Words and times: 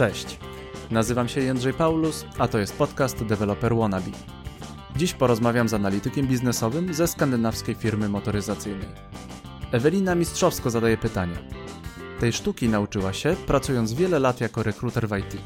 Cześć, 0.00 0.38
nazywam 0.90 1.28
się 1.28 1.40
Jędrzej 1.40 1.74
Paulus, 1.74 2.24
a 2.38 2.48
to 2.48 2.58
jest 2.58 2.76
podcast 2.76 3.24
Developer 3.24 3.76
Wannabe. 3.76 4.10
Dziś 4.96 5.14
porozmawiam 5.14 5.68
z 5.68 5.74
analitykiem 5.74 6.26
biznesowym 6.26 6.94
ze 6.94 7.06
skandynawskiej 7.08 7.74
firmy 7.74 8.08
motoryzacyjnej. 8.08 8.88
Ewelina 9.72 10.14
mistrzowsko 10.14 10.70
zadaje 10.70 10.96
pytanie. 10.96 11.34
Tej 12.20 12.32
sztuki 12.32 12.68
nauczyła 12.68 13.12
się, 13.12 13.36
pracując 13.46 13.92
wiele 13.92 14.18
lat 14.18 14.40
jako 14.40 14.62
rekruter 14.62 15.08
w 15.08 15.18
IT. 15.18 15.36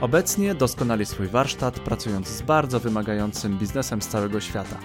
Obecnie 0.00 0.54
doskonali 0.54 1.06
swój 1.06 1.28
warsztat, 1.28 1.80
pracując 1.80 2.28
z 2.28 2.42
bardzo 2.42 2.80
wymagającym 2.80 3.58
biznesem 3.58 4.02
z 4.02 4.08
całego 4.08 4.40
świata. 4.40 4.78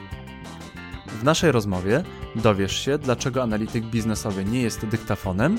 W 1.07 1.23
naszej 1.23 1.52
rozmowie 1.52 2.04
dowiesz 2.36 2.80
się, 2.80 2.98
dlaczego 2.98 3.43
analityk 3.43 3.86
biznesowy 3.86 4.46
nie 4.46 4.62
jest 4.62 4.86
dyktafonem 4.86 5.57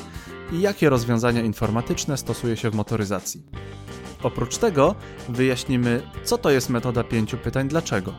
i 0.53 0.61
jakie 0.61 0.91
rozwiązania 0.91 1.43
informatyczne 1.43 2.17
stosuje 2.17 2.57
się 2.57 2.71
w 2.71 2.75
motoryzacji. 2.75 3.43
Oprócz 4.23 4.59
tego 4.59 4.95
wyjaśnimy, 5.29 6.03
co 6.25 6.39
to 6.39 6.51
jest 6.51 6.71
metoda 6.71 7.05
pięciu 7.05 7.39
pytań 7.39 7.69
dlaczego. 7.69 8.15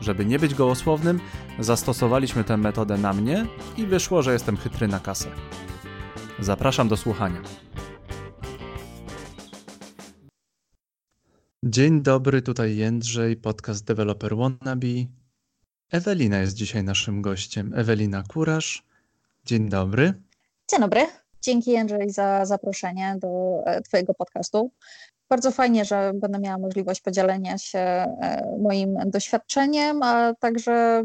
Żeby 0.00 0.26
nie 0.26 0.38
być 0.38 0.54
gołosłownym, 0.54 1.20
zastosowaliśmy 1.58 2.44
tę 2.44 2.56
metodę 2.56 2.98
na 2.98 3.12
mnie 3.12 3.46
i 3.76 3.86
wyszło, 3.86 4.22
że 4.22 4.32
jestem 4.32 4.56
chytry 4.56 4.88
na 4.88 5.00
kasę. 5.00 5.28
Zapraszam 6.38 6.88
do 6.88 6.96
słuchania. 6.96 7.42
Dzień 11.62 12.02
dobry, 12.02 12.42
tutaj 12.42 12.76
Jędrzej, 12.76 13.36
podcast 13.36 13.84
Developer 13.84 14.36
Wannabe. 14.36 15.06
Ewelina 15.90 16.38
jest 16.38 16.54
dzisiaj 16.54 16.84
naszym 16.84 17.22
gościem. 17.22 17.72
Ewelina 17.76 18.22
Kurasz. 18.22 18.84
Dzień 19.44 19.68
dobry. 19.68 20.14
Dzień 20.70 20.80
dobry. 20.80 21.27
Dzięki 21.42 21.70
Jędrzej 21.70 22.10
za 22.10 22.44
zaproszenie 22.44 23.16
do 23.18 23.62
e, 23.66 23.80
Twojego 23.82 24.14
podcastu. 24.14 24.70
Bardzo 25.30 25.50
fajnie, 25.50 25.84
że 25.84 26.12
będę 26.14 26.38
miała 26.38 26.58
możliwość 26.58 27.00
podzielenia 27.00 27.58
się 27.58 27.78
e, 27.78 28.56
moim 28.62 28.96
doświadczeniem, 29.06 30.02
a 30.02 30.34
także 30.34 31.02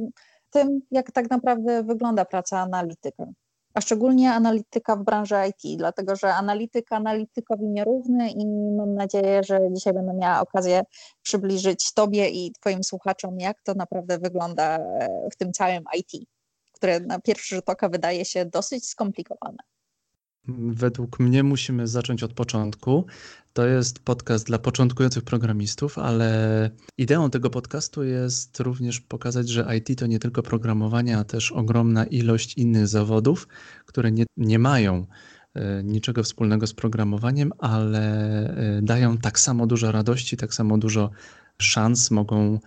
tym, 0.50 0.82
jak 0.92 1.12
tak 1.12 1.30
naprawdę 1.30 1.84
wygląda 1.84 2.26
praca 2.26 2.60
analityka. 2.60 3.26
A 3.74 3.82
szczególnie 3.82 4.32
analityka 4.32 4.96
w 4.96 5.04
branży 5.04 5.36
IT, 5.50 5.78
dlatego 5.78 6.16
że 6.16 6.34
analityk 6.34 6.92
analitykowi 6.92 7.66
nierówny 7.66 8.30
i 8.30 8.46
mam 8.78 8.96
nadzieję, 8.96 9.42
że 9.44 9.60
dzisiaj 9.72 9.94
będę 9.94 10.14
miała 10.14 10.42
okazję 10.42 10.84
przybliżyć 11.22 11.94
Tobie 11.94 12.30
i 12.30 12.52
Twoim 12.52 12.84
słuchaczom, 12.84 13.40
jak 13.40 13.62
to 13.62 13.74
naprawdę 13.74 14.18
wygląda 14.18 14.78
e, 14.78 15.08
w 15.32 15.36
tym 15.36 15.54
całym 15.54 15.84
IT, 15.98 16.28
które 16.72 17.00
na 17.00 17.20
pierwszy 17.20 17.56
rzut 17.56 17.70
oka 17.70 17.90
wydaje 17.90 18.26
się 18.26 18.46
dosyć 18.46 18.90
skomplikowane. 18.90 19.58
Według 20.48 21.20
mnie 21.20 21.44
musimy 21.44 21.88
zacząć 21.88 22.24
od 22.24 22.34
początku. 22.34 23.06
To 23.54 23.68
jest 23.68 24.00
podcast 24.00 24.48
dla 24.48 24.60
początkujących 24.60 25.24
programistów, 25.24 25.98
ale 25.98 26.70
ideą 26.98 27.30
tego 27.30 27.50
podcastu 27.50 28.04
jest 28.04 28.60
również 28.60 29.02
pokazać, 29.02 29.50
że 29.50 29.68
IT 29.78 30.00
to 30.00 30.08
nie 30.08 30.20
tylko 30.20 30.44
programowanie, 30.44 31.18
a 31.18 31.24
też 31.24 31.52
ogromna 31.52 32.06
ilość 32.06 32.58
innych 32.58 32.88
zawodów, 32.88 33.48
które 33.86 34.12
nie, 34.12 34.26
nie 34.38 34.60
mają 34.60 35.06
e, 35.54 35.84
niczego 35.84 36.24
wspólnego 36.24 36.68
z 36.68 36.74
programowaniem, 36.74 37.52
ale 37.60 38.02
e, 38.78 38.82
dają 38.82 39.18
tak 39.18 39.40
samo 39.40 39.68
dużo 39.68 39.92
radości, 39.92 40.38
tak 40.38 40.54
samo 40.54 40.78
dużo 40.78 41.10
szans, 41.58 42.12
mogą 42.12 42.60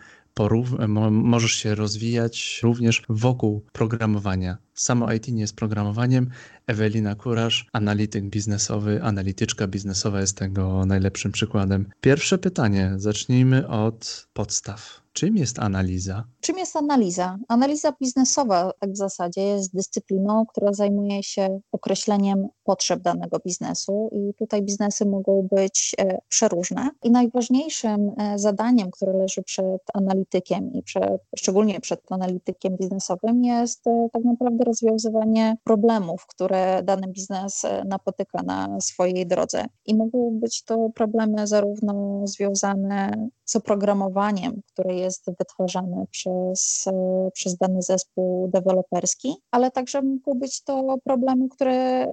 możesz 1.10 1.52
się 1.52 1.74
rozwijać 1.74 2.60
również 2.62 3.02
wokół 3.08 3.64
programowania. 3.72 4.65
Samo 4.76 5.12
IT 5.12 5.28
nie 5.28 5.40
jest 5.40 5.56
programowaniem. 5.56 6.30
Ewelina 6.66 7.14
Kurasz, 7.14 7.66
analityk 7.72 8.24
biznesowy, 8.24 9.02
analityczka 9.02 9.66
biznesowa 9.66 10.20
jest 10.20 10.38
tego 10.38 10.86
najlepszym 10.86 11.32
przykładem. 11.32 11.88
Pierwsze 12.00 12.38
pytanie, 12.38 12.92
zacznijmy 12.96 13.68
od 13.68 14.28
podstaw. 14.32 15.06
Czym 15.16 15.36
jest 15.36 15.58
analiza? 15.58 16.24
Czym 16.40 16.58
jest 16.58 16.76
analiza? 16.76 17.38
Analiza 17.48 17.92
biznesowa 18.00 18.72
tak 18.80 18.92
w 18.92 18.96
zasadzie 18.96 19.42
jest 19.42 19.74
dyscypliną, 19.74 20.46
która 20.46 20.72
zajmuje 20.72 21.22
się 21.22 21.60
określeniem 21.72 22.48
potrzeb 22.64 23.00
danego 23.00 23.38
biznesu 23.46 24.10
i 24.12 24.34
tutaj 24.34 24.62
biznesy 24.62 25.06
mogą 25.06 25.48
być 25.52 25.94
e, 25.98 26.18
przeróżne. 26.28 26.90
I 27.02 27.10
najważniejszym 27.10 28.10
e, 28.18 28.38
zadaniem, 28.38 28.90
które 28.90 29.12
leży 29.12 29.42
przed 29.42 29.82
analitykiem 29.94 30.72
i 30.72 30.82
przed, 30.82 31.22
szczególnie 31.36 31.80
przed 31.80 32.12
analitykiem 32.12 32.76
biznesowym 32.76 33.44
jest 33.44 33.86
e, 33.86 34.08
tak 34.12 34.24
naprawdę 34.24 34.64
rozwiązywanie 34.66 35.56
problemów, 35.64 36.26
które 36.26 36.82
dany 36.82 37.08
biznes 37.08 37.62
napotyka 37.84 38.42
na 38.42 38.80
swojej 38.80 39.26
drodze. 39.26 39.64
I 39.86 39.96
mogą 39.96 40.30
być 40.40 40.64
to 40.64 40.90
problemy 40.94 41.46
zarówno 41.46 42.22
związane 42.24 43.28
z 43.44 43.56
oprogramowaniem, 43.56 44.60
które 44.72 44.94
jest 44.94 45.24
wytwarzane 45.38 46.04
przez, 46.10 46.84
przez 47.32 47.56
dany 47.56 47.82
zespół 47.82 48.48
deweloperski, 48.48 49.34
ale 49.50 49.70
także 49.70 50.02
mogą 50.02 50.38
być 50.38 50.62
to 50.62 50.96
problemy, 51.04 51.48
które 51.48 52.06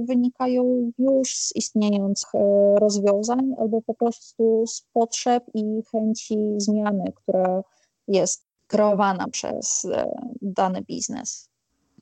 wynikają 0.00 0.92
już 0.98 1.36
z 1.36 1.56
istniejących 1.56 2.34
e, 2.34 2.74
rozwiązań 2.80 3.54
albo 3.58 3.82
po 3.82 3.94
prostu 3.94 4.64
z 4.66 4.82
potrzeb 4.92 5.44
i 5.54 5.82
chęci 5.92 6.36
zmiany, 6.56 7.12
która 7.14 7.62
jest 8.08 8.46
kreowana 8.66 9.28
przez 9.28 9.84
e, 9.84 10.10
dany 10.42 10.82
biznes. 10.82 11.53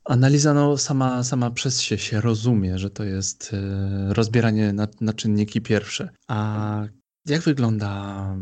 Analiza 0.05 0.53
no, 0.53 0.77
sama, 0.77 1.23
sama 1.23 1.51
przez 1.51 1.81
się 1.81 1.97
się 1.97 2.21
rozumie, 2.21 2.79
że 2.79 2.89
to 2.89 3.03
jest 3.03 3.51
e, 3.53 4.13
rozbieranie 4.13 4.73
na, 4.73 4.87
na 5.01 5.13
czynniki 5.13 5.61
pierwsze. 5.61 6.09
A 6.27 6.87
jak 7.25 7.41
wygląda, 7.41 8.35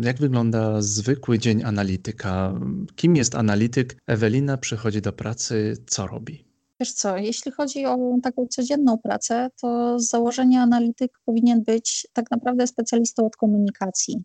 jak 0.00 0.16
wygląda 0.16 0.82
zwykły 0.82 1.38
dzień 1.38 1.64
analityka? 1.64 2.60
Kim 2.96 3.16
jest 3.16 3.34
analityk? 3.34 3.96
Ewelina 4.06 4.56
przychodzi 4.56 5.02
do 5.02 5.12
pracy, 5.12 5.76
co 5.86 6.06
robi? 6.06 6.44
Wiesz 6.80 6.92
co, 6.92 7.16
jeśli 7.16 7.52
chodzi 7.52 7.86
o 7.86 7.98
taką 8.22 8.46
codzienną 8.46 8.98
pracę, 8.98 9.50
to 9.60 9.98
z 10.00 10.08
założenia 10.08 10.62
analityk 10.62 11.18
powinien 11.24 11.62
być 11.62 12.06
tak 12.12 12.30
naprawdę 12.30 12.66
specjalistą 12.66 13.26
od 13.26 13.36
komunikacji. 13.36 14.22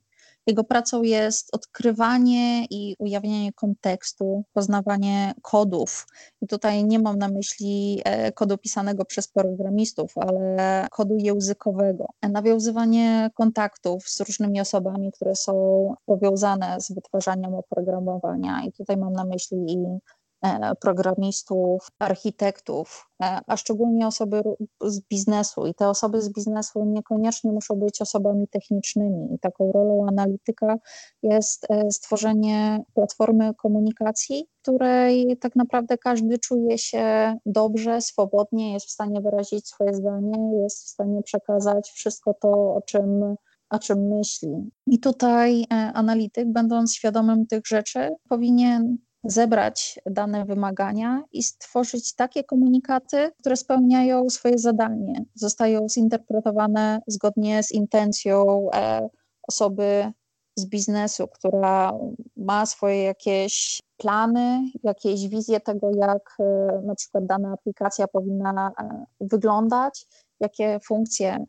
Jego 0.47 0.63
pracą 0.63 1.03
jest 1.03 1.55
odkrywanie 1.55 2.65
i 2.65 2.95
ujawnianie 2.99 3.53
kontekstu, 3.53 4.43
poznawanie 4.53 5.33
kodów. 5.41 6.07
I 6.41 6.47
tutaj 6.47 6.85
nie 6.85 6.99
mam 6.99 7.17
na 7.17 7.27
myśli 7.27 8.01
e, 8.05 8.31
kodu 8.31 8.57
pisanego 8.57 9.05
przez 9.05 9.27
programistów, 9.27 10.17
ale 10.17 10.87
kodu 10.91 11.15
językowego. 11.17 12.07
Nawiązywanie 12.21 13.29
kontaktów 13.33 14.09
z 14.09 14.19
różnymi 14.19 14.61
osobami, 14.61 15.11
które 15.11 15.35
są 15.35 15.53
powiązane 16.05 16.81
z 16.81 16.91
wytwarzaniem 16.91 17.55
oprogramowania. 17.55 18.63
I 18.67 18.71
tutaj 18.71 18.97
mam 18.97 19.13
na 19.13 19.25
myśli 19.25 19.57
i 19.67 19.77
E, 19.77 20.22
programistów, 20.81 21.87
architektów, 21.99 23.09
e, 23.23 23.39
a 23.47 23.57
szczególnie 23.57 24.07
osoby 24.07 24.43
z 24.81 25.01
biznesu. 25.01 25.67
I 25.67 25.73
te 25.73 25.89
osoby 25.89 26.21
z 26.21 26.33
biznesu 26.33 26.85
niekoniecznie 26.85 27.51
muszą 27.51 27.75
być 27.75 28.01
osobami 28.01 28.47
technicznymi. 28.47 29.33
I 29.35 29.39
taką 29.39 29.71
rolą 29.71 30.05
analityka 30.07 30.75
jest 31.23 31.71
e, 31.71 31.91
stworzenie 31.91 32.83
platformy 32.93 33.53
komunikacji, 33.53 34.45
której 34.61 35.37
tak 35.37 35.55
naprawdę 35.55 35.97
każdy 35.97 36.39
czuje 36.39 36.77
się 36.77 37.35
dobrze, 37.45 38.01
swobodnie, 38.01 38.73
jest 38.73 38.85
w 38.85 38.91
stanie 38.91 39.21
wyrazić 39.21 39.67
swoje 39.67 39.93
zdanie, 39.93 40.61
jest 40.63 40.85
w 40.85 40.89
stanie 40.89 41.23
przekazać 41.23 41.89
wszystko 41.89 42.33
to, 42.33 42.49
o 42.49 42.81
czym 42.85 43.35
o 43.69 43.79
czym 43.79 44.07
myśli. 44.07 44.71
I 44.87 44.99
tutaj 44.99 45.65
analityk, 45.93 46.51
będąc 46.51 46.95
świadomym 46.95 47.47
tych 47.47 47.67
rzeczy, 47.67 48.09
powinien 48.29 48.97
zebrać 49.23 49.99
dane 50.05 50.45
wymagania 50.45 51.23
i 51.31 51.43
stworzyć 51.43 52.15
takie 52.15 52.43
komunikaty, 52.43 53.31
które 53.39 53.57
spełniają 53.57 54.29
swoje 54.29 54.57
zadanie, 54.57 55.25
zostają 55.35 55.89
zinterpretowane 55.89 57.01
zgodnie 57.07 57.63
z 57.63 57.71
intencją 57.71 58.67
e, 58.73 59.09
osoby 59.47 60.11
z 60.55 60.65
biznesu, 60.65 61.27
która 61.27 61.93
ma 62.37 62.65
swoje 62.65 63.03
jakieś 63.03 63.79
plany, 63.97 64.61
jakieś 64.83 65.27
wizje 65.27 65.59
tego, 65.59 65.91
jak 65.95 66.35
e, 66.39 66.81
na 66.85 66.95
przykład 66.95 67.25
dana 67.25 67.53
aplikacja 67.53 68.07
powinna 68.07 68.71
e, 68.79 69.05
wyglądać, 69.21 70.07
jakie 70.39 70.79
funkcje 70.83 71.45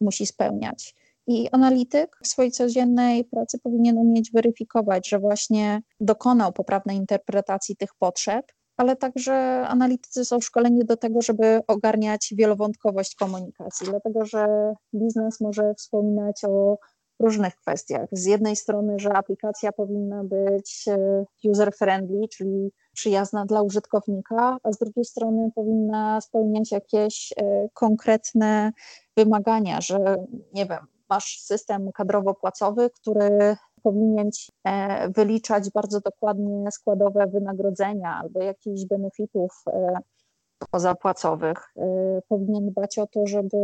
musi 0.00 0.26
spełniać. 0.26 0.94
I 1.26 1.48
analityk 1.52 2.16
w 2.24 2.28
swojej 2.28 2.52
codziennej 2.52 3.24
pracy 3.24 3.58
powinien 3.58 3.98
umieć 3.98 4.32
weryfikować, 4.32 5.08
że 5.08 5.18
właśnie 5.18 5.82
dokonał 6.00 6.52
poprawnej 6.52 6.96
interpretacji 6.96 7.76
tych 7.76 7.90
potrzeb, 7.98 8.52
ale 8.76 8.96
także 8.96 9.34
analitycy 9.68 10.24
są 10.24 10.40
szkoleni 10.40 10.84
do 10.84 10.96
tego, 10.96 11.22
żeby 11.22 11.60
ogarniać 11.66 12.34
wielowątkowość 12.36 13.14
komunikacji, 13.14 13.86
dlatego 13.90 14.24
że 14.24 14.46
biznes 14.94 15.40
może 15.40 15.74
wspominać 15.74 16.44
o 16.44 16.78
różnych 17.20 17.56
kwestiach. 17.56 18.08
Z 18.12 18.24
jednej 18.24 18.56
strony, 18.56 18.98
że 18.98 19.12
aplikacja 19.12 19.72
powinna 19.72 20.24
być 20.24 20.84
e, 20.88 21.24
user-friendly, 21.44 22.28
czyli 22.28 22.72
przyjazna 22.92 23.46
dla 23.46 23.62
użytkownika, 23.62 24.58
a 24.62 24.72
z 24.72 24.78
drugiej 24.78 25.04
strony 25.04 25.50
powinna 25.54 26.20
spełniać 26.20 26.72
jakieś 26.72 27.32
e, 27.36 27.68
konkretne 27.74 28.72
wymagania, 29.16 29.80
że 29.80 30.16
nie 30.54 30.66
wiem, 30.66 30.86
masz 31.10 31.40
system 31.40 31.90
kadrowo-płacowy, 31.92 32.90
który 32.90 33.56
powinien 33.82 34.30
e, 34.64 35.08
wyliczać 35.10 35.70
bardzo 35.70 36.00
dokładnie 36.00 36.70
składowe 36.70 37.26
wynagrodzenia 37.26 38.20
albo 38.22 38.42
jakichś 38.42 38.84
benefitów 38.84 39.64
pozapłacowych. 40.70 41.72
Y, 41.76 42.22
powinien 42.28 42.70
dbać 42.70 42.98
o 42.98 43.06
to, 43.06 43.26
żeby 43.26 43.56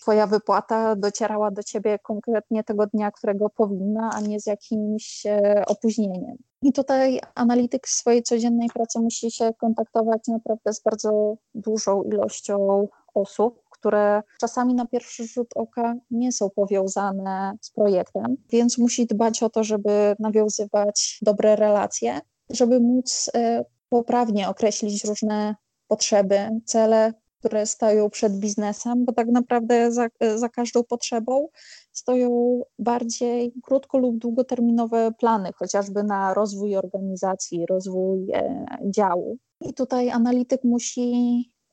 Twoja 0.00 0.26
wypłata 0.26 0.96
docierała 0.96 1.50
do 1.50 1.62
Ciebie 1.62 1.98
konkretnie 1.98 2.64
tego 2.64 2.86
dnia, 2.86 3.10
którego 3.10 3.50
powinna, 3.50 4.10
a 4.14 4.20
nie 4.20 4.40
z 4.40 4.46
jakimś 4.46 5.26
e, 5.26 5.64
opóźnieniem. 5.66 6.36
I 6.62 6.72
tutaj 6.72 7.20
analityk 7.34 7.86
w 7.86 7.90
swojej 7.90 8.22
codziennej 8.22 8.68
pracy 8.68 9.00
musi 9.00 9.30
się 9.30 9.50
kontaktować 9.60 10.28
naprawdę 10.28 10.72
z 10.72 10.82
bardzo 10.82 11.36
dużą 11.54 12.02
ilością 12.02 12.88
osób, 13.14 13.67
które 13.80 14.22
czasami 14.40 14.74
na 14.74 14.86
pierwszy 14.86 15.26
rzut 15.26 15.48
oka 15.54 15.94
nie 16.10 16.32
są 16.32 16.50
powiązane 16.50 17.52
z 17.60 17.70
projektem, 17.70 18.36
więc 18.50 18.78
musi 18.78 19.06
dbać 19.06 19.42
o 19.42 19.50
to, 19.50 19.64
żeby 19.64 20.16
nawiązywać 20.18 21.18
dobre 21.22 21.56
relacje, 21.56 22.20
żeby 22.50 22.80
móc 22.80 23.30
e, 23.34 23.64
poprawnie 23.88 24.48
określić 24.48 25.04
różne 25.04 25.54
potrzeby, 25.88 26.48
cele, 26.64 27.12
które 27.38 27.66
stoją 27.66 28.10
przed 28.10 28.38
biznesem, 28.38 29.04
bo 29.04 29.12
tak 29.12 29.28
naprawdę 29.28 29.92
za, 29.92 30.08
za 30.36 30.48
każdą 30.48 30.84
potrzebą 30.84 31.48
stoją 31.92 32.60
bardziej 32.78 33.52
krótko 33.62 33.98
lub 33.98 34.18
długoterminowe 34.18 35.12
plany, 35.18 35.50
chociażby 35.56 36.02
na 36.02 36.34
rozwój 36.34 36.76
organizacji, 36.76 37.66
rozwój 37.66 38.30
e, 38.32 38.66
działu. 38.94 39.38
I 39.60 39.74
tutaj 39.74 40.10
analityk 40.10 40.64
musi 40.64 41.12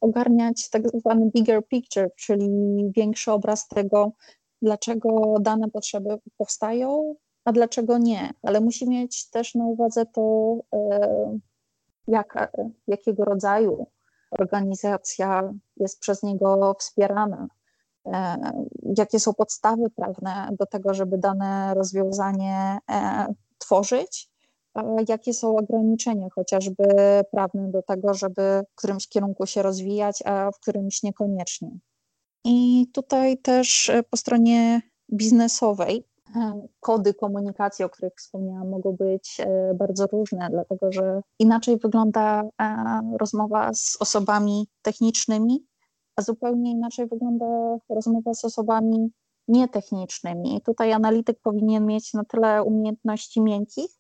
ogarniać 0.06 0.70
tak 0.70 0.82
zwany 1.00 1.32
bigger 1.32 1.68
picture, 1.68 2.10
czyli 2.16 2.50
większy 2.96 3.32
obraz 3.32 3.68
tego, 3.68 4.12
dlaczego 4.62 5.36
dane 5.42 5.70
potrzeby 5.70 6.18
powstają, 6.38 7.16
a 7.46 7.52
dlaczego 7.52 7.98
nie. 7.98 8.30
Ale 8.44 8.62
musi 8.62 8.90
mieć 8.90 9.30
też 9.30 9.56
na 9.56 9.66
uwadze 9.66 10.06
to, 10.06 10.56
e, 10.74 11.40
jak, 12.08 12.52
jakiego 12.88 13.26
rodzaju 13.26 13.88
organizacja 14.32 15.54
jest 15.78 16.00
przez 16.00 16.24
niego 16.24 16.76
wspierana, 16.80 17.48
e, 18.06 18.38
jakie 18.98 19.20
są 19.20 19.34
podstawy 19.34 19.90
prawne 19.90 20.50
do 20.60 20.66
tego, 20.66 20.94
żeby 20.94 21.18
dane 21.18 21.74
rozwiązanie 21.74 22.78
e, 22.92 23.28
tworzyć, 23.58 24.35
jakie 25.08 25.34
są 25.34 25.58
ograniczenia 25.58 26.28
chociażby 26.36 26.86
prawne 27.32 27.72
do 27.72 27.82
tego, 27.82 28.14
żeby 28.14 28.64
w 28.72 28.76
którymś 28.76 29.08
kierunku 29.08 29.46
się 29.46 29.62
rozwijać, 29.62 30.24
a 30.26 30.52
w 30.52 30.60
którymś 30.60 31.04
niekoniecznie. 31.04 31.70
I 32.46 32.88
tutaj 32.94 33.38
też 33.38 33.92
po 34.10 34.18
stronie 34.18 34.82
biznesowej 35.14 36.04
kody 36.80 37.14
komunikacji, 37.14 37.86
o 37.86 37.90
których 37.90 38.14
wspomniałam, 38.18 38.70
mogą 38.70 38.92
być 38.92 39.38
e, 39.40 39.74
bardzo 39.74 40.08
różne, 40.08 40.48
dlatego 40.52 40.92
że 40.92 41.22
inaczej 41.40 41.78
wygląda 41.78 42.44
e, 42.44 42.48
rozmowa 43.20 43.74
z 43.74 43.98
osobami 44.00 44.68
technicznymi, 44.82 45.66
a 46.16 46.22
zupełnie 46.22 46.72
inaczej 46.72 47.08
wygląda 47.08 47.78
rozmowa 47.90 48.34
z 48.34 48.46
osobami 48.46 49.12
nietechnicznymi. 49.48 50.56
I 50.56 50.62
tutaj 50.62 50.94
analityk 50.94 51.40
powinien 51.40 51.86
mieć 51.86 52.14
na 52.14 52.24
tyle 52.24 52.64
umiejętności 52.64 53.42
miękkich, 53.42 53.92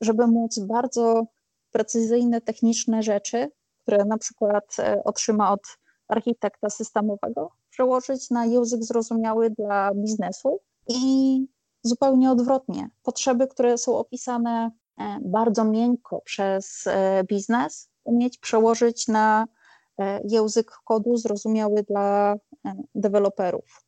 żeby 0.00 0.26
móc 0.26 0.58
bardzo 0.58 1.26
precyzyjne, 1.70 2.40
techniczne 2.40 3.02
rzeczy, 3.02 3.50
które 3.78 4.04
na 4.04 4.18
przykład 4.18 4.76
e, 4.78 5.04
otrzyma 5.04 5.52
od 5.52 5.60
architekta 6.08 6.70
systemowego, 6.70 7.50
przełożyć 7.70 8.30
na 8.30 8.46
język 8.46 8.84
zrozumiały 8.84 9.50
dla 9.50 9.94
biznesu 9.94 10.60
i 10.88 11.46
zupełnie 11.82 12.30
odwrotnie. 12.30 12.90
Potrzeby, 13.02 13.46
które 13.46 13.78
są 13.78 13.98
opisane 13.98 14.70
e, 14.98 15.18
bardzo 15.22 15.64
miękko 15.64 16.20
przez 16.24 16.86
e, 16.86 17.24
biznes, 17.24 17.90
umieć 18.04 18.38
przełożyć 18.38 19.08
na 19.08 19.46
język 20.24 20.70
kodu 20.84 21.16
zrozumiały 21.16 21.82
dla 21.82 22.36
deweloperów. 22.94 23.84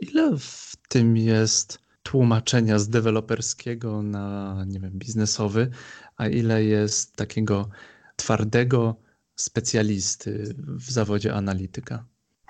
Ile 0.00 0.30
w 0.38 0.72
tym 0.88 1.16
jest 1.16 1.78
tłumaczenia 2.02 2.78
z 2.78 2.88
deweloperskiego 2.88 4.02
na, 4.02 4.56
nie 4.68 4.80
wiem, 4.80 4.92
biznesowy, 4.94 5.70
a 6.16 6.28
ile 6.28 6.64
jest 6.64 7.16
takiego 7.16 7.68
twardego 8.16 8.96
specjalisty 9.36 10.54
w 10.58 10.90
zawodzie 10.90 11.34
analityka? 11.34 12.04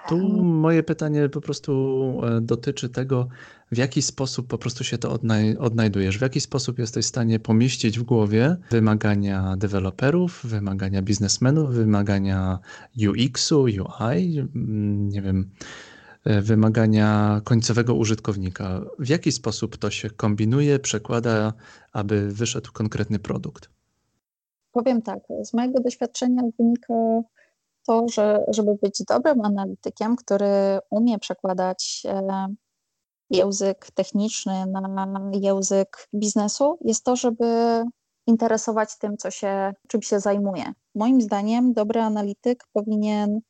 Tu 0.08 0.18
moje 0.42 0.82
pytanie 0.82 1.28
po 1.28 1.40
prostu 1.40 1.72
e, 2.22 2.40
dotyczy 2.40 2.88
tego, 2.88 3.28
w 3.72 3.76
jaki 3.76 4.02
sposób 4.02 4.46
po 4.46 4.58
prostu 4.58 4.84
się 4.84 4.98
to 4.98 5.12
odnaj 5.12 5.56
odnajdujesz, 5.56 6.18
w 6.18 6.22
jaki 6.22 6.40
sposób 6.40 6.78
jesteś 6.78 7.04
w 7.04 7.08
stanie 7.08 7.40
pomieścić 7.40 7.98
w 7.98 8.02
głowie 8.02 8.56
wymagania 8.70 9.56
deweloperów, 9.56 10.40
wymagania 10.44 11.02
biznesmenów, 11.02 11.74
wymagania 11.74 12.58
UX-u, 13.08 13.62
UI, 13.62 14.38
mm, 14.38 15.08
nie 15.08 15.22
wiem, 15.22 15.50
wymagania 16.24 17.40
końcowego 17.44 17.94
użytkownika. 17.94 18.80
W 18.98 19.08
jaki 19.08 19.32
sposób 19.32 19.76
to 19.76 19.90
się 19.90 20.10
kombinuje, 20.10 20.78
przekłada, 20.78 21.52
aby 21.92 22.28
wyszedł 22.32 22.72
konkretny 22.72 23.18
produkt? 23.18 23.70
Powiem 24.72 25.02
tak, 25.02 25.18
z 25.44 25.54
mojego 25.54 25.80
doświadczenia 25.80 26.42
wynika 26.58 26.94
to, 27.86 28.06
że 28.08 28.44
żeby 28.48 28.74
być 28.82 29.02
dobrym 29.08 29.44
analitykiem, 29.44 30.16
który 30.16 30.78
umie 30.90 31.18
przekładać 31.18 32.02
e, 32.08 32.46
język 33.30 33.90
techniczny 33.94 34.66
na 34.66 35.30
język 35.32 36.08
biznesu, 36.14 36.78
jest 36.80 37.04
to, 37.04 37.16
żeby 37.16 37.44
interesować 38.26 38.98
tym, 38.98 39.16
co 39.16 39.30
się, 39.30 39.72
czym 39.88 40.02
się 40.02 40.20
zajmuje. 40.20 40.64
Moim 40.94 41.20
zdaniem 41.20 41.72
dobry 41.72 42.00
analityk 42.00 42.64
powinien 42.72 43.40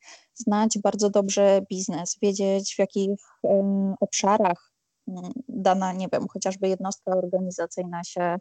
znać 0.41 0.79
bardzo 0.83 1.09
dobrze 1.09 1.61
biznes, 1.69 2.17
wiedzieć 2.21 2.75
w 2.75 2.79
jakich 2.79 3.19
obszarach 3.99 4.71
um, 5.05 5.31
dana, 5.47 5.93
nie 5.93 6.07
wiem, 6.13 6.27
chociażby 6.33 6.67
jednostka 6.67 7.11
organizacyjna 7.17 8.03
się 8.03 8.35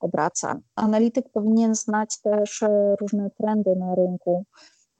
obraca. 0.00 0.58
Analityk 0.74 1.24
powinien 1.32 1.74
znać 1.74 2.20
też 2.22 2.62
e, 2.62 2.96
różne 3.00 3.30
trendy 3.30 3.76
na 3.76 3.94
rynku, 3.94 4.44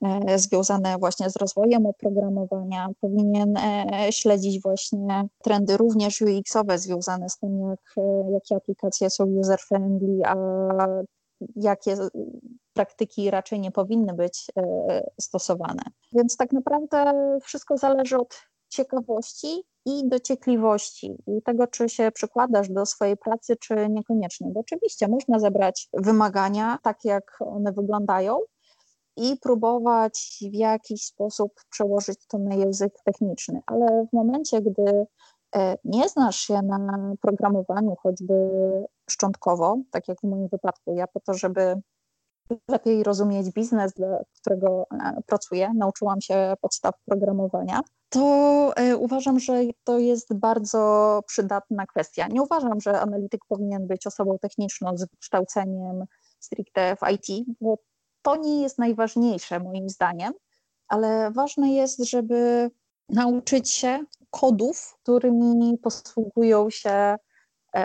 E, 0.05 0.39
związane 0.39 0.99
właśnie 0.99 1.31
z 1.31 1.37
rozwojem 1.37 1.87
oprogramowania. 1.87 2.89
Powinien 3.01 3.57
e, 3.57 4.13
śledzić 4.13 4.63
właśnie 4.63 5.29
trendy 5.43 5.77
również 5.77 6.21
UX-owe 6.21 6.79
związane 6.79 7.29
z 7.29 7.39
tym, 7.39 7.61
jak, 7.71 8.07
jakie 8.33 8.57
aplikacje 8.57 9.11
są 9.11 9.25
user-friendly, 9.25 10.21
a 10.25 10.37
jakie 11.57 11.97
praktyki 12.77 13.31
raczej 13.31 13.61
nie 13.61 13.71
powinny 13.71 14.15
być 14.15 14.47
stosowane. 15.21 15.83
Więc 16.13 16.37
tak 16.37 16.53
naprawdę 16.53 17.13
wszystko 17.43 17.77
zależy 17.77 18.19
od 18.19 18.43
ciekawości 18.69 19.65
i 19.85 20.09
dociekliwości 20.09 21.17
i 21.27 21.43
tego, 21.43 21.67
czy 21.67 21.89
się 21.89 22.13
przykładasz 22.13 22.69
do 22.69 22.87
swojej 22.87 23.17
pracy, 23.17 23.57
czy 23.57 23.89
niekoniecznie. 23.91 24.51
Bo 24.51 24.61
oczywiście 24.61 25.09
można 25.09 25.39
zebrać 25.39 25.89
wymagania, 25.93 26.79
tak 26.83 27.05
jak 27.05 27.39
one 27.41 27.73
wyglądają, 27.73 28.39
i 29.17 29.37
próbować 29.37 30.39
w 30.53 30.55
jakiś 30.55 31.05
sposób 31.05 31.53
przełożyć 31.71 32.27
to 32.27 32.39
na 32.39 32.55
język 32.55 32.93
techniczny. 33.05 33.61
Ale 33.67 34.07
w 34.07 34.13
momencie, 34.13 34.63
gdy 34.63 35.07
e, 35.57 35.77
nie 35.85 36.09
znasz 36.09 36.37
się 36.37 36.63
na 36.63 37.13
programowaniu 37.21 37.97
choćby 38.03 38.35
szczątkowo, 39.11 39.79
tak 39.91 40.09
jak 40.09 40.21
w 40.21 40.25
moim 40.25 40.49
wypadku, 40.49 40.95
ja 40.95 41.07
po 41.07 41.21
to, 41.21 41.35
żeby 41.35 41.81
lepiej 42.69 43.03
rozumieć 43.03 43.51
biznes, 43.51 43.93
dla 43.93 44.19
którego 44.41 44.87
e, 44.93 45.23
pracuję, 45.27 45.73
nauczyłam 45.75 46.21
się 46.21 46.55
podstaw 46.61 46.95
programowania, 47.05 47.81
to 48.09 48.73
e, 48.77 48.97
uważam, 48.97 49.41
że 49.41 49.61
to 49.85 49.99
jest 49.99 50.35
bardzo 50.35 51.23
przydatna 51.27 51.87
kwestia. 51.87 52.27
Nie 52.29 52.43
uważam, 52.43 52.81
że 52.81 53.01
analityk 53.01 53.41
powinien 53.49 53.87
być 53.87 54.07
osobą 54.07 54.39
techniczną 54.39 54.97
z 54.97 55.11
wykształceniem 55.11 56.05
stricte 56.41 56.97
w 56.97 57.11
IT, 57.13 57.47
bo 57.61 57.79
to 58.23 58.37
nie 58.37 58.63
jest 58.63 58.79
najważniejsze 58.79 59.61
moim 59.61 59.89
zdaniem, 59.89 60.33
ale 60.89 61.31
ważne 61.31 61.73
jest, 61.73 62.05
żeby 62.05 62.71
nauczyć 63.09 63.71
się 63.71 64.05
kodów, 64.31 64.99
którymi 65.03 65.79
posługują 65.79 66.71
się 66.71 67.17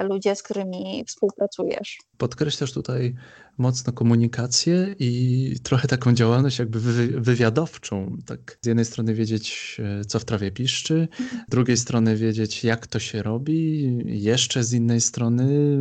ludzie, 0.09 0.35
z 0.35 0.43
którymi 0.43 1.03
współpracujesz. 1.07 1.97
Podkreślasz 2.17 2.73
tutaj 2.73 3.15
mocno 3.57 3.93
komunikację 3.93 4.95
i 4.99 5.55
trochę 5.63 5.87
taką 5.87 6.13
działalność 6.13 6.59
jakby 6.59 6.79
wywiadowczą. 7.21 8.17
Tak 8.25 8.57
z 8.61 8.67
jednej 8.67 8.85
strony 8.85 9.13
wiedzieć, 9.13 9.77
e, 9.79 10.05
co 10.05 10.19
w 10.19 10.25
trawie 10.25 10.51
piszczy, 10.51 11.07
z 11.47 11.51
drugiej 11.51 11.77
strony 11.77 12.15
wiedzieć, 12.15 12.63
jak 12.63 12.87
to 12.87 12.99
się 12.99 13.23
robi, 13.23 13.97
jeszcze 14.05 14.63
z 14.63 14.73
innej 14.73 15.01
strony 15.01 15.77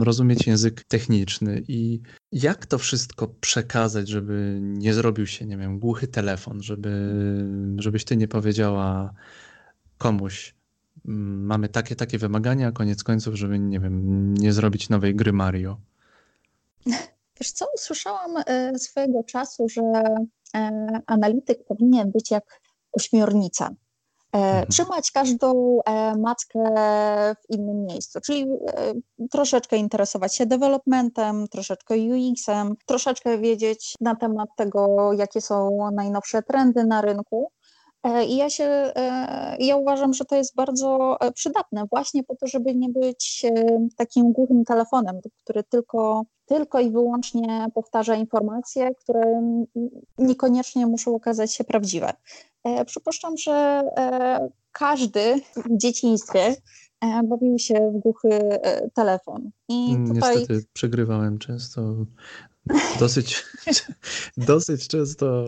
rozumieć 0.00 0.46
język 0.46 0.84
techniczny 0.84 1.62
i 1.68 2.00
jak 2.32 2.66
to 2.66 2.78
wszystko 2.78 3.28
przekazać, 3.28 4.08
żeby 4.08 4.58
nie 4.62 4.94
zrobił 4.94 5.26
się, 5.26 5.46
nie 5.46 5.56
wiem, 5.56 5.78
głuchy 5.78 6.08
telefon, 6.08 6.62
żeby, 6.62 7.14
żebyś 7.78 8.04
ty 8.04 8.16
nie 8.16 8.28
powiedziała 8.28 9.14
komuś, 9.98 10.54
mamy 11.04 11.68
takie, 11.68 11.96
takie 11.96 12.18
wymagania, 12.18 12.68
a 12.68 12.72
koniec 12.72 13.02
końców, 13.02 13.34
żeby, 13.34 13.58
nie 13.58 13.80
wiem, 13.80 14.34
nie 14.34 14.52
zrobić 14.52 14.88
nowej 14.88 15.14
gry 15.14 15.32
Mario. 15.32 15.76
Wiesz 17.40 17.52
co, 17.52 17.66
usłyszałam 17.74 18.30
e, 18.46 18.78
swojego 18.78 19.24
czasu, 19.24 19.68
że 19.68 19.82
e, 20.54 20.70
analityk 21.06 21.64
powinien 21.64 22.10
być 22.10 22.30
jak 22.30 22.60
ośmiornica. 22.92 23.70
E, 24.34 24.38
mhm. 24.38 24.66
Trzymać 24.66 25.10
każdą 25.10 25.80
mackę 26.18 26.58
w 27.42 27.50
innym 27.50 27.84
miejscu, 27.84 28.20
czyli 28.20 28.46
troszeczkę 29.30 29.76
interesować 29.76 30.36
się 30.36 30.46
developmentem, 30.46 31.48
troszeczkę 31.48 31.94
UX-em, 31.94 32.74
troszeczkę 32.86 33.38
wiedzieć 33.38 33.94
na 34.00 34.16
temat 34.16 34.48
tego, 34.56 35.12
jakie 35.12 35.40
są 35.40 35.90
najnowsze 35.92 36.42
trendy 36.42 36.86
na 36.86 37.00
rynku, 37.00 37.50
I 38.28 38.36
ja 38.36 38.50
się, 38.50 38.64
e, 38.64 39.56
ja 39.58 39.76
uważam, 39.76 40.14
że 40.14 40.24
to 40.24 40.36
jest 40.36 40.54
bardzo 40.54 41.16
e, 41.20 41.32
przydatne 41.32 41.84
właśnie 41.90 42.24
po 42.24 42.36
to, 42.36 42.46
żeby 42.46 42.74
nie 42.74 42.88
być 42.88 43.46
takim 43.96 44.32
głuchym 44.32 44.64
telefonem, 44.64 45.20
który 45.44 45.64
tylko, 45.64 46.22
tylko 46.46 46.80
i 46.80 46.90
wyłącznie 46.90 47.66
powtarza 47.74 48.14
informacje, 48.14 48.94
które 48.94 49.42
niekoniecznie 50.18 50.86
muszą 50.86 51.14
okazać 51.14 51.54
się 51.54 51.64
prawdziwe. 51.64 52.12
Przypuszczam, 52.86 53.36
że 53.36 53.82
każdy 54.72 55.34
w 55.56 55.76
dzieciństwie 55.76 56.56
bawił 57.24 57.58
się 57.58 57.90
w 57.94 57.98
głuchy 57.98 58.58
telefon. 58.94 59.50
I 59.68 59.96
tutaj... 60.14 60.36
Niestety 60.36 60.64
przegrywałem 60.72 61.38
często 61.38 61.94
Dosyć, 62.98 63.44
dosyć 64.36 64.88
często 64.88 65.44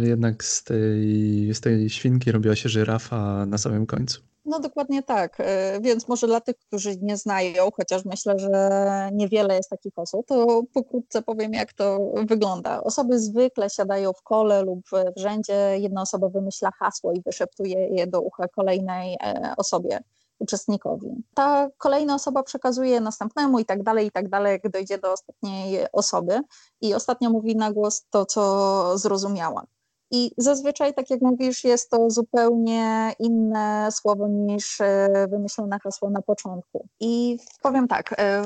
e, 0.00 0.06
jednak 0.06 0.44
z 0.44 0.64
tej, 0.64 1.54
z 1.54 1.60
tej 1.60 1.90
świnki 1.90 2.32
robiła 2.32 2.56
się 2.56 2.68
żyrafa 2.68 3.46
na 3.46 3.58
samym 3.58 3.86
końcu. 3.86 4.20
No 4.44 4.60
dokładnie 4.60 5.02
tak, 5.02 5.36
e, 5.40 5.80
więc 5.80 6.08
może 6.08 6.26
dla 6.26 6.40
tych, 6.40 6.56
którzy 6.58 6.96
nie 7.02 7.16
znają, 7.16 7.68
chociaż 7.76 8.04
myślę, 8.04 8.38
że 8.38 8.70
niewiele 9.12 9.56
jest 9.56 9.70
takich 9.70 9.92
osób, 9.96 10.26
to 10.26 10.62
pokrótce 10.74 11.22
powiem, 11.22 11.52
jak 11.52 11.72
to 11.72 12.12
wygląda. 12.28 12.82
Osoby 12.82 13.20
zwykle 13.20 13.70
siadają 13.70 14.12
w 14.12 14.22
kole 14.22 14.62
lub 14.62 14.80
w 14.88 15.20
rzędzie, 15.20 15.78
jedna 15.78 16.02
osoba 16.02 16.28
wymyśla 16.28 16.70
hasło 16.78 17.12
i 17.12 17.22
wyszeptuje 17.22 17.88
je 17.88 18.06
do 18.06 18.20
ucha 18.20 18.48
kolejnej 18.48 19.16
e, 19.22 19.54
osobie 19.56 19.98
uczestnikowi. 20.38 21.24
Ta 21.34 21.68
kolejna 21.78 22.14
osoba 22.14 22.42
przekazuje 22.42 23.00
następnemu 23.00 23.58
i 23.58 23.64
tak 23.64 23.82
dalej, 23.82 24.06
i 24.06 24.10
tak 24.10 24.28
dalej, 24.28 24.52
jak 24.52 24.72
dojdzie 24.72 24.98
do 24.98 25.12
ostatniej 25.12 25.86
osoby 25.92 26.40
i 26.80 26.94
ostatnio 26.94 27.30
mówi 27.30 27.56
na 27.56 27.72
głos 27.72 28.06
to, 28.10 28.26
co 28.26 28.98
zrozumiała. 28.98 29.66
I 30.10 30.30
zazwyczaj, 30.38 30.94
tak 30.94 31.10
jak 31.10 31.20
mówisz, 31.20 31.64
jest 31.64 31.90
to 31.90 32.10
zupełnie 32.10 33.12
inne 33.18 33.88
słowo 33.92 34.28
niż 34.28 34.80
e, 34.80 35.26
wymyślone 35.30 35.78
hasło 35.82 36.10
na 36.10 36.22
początku. 36.22 36.88
I 37.00 37.38
powiem 37.62 37.88
tak, 37.88 38.14
e, 38.18 38.42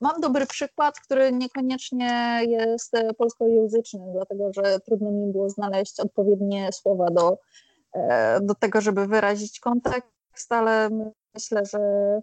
mam 0.00 0.20
dobry 0.20 0.46
przykład, 0.46 1.00
który 1.00 1.32
niekoniecznie 1.32 2.40
jest 2.48 2.94
e, 2.94 3.14
polskojęzyczny, 3.14 4.00
dlatego 4.12 4.52
że 4.52 4.80
trudno 4.80 5.10
mi 5.10 5.32
było 5.32 5.50
znaleźć 5.50 6.00
odpowiednie 6.00 6.72
słowa 6.72 7.06
do, 7.10 7.38
do 8.40 8.54
tego, 8.54 8.80
żeby 8.80 9.06
wyrazić 9.06 9.60
kontekst, 9.60 10.52
ale 10.52 10.90
Myślę, 11.34 11.62
że 11.64 11.78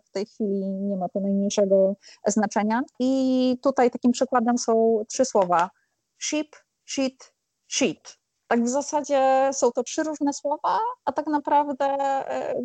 w 0.05 0.11
tej 0.11 0.25
chwili 0.25 0.59
nie 0.65 0.97
ma 0.97 1.09
to 1.09 1.19
najmniejszego 1.19 1.95
znaczenia. 2.27 2.81
I 2.99 3.57
tutaj 3.61 3.91
takim 3.91 4.11
przykładem 4.11 4.57
są 4.57 5.03
trzy 5.07 5.25
słowa: 5.25 5.69
ship, 6.17 6.55
shit, 6.85 7.33
shit. 7.67 8.19
Tak 8.47 8.63
w 8.63 8.69
zasadzie 8.69 9.49
są 9.53 9.71
to 9.71 9.83
trzy 9.83 10.03
różne 10.03 10.33
słowa, 10.33 10.79
a 11.05 11.11
tak 11.11 11.27
naprawdę 11.27 11.85
e, 11.85 12.55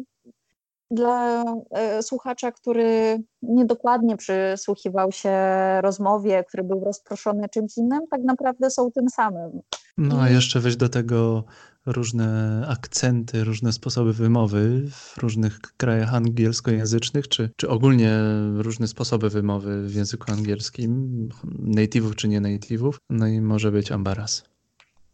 dla 0.90 1.44
e, 1.70 2.02
słuchacza, 2.02 2.52
który 2.52 3.18
niedokładnie 3.42 4.16
przysłuchiwał 4.16 5.12
się 5.12 5.36
rozmowie, 5.80 6.44
który 6.48 6.64
był 6.64 6.84
rozproszony 6.84 7.48
czymś 7.48 7.76
innym, 7.76 8.00
tak 8.10 8.20
naprawdę 8.24 8.70
są 8.70 8.90
tym 8.90 9.08
samym. 9.08 9.60
No 9.98 10.20
a 10.22 10.28
jeszcze 10.28 10.60
weź 10.60 10.76
do 10.76 10.88
tego 10.88 11.44
różne 11.86 12.62
akcenty, 12.68 13.44
różne 13.44 13.72
sposoby 13.72 14.12
wymowy 14.12 14.90
w 14.90 15.18
różnych 15.18 15.60
krajach 15.60 16.14
angielskojęzycznych, 16.14 17.28
czy, 17.28 17.50
czy 17.56 17.68
ogólnie 17.68 18.18
różne 18.56 18.88
sposoby 18.88 19.30
wymowy 19.30 19.88
w 19.88 19.94
języku 19.94 20.32
angielskim, 20.32 21.28
native'ów 21.76 22.14
czy 22.14 22.28
nie 22.28 22.40
native'ów, 22.40 22.92
no 23.10 23.26
i 23.26 23.40
może 23.40 23.72
być 23.72 23.92
ambaras. 23.92 24.42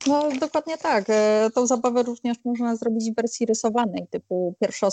No 0.07 0.29
dokładnie 0.41 0.79
tak. 0.79 1.05
E, 1.09 1.50
tą 1.55 1.67
zabawę 1.67 2.03
również 2.03 2.37
można 2.45 2.77
zrobić 2.77 3.11
w 3.11 3.17
wersji 3.17 3.47
rysowanej, 3.47 4.07
typu 4.11 4.55
pierwsza 4.61 4.89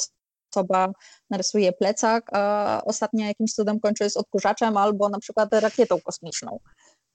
osoba 0.51 0.91
narysuje 1.29 1.74
plecak, 1.74 2.29
a 2.34 2.81
ostatnia 2.86 3.27
jakimś 3.27 3.53
cudem 3.53 3.79
kończy 3.79 4.10
z 4.10 4.17
odkurzaczem 4.17 4.77
albo 4.77 5.10
na 5.10 5.19
przykład 5.19 5.53
rakietą 5.53 6.01
kosmiczną. 6.01 6.60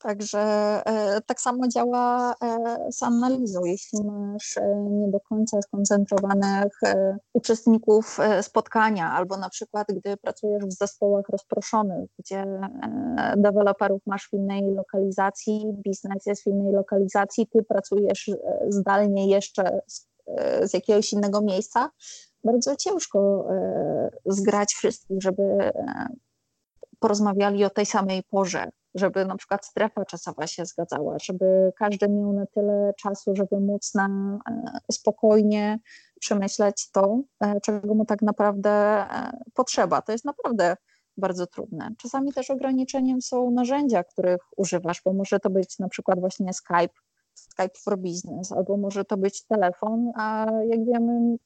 Także 0.02 0.38
e, 0.86 1.20
tak 1.20 1.40
samo 1.40 1.68
działa 1.68 2.34
e, 2.42 2.78
z 2.92 3.02
analizą. 3.02 3.64
Jeśli 3.64 4.04
masz 4.04 4.56
e, 4.56 4.76
nie 4.90 5.08
do 5.08 5.20
końca 5.20 5.62
skoncentrowanych 5.62 6.80
uczestników 7.32 8.18
spotkania, 8.42 9.12
albo 9.12 9.36
na 9.36 9.48
przykład 9.48 9.86
gdy 9.88 10.16
pracujesz 10.16 10.64
w 10.64 10.72
zespołach 10.72 11.28
rozproszonych, 11.28 12.10
gdzie 12.18 12.44
deweloperów 13.36 14.02
masz 14.06 14.28
w 14.28 14.32
innej 14.32 14.62
lokalizacji, 14.74 15.72
biznes 15.84 16.26
jest 16.26 16.42
w 16.42 16.46
innej 16.46 16.72
lokalizacji, 16.72 17.46
ty 17.46 17.62
pracujesz 17.62 18.30
zdalnie 18.68 19.28
jeszcze 19.28 19.80
z, 19.86 20.06
z 20.62 20.74
jakiegoś 20.74 21.12
innego 21.12 21.40
miejsca, 21.40 21.90
bardzo 22.44 22.76
ciężko 22.76 23.48
zgrać 24.26 24.72
wszystkich, 24.72 25.22
żeby 25.22 25.42
porozmawiali 26.98 27.64
o 27.64 27.70
tej 27.70 27.86
samej 27.86 28.22
porze, 28.22 28.70
żeby 28.94 29.24
na 29.24 29.36
przykład 29.36 29.66
strefa 29.66 30.04
czasowa 30.04 30.46
się 30.46 30.66
zgadzała, 30.66 31.16
żeby 31.18 31.72
każdy 31.78 32.08
miał 32.08 32.32
na 32.32 32.46
tyle 32.46 32.92
czasu, 32.98 33.36
żeby 33.36 33.60
móc 33.60 33.94
na 33.94 34.38
e, 34.50 34.92
spokojnie 34.92 35.78
przemyśleć 36.20 36.90
to, 36.90 37.20
e, 37.40 37.60
czego 37.60 37.94
mu 37.94 38.04
tak 38.04 38.22
naprawdę 38.22 38.70
e, 38.70 39.32
potrzeba. 39.54 40.02
To 40.02 40.12
jest 40.12 40.24
naprawdę 40.24 40.76
bardzo 41.16 41.46
trudne. 41.46 41.90
Czasami 41.98 42.32
też 42.32 42.50
ograniczeniem 42.50 43.22
są 43.22 43.50
narzędzia, 43.50 44.04
których 44.04 44.40
używasz, 44.56 45.02
bo 45.04 45.12
może 45.12 45.40
to 45.40 45.50
być 45.50 45.78
na 45.78 45.88
przykład 45.88 46.20
właśnie 46.20 46.52
Skype, 46.52 46.94
Skype 47.34 47.78
for 47.84 47.98
Business, 47.98 48.52
albo 48.52 48.76
może 48.76 49.04
to 49.04 49.16
być 49.16 49.44
telefon, 49.44 50.12
a 50.16 50.46
jak 50.68 50.84
wiemy, 50.84 51.36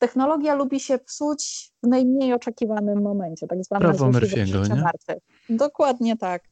technologia 0.00 0.54
lubi 0.54 0.80
się 0.80 0.98
psuć 0.98 1.70
w 1.82 1.86
najmniej 1.86 2.32
oczekiwanym 2.34 3.02
momencie, 3.02 3.46
tak 3.46 3.64
zwane 3.64 3.80
Prawo 3.80 4.10
Murphy'ego, 4.10 4.68
nie? 4.68 5.56
Dokładnie 5.56 6.16
tak. 6.16 6.42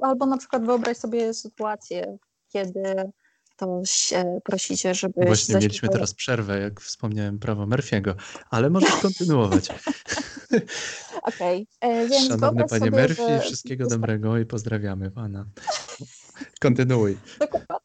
Albo 0.00 0.26
na 0.26 0.36
przykład 0.36 0.64
wyobraź 0.64 0.96
sobie 0.96 1.34
sytuację, 1.34 2.18
kiedy 2.48 3.12
ktoś 3.56 4.14
prosicie, 4.44 4.94
żeby. 4.94 5.26
Właśnie 5.26 5.54
mieliśmy 5.54 5.88
teraz 5.88 6.14
przerwę, 6.14 6.60
jak 6.60 6.80
wspomniałem, 6.80 7.38
prawo 7.38 7.66
Murphy'ego, 7.66 8.14
ale 8.50 8.70
możesz 8.70 8.96
kontynuować. 9.02 9.68
Okej, 11.22 11.66
okay. 11.80 11.90
E, 11.90 12.08
więc 12.08 12.28
Szanowny 12.28 12.64
panie 12.68 12.84
sobie, 12.84 13.02
Murphy, 13.02 13.28
że... 13.28 13.40
wszystkiego 13.40 13.86
dobrego 13.86 14.38
i 14.38 14.46
pozdrawiamy 14.46 15.10
pana. 15.10 15.46
Kontynuuj. 16.60 17.18
Dokładnie. 17.40 17.75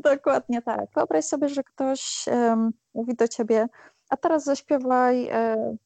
Dokładnie 0.00 0.62
tak. 0.62 0.86
Wyobraź 0.94 1.24
sobie, 1.24 1.48
że 1.48 1.64
ktoś 1.64 2.24
um, 2.32 2.70
mówi 2.94 3.14
do 3.14 3.28
ciebie, 3.28 3.66
a 4.08 4.16
teraz 4.16 4.44
zaśpiewaj 4.44 5.28
e, 5.28 5.76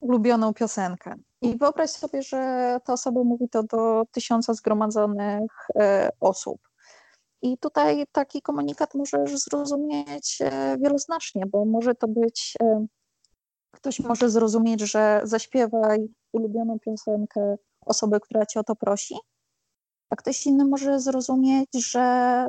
ulubioną 0.00 0.54
piosenkę. 0.54 1.14
I 1.42 1.56
wyobraź 1.58 1.90
sobie, 1.90 2.22
że 2.22 2.36
ta 2.84 2.92
osoba 2.92 3.24
mówi 3.24 3.48
to 3.48 3.62
do 3.62 4.04
tysiąca 4.12 4.54
zgromadzonych 4.54 5.52
e, 5.76 6.10
osób. 6.20 6.60
I 7.42 7.58
tutaj 7.58 8.04
taki 8.12 8.42
komunikat 8.42 8.94
możesz 8.94 9.38
zrozumieć 9.38 10.38
e, 10.40 10.76
wieloznacznie, 10.78 11.46
bo 11.46 11.64
może 11.64 11.94
to 11.94 12.08
być, 12.08 12.54
e, 12.62 12.86
ktoś 13.70 14.00
może 14.00 14.30
zrozumieć, 14.30 14.80
że 14.80 15.20
zaśpiewaj 15.24 16.08
ulubioną 16.32 16.78
piosenkę 16.78 17.56
osoby, 17.86 18.20
która 18.20 18.46
cię 18.46 18.60
o 18.60 18.64
to 18.64 18.76
prosi, 18.76 19.14
a 20.10 20.16
ktoś 20.16 20.46
inny 20.46 20.64
może 20.64 21.00
zrozumieć, 21.00 21.68
że 21.74 22.00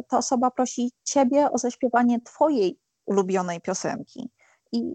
ta 0.07 0.17
osoba 0.17 0.51
prosi 0.51 0.91
ciebie 1.03 1.51
o 1.51 1.57
zaśpiewanie 1.57 2.21
twojej 2.21 2.79
ulubionej 3.05 3.61
piosenki. 3.61 4.29
I 4.71 4.93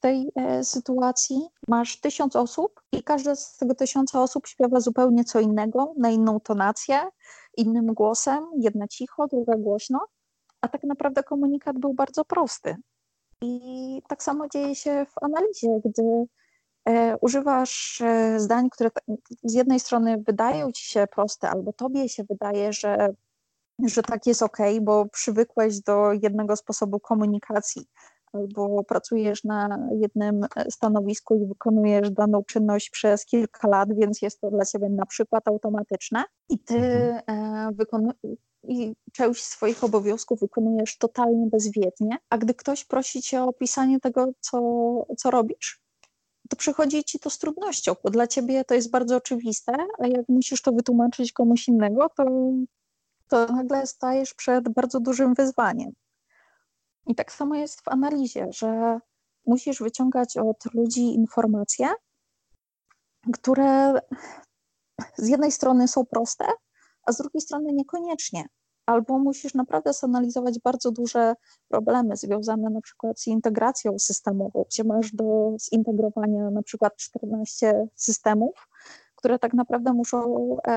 tej 0.00 0.32
e, 0.36 0.64
sytuacji 0.64 1.48
masz 1.68 2.00
tysiąc 2.00 2.36
osób 2.36 2.80
i 2.92 3.02
każda 3.02 3.36
z 3.36 3.56
tego 3.56 3.74
tysiąca 3.74 4.22
osób 4.22 4.46
śpiewa 4.46 4.80
zupełnie 4.80 5.24
co 5.24 5.40
innego, 5.40 5.94
na 5.98 6.10
inną 6.10 6.40
tonację, 6.40 7.00
innym 7.56 7.94
głosem, 7.94 8.44
jedna 8.58 8.88
cicho, 8.88 9.26
druga 9.26 9.56
głośno, 9.56 10.06
a 10.60 10.68
tak 10.68 10.82
naprawdę 10.84 11.22
komunikat 11.22 11.78
był 11.78 11.94
bardzo 11.94 12.24
prosty. 12.24 12.76
I 13.42 14.02
tak 14.08 14.22
samo 14.22 14.48
dzieje 14.48 14.74
się 14.74 15.06
w 15.10 15.24
analizie, 15.24 15.80
gdy 15.84 16.26
używasz 17.20 18.00
e, 18.00 18.40
zdań, 18.40 18.70
które 18.70 18.90
z 19.42 19.54
jednej 19.54 19.80
strony 19.80 20.22
wydają 20.26 20.72
ci 20.72 20.86
się 20.86 21.06
proste, 21.14 21.50
albo 21.50 21.72
tobie 21.72 22.08
się 22.08 22.24
wydaje, 22.24 22.72
że, 22.72 23.08
że 23.84 24.02
tak 24.02 24.26
jest 24.26 24.42
ok, 24.42 24.58
bo 24.82 25.06
przywykłeś 25.06 25.80
do 25.80 26.12
jednego 26.12 26.56
sposobu 26.56 27.00
komunikacji, 27.00 27.86
albo 28.32 28.84
pracujesz 28.84 29.44
na 29.44 29.88
jednym 30.00 30.44
e, 30.56 30.70
stanowisku 30.70 31.34
i 31.34 31.46
wykonujesz 31.46 32.10
daną 32.10 32.44
czynność 32.44 32.90
przez 32.90 33.24
kilka 33.24 33.68
lat, 33.68 33.88
więc 33.94 34.22
jest 34.22 34.40
to 34.40 34.50
dla 34.50 34.64
ciebie 34.64 34.88
na 34.88 35.06
przykład 35.06 35.48
automatyczne 35.48 36.24
i 36.48 36.58
ty 36.58 36.76
mhm. 36.76 37.74
wykonujesz 37.74 38.16
i 38.68 38.96
część 39.12 39.44
swoich 39.44 39.84
obowiązków 39.84 40.40
wykonujesz 40.40 40.98
totalnie 40.98 41.46
bezwiednie, 41.46 42.16
a 42.30 42.38
gdy 42.38 42.54
ktoś 42.54 42.84
prosi 42.84 43.22
cię 43.22 43.42
o 43.42 43.48
opisanie 43.48 44.00
tego, 44.00 44.26
co, 44.40 44.60
co 45.16 45.30
robisz, 45.30 45.83
to 46.50 46.56
przychodzi 46.56 47.04
ci 47.04 47.18
to 47.18 47.30
z 47.30 47.38
trudnością, 47.38 47.94
dla 48.04 48.26
ciebie 48.26 48.64
to 48.64 48.74
jest 48.74 48.90
bardzo 48.90 49.16
oczywiste, 49.16 49.72
a 49.98 50.06
jak 50.06 50.28
musisz 50.28 50.62
to 50.62 50.72
wytłumaczyć 50.72 51.32
komuś 51.32 51.68
innego, 51.68 52.08
to, 52.16 52.24
to 53.28 53.46
nagle 53.52 53.86
stajesz 53.86 54.34
przed 54.34 54.68
bardzo 54.68 55.00
dużym 55.00 55.34
wyzwaniem. 55.34 55.92
I 57.06 57.14
tak 57.14 57.32
samo 57.32 57.54
jest 57.54 57.80
w 57.80 57.88
analizie, 57.88 58.46
że 58.50 58.98
musisz 59.46 59.80
wyciągać 59.80 60.36
od 60.36 60.74
ludzi 60.74 61.02
informacje, 61.14 61.88
które 63.32 64.00
z 65.16 65.28
jednej 65.28 65.52
strony 65.52 65.88
są 65.88 66.06
proste, 66.06 66.46
a 67.06 67.12
z 67.12 67.16
drugiej 67.16 67.40
strony 67.40 67.72
niekoniecznie. 67.72 68.44
Albo 68.86 69.18
musisz 69.18 69.54
naprawdę 69.54 69.92
zanalizować 69.92 70.58
bardzo 70.58 70.90
duże 70.90 71.34
problemy 71.68 72.16
związane 72.16 72.70
na 72.70 72.80
przykład 72.80 73.20
z 73.20 73.26
integracją 73.26 73.98
systemową, 73.98 74.64
gdzie 74.70 74.84
masz 74.84 75.12
do 75.12 75.56
zintegrowania 75.60 76.50
na 76.50 76.62
przykład 76.62 76.96
14 76.96 77.88
systemów, 77.94 78.68
które 79.14 79.38
tak 79.38 79.54
naprawdę 79.54 79.92
muszą 79.92 80.36
e, 80.64 80.70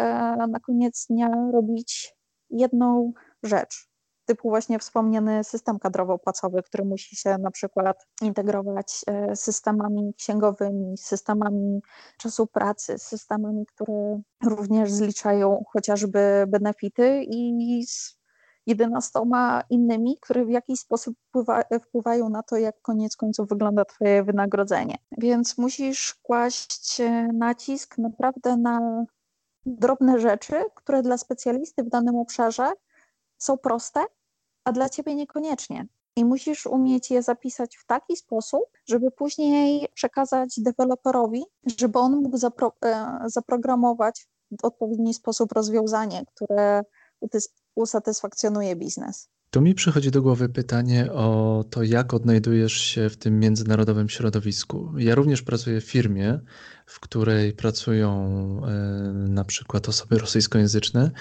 na 0.48 0.60
koniec 0.60 1.06
dnia 1.10 1.30
robić 1.52 2.16
jedną 2.50 3.14
rzecz 3.44 3.90
typu 4.28 4.50
właśnie 4.50 4.80
wspomniany 4.80 5.44
system 5.44 5.80
kadrowo-płacowy, 5.80 6.64
który 6.64 6.86
musi 6.86 7.16
się 7.16 7.38
na 7.38 7.52
przykład 7.52 8.08
integrować 8.22 9.02
e, 9.08 9.36
systemami 9.36 10.14
księgowymi, 10.18 10.98
systemami 10.98 11.82
czasu 12.18 12.48
pracy, 12.48 12.98
systemami, 12.98 13.66
które 13.66 14.22
również 14.46 14.92
zliczają 14.92 15.64
chociażby 15.74 16.46
benefity 16.48 17.24
i 17.24 17.84
z 17.88 18.18
11 18.66 19.20
innymi, 19.70 20.18
które 20.22 20.46
w 20.46 20.50
jakiś 20.50 20.80
sposób 20.80 21.16
wpływa, 21.28 21.62
wpływają 21.84 22.30
na 22.30 22.44
to, 22.44 22.58
jak 22.58 22.82
koniec 22.82 23.16
końców 23.16 23.50
wygląda 23.50 23.86
Twoje 23.86 24.24
wynagrodzenie. 24.24 24.98
Więc 25.18 25.58
musisz 25.58 26.16
kłaść 26.24 27.02
e, 27.02 27.28
nacisk 27.34 27.98
naprawdę 27.98 28.58
na 28.58 29.06
drobne 29.66 30.20
rzeczy, 30.20 30.56
które 30.76 31.02
dla 31.02 31.18
specjalisty 31.18 31.84
w 31.84 31.90
danym 31.90 32.16
obszarze 32.16 32.72
są 33.38 33.58
proste, 33.58 34.06
a 34.68 34.72
dla 34.72 34.90
ciebie 34.90 35.16
niekoniecznie. 35.16 35.88
I 36.16 36.26
musisz 36.26 36.66
umieć 36.66 37.12
je 37.12 37.22
zapisać 37.24 37.78
w 37.78 37.86
taki 37.86 38.16
sposób, 38.16 38.64
żeby 38.90 39.12
później 39.12 39.88
przekazać 39.94 40.60
deweloperowi, 40.60 41.44
żeby 41.80 42.00
on 42.00 42.16
mógł 42.16 42.38
zapro 42.38 42.74
e, 42.86 43.18
zaprogramować 43.26 44.28
w 44.62 44.66
odpowiedni 44.66 45.14
sposób 45.14 45.52
rozwiązanie, 45.52 46.24
które 46.36 46.84
usatysfakcjonuje 47.76 48.76
biznes. 48.76 49.30
Tu 49.50 49.62
mi 49.62 49.76
przychodzi 49.76 50.12
do 50.12 50.22
głowy 50.22 50.50
pytanie 50.50 51.12
o 51.12 51.64
to, 51.70 51.84
jak 51.84 52.14
odnajdujesz 52.14 52.74
się 52.74 53.10
w 53.10 53.18
tym 53.18 53.40
międzynarodowym 53.40 54.10
środowisku. 54.10 54.94
Ja 54.98 55.16
również 55.16 55.42
pracuję 55.42 55.82
w 55.82 55.86
firmie, 55.86 56.40
w 56.86 57.00
której 57.00 57.54
pracują 57.54 58.12
e, 58.66 58.72
na 59.14 59.44
przykład 59.44 59.90
osoby 59.90 60.18
rosyjskojęzyczne, 60.18 61.12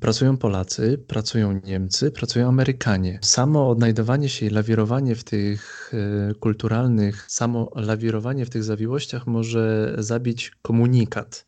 pracują 0.00 0.36
Polacy, 0.36 1.04
pracują 1.06 1.60
Niemcy, 1.64 2.10
pracują 2.10 2.48
Amerykanie. 2.48 3.18
Samo 3.22 3.70
odnajdowanie 3.70 4.28
się 4.28 4.46
i 4.46 4.50
lawirowanie 4.50 5.14
w 5.14 5.24
tych 5.24 5.92
e, 6.30 6.34
kulturalnych, 6.34 7.26
samo 7.28 7.70
lawirowanie 7.74 8.46
w 8.46 8.50
tych 8.50 8.64
zawiłościach 8.64 9.26
może 9.26 9.94
zabić 9.98 10.52
komunikat 10.62 11.46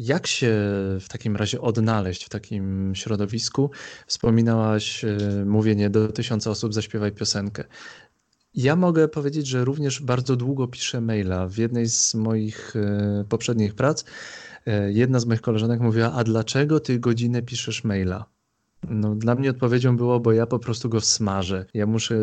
jak 0.00 0.26
się 0.26 0.52
w 1.00 1.06
takim 1.08 1.36
razie 1.36 1.60
odnaleźć 1.60 2.24
w 2.24 2.28
takim 2.28 2.94
środowisku? 2.94 3.70
Wspominałaś 4.06 5.04
e, 5.04 5.16
mówienie 5.46 5.90
do 5.90 6.08
tysiąca 6.12 6.50
osób, 6.50 6.74
zaśpiewaj 6.74 7.12
piosenkę. 7.12 7.64
Ja 8.54 8.76
mogę 8.76 9.08
powiedzieć, 9.08 9.46
że 9.46 9.64
również 9.64 10.02
bardzo 10.02 10.36
długo 10.36 10.68
piszę 10.68 11.00
maila. 11.00 11.46
W 11.46 11.56
jednej 11.56 11.88
z 11.88 12.14
moich 12.14 12.76
e, 12.76 13.24
poprzednich 13.28 13.74
prac 13.74 14.04
e, 14.66 14.92
jedna 14.92 15.20
z 15.20 15.26
moich 15.26 15.40
koleżanek 15.40 15.80
mówiła, 15.80 16.12
a 16.12 16.24
dlaczego 16.24 16.80
ty 16.80 16.98
godzinę 16.98 17.42
piszesz 17.42 17.84
maila? 17.84 18.24
No, 18.88 19.14
dla 19.14 19.34
mnie 19.34 19.50
odpowiedzią 19.50 19.96
było, 19.96 20.20
bo 20.20 20.32
ja 20.32 20.46
po 20.46 20.58
prostu 20.58 20.88
go 20.88 21.00
smażę. 21.00 21.66
Ja 21.74 21.86
muszę 21.86 22.18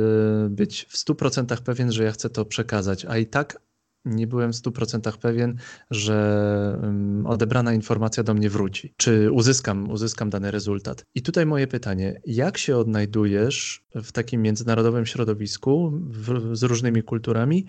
być 0.49 0.85
w 0.89 0.97
100% 0.97 1.61
pewien, 1.61 1.91
że 1.91 2.03
ja 2.03 2.11
chcę 2.11 2.29
to 2.29 2.45
przekazać, 2.45 3.05
a 3.05 3.17
i 3.17 3.25
tak 3.25 3.66
nie 4.09 4.27
byłem 4.27 4.53
w 4.53 4.55
100% 4.55 5.17
pewien, 5.17 5.57
że 5.91 6.17
odebrana 7.25 7.73
informacja 7.73 8.23
do 8.23 8.33
mnie 8.33 8.49
wróci, 8.49 8.93
czy 8.97 9.31
uzyskam, 9.31 9.91
uzyskam 9.91 10.29
dany 10.29 10.51
rezultat. 10.51 11.05
I 11.15 11.21
tutaj 11.21 11.45
moje 11.45 11.67
pytanie, 11.67 12.21
jak 12.25 12.57
się 12.57 12.77
odnajdujesz 12.77 13.85
w 13.95 14.11
takim 14.11 14.41
międzynarodowym 14.41 15.05
środowisku 15.05 15.91
w, 15.93 16.55
z 16.55 16.63
różnymi 16.63 17.03
kulturami? 17.03 17.65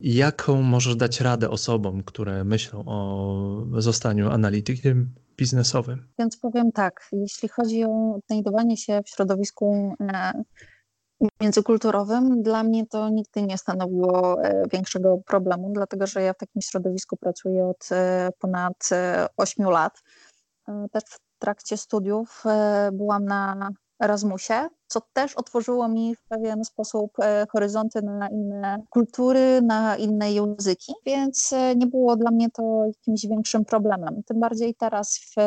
Jaką 0.00 0.62
możesz 0.62 0.96
dać 0.96 1.20
radę 1.20 1.50
osobom, 1.50 2.02
które 2.02 2.44
myślą 2.44 2.84
o 2.86 3.66
zostaniu 3.78 4.30
analitykiem 4.30 5.14
biznesowym? 5.36 6.08
Więc 6.18 6.36
powiem 6.36 6.72
tak, 6.72 7.08
jeśli 7.12 7.48
chodzi 7.48 7.84
o 7.84 8.14
odnajdowanie 8.14 8.76
się 8.76 9.00
w 9.04 9.08
środowisku 9.08 9.96
e, 10.00 10.32
międzykulturowym 11.40 12.42
dla 12.42 12.62
mnie 12.62 12.86
to 12.86 13.08
nigdy 13.08 13.42
nie 13.42 13.58
stanowiło 13.58 14.42
e, 14.42 14.62
większego 14.72 15.18
problemu, 15.26 15.70
dlatego 15.72 16.06
że 16.06 16.22
ja 16.22 16.32
w 16.32 16.38
takim 16.38 16.62
środowisku 16.62 17.16
pracuję 17.16 17.66
od 17.66 17.88
e, 17.92 18.28
ponad 18.38 18.88
8 19.36 19.66
e, 19.66 19.70
lat. 19.70 20.02
Też 20.92 21.04
w 21.04 21.18
trakcie 21.38 21.76
studiów 21.76 22.44
byłam 22.92 23.24
na 23.24 23.70
Erasmusie, 24.02 24.68
co 24.86 25.00
też 25.12 25.34
otworzyło 25.34 25.88
mi 25.88 26.16
w 26.16 26.22
pewien 26.22 26.64
sposób 26.64 27.16
horyzonty 27.52 28.02
na 28.02 28.28
inne 28.28 28.82
kultury, 28.90 29.62
na 29.62 29.96
inne 29.96 30.32
języki, 30.32 30.92
więc 31.06 31.54
nie 31.76 31.86
było 31.86 32.16
dla 32.16 32.30
mnie 32.30 32.50
to 32.50 32.84
jakimś 32.86 33.26
większym 33.26 33.64
problemem. 33.64 34.22
Tym 34.26 34.40
bardziej 34.40 34.74
teraz 34.74 35.18
w 35.18 35.40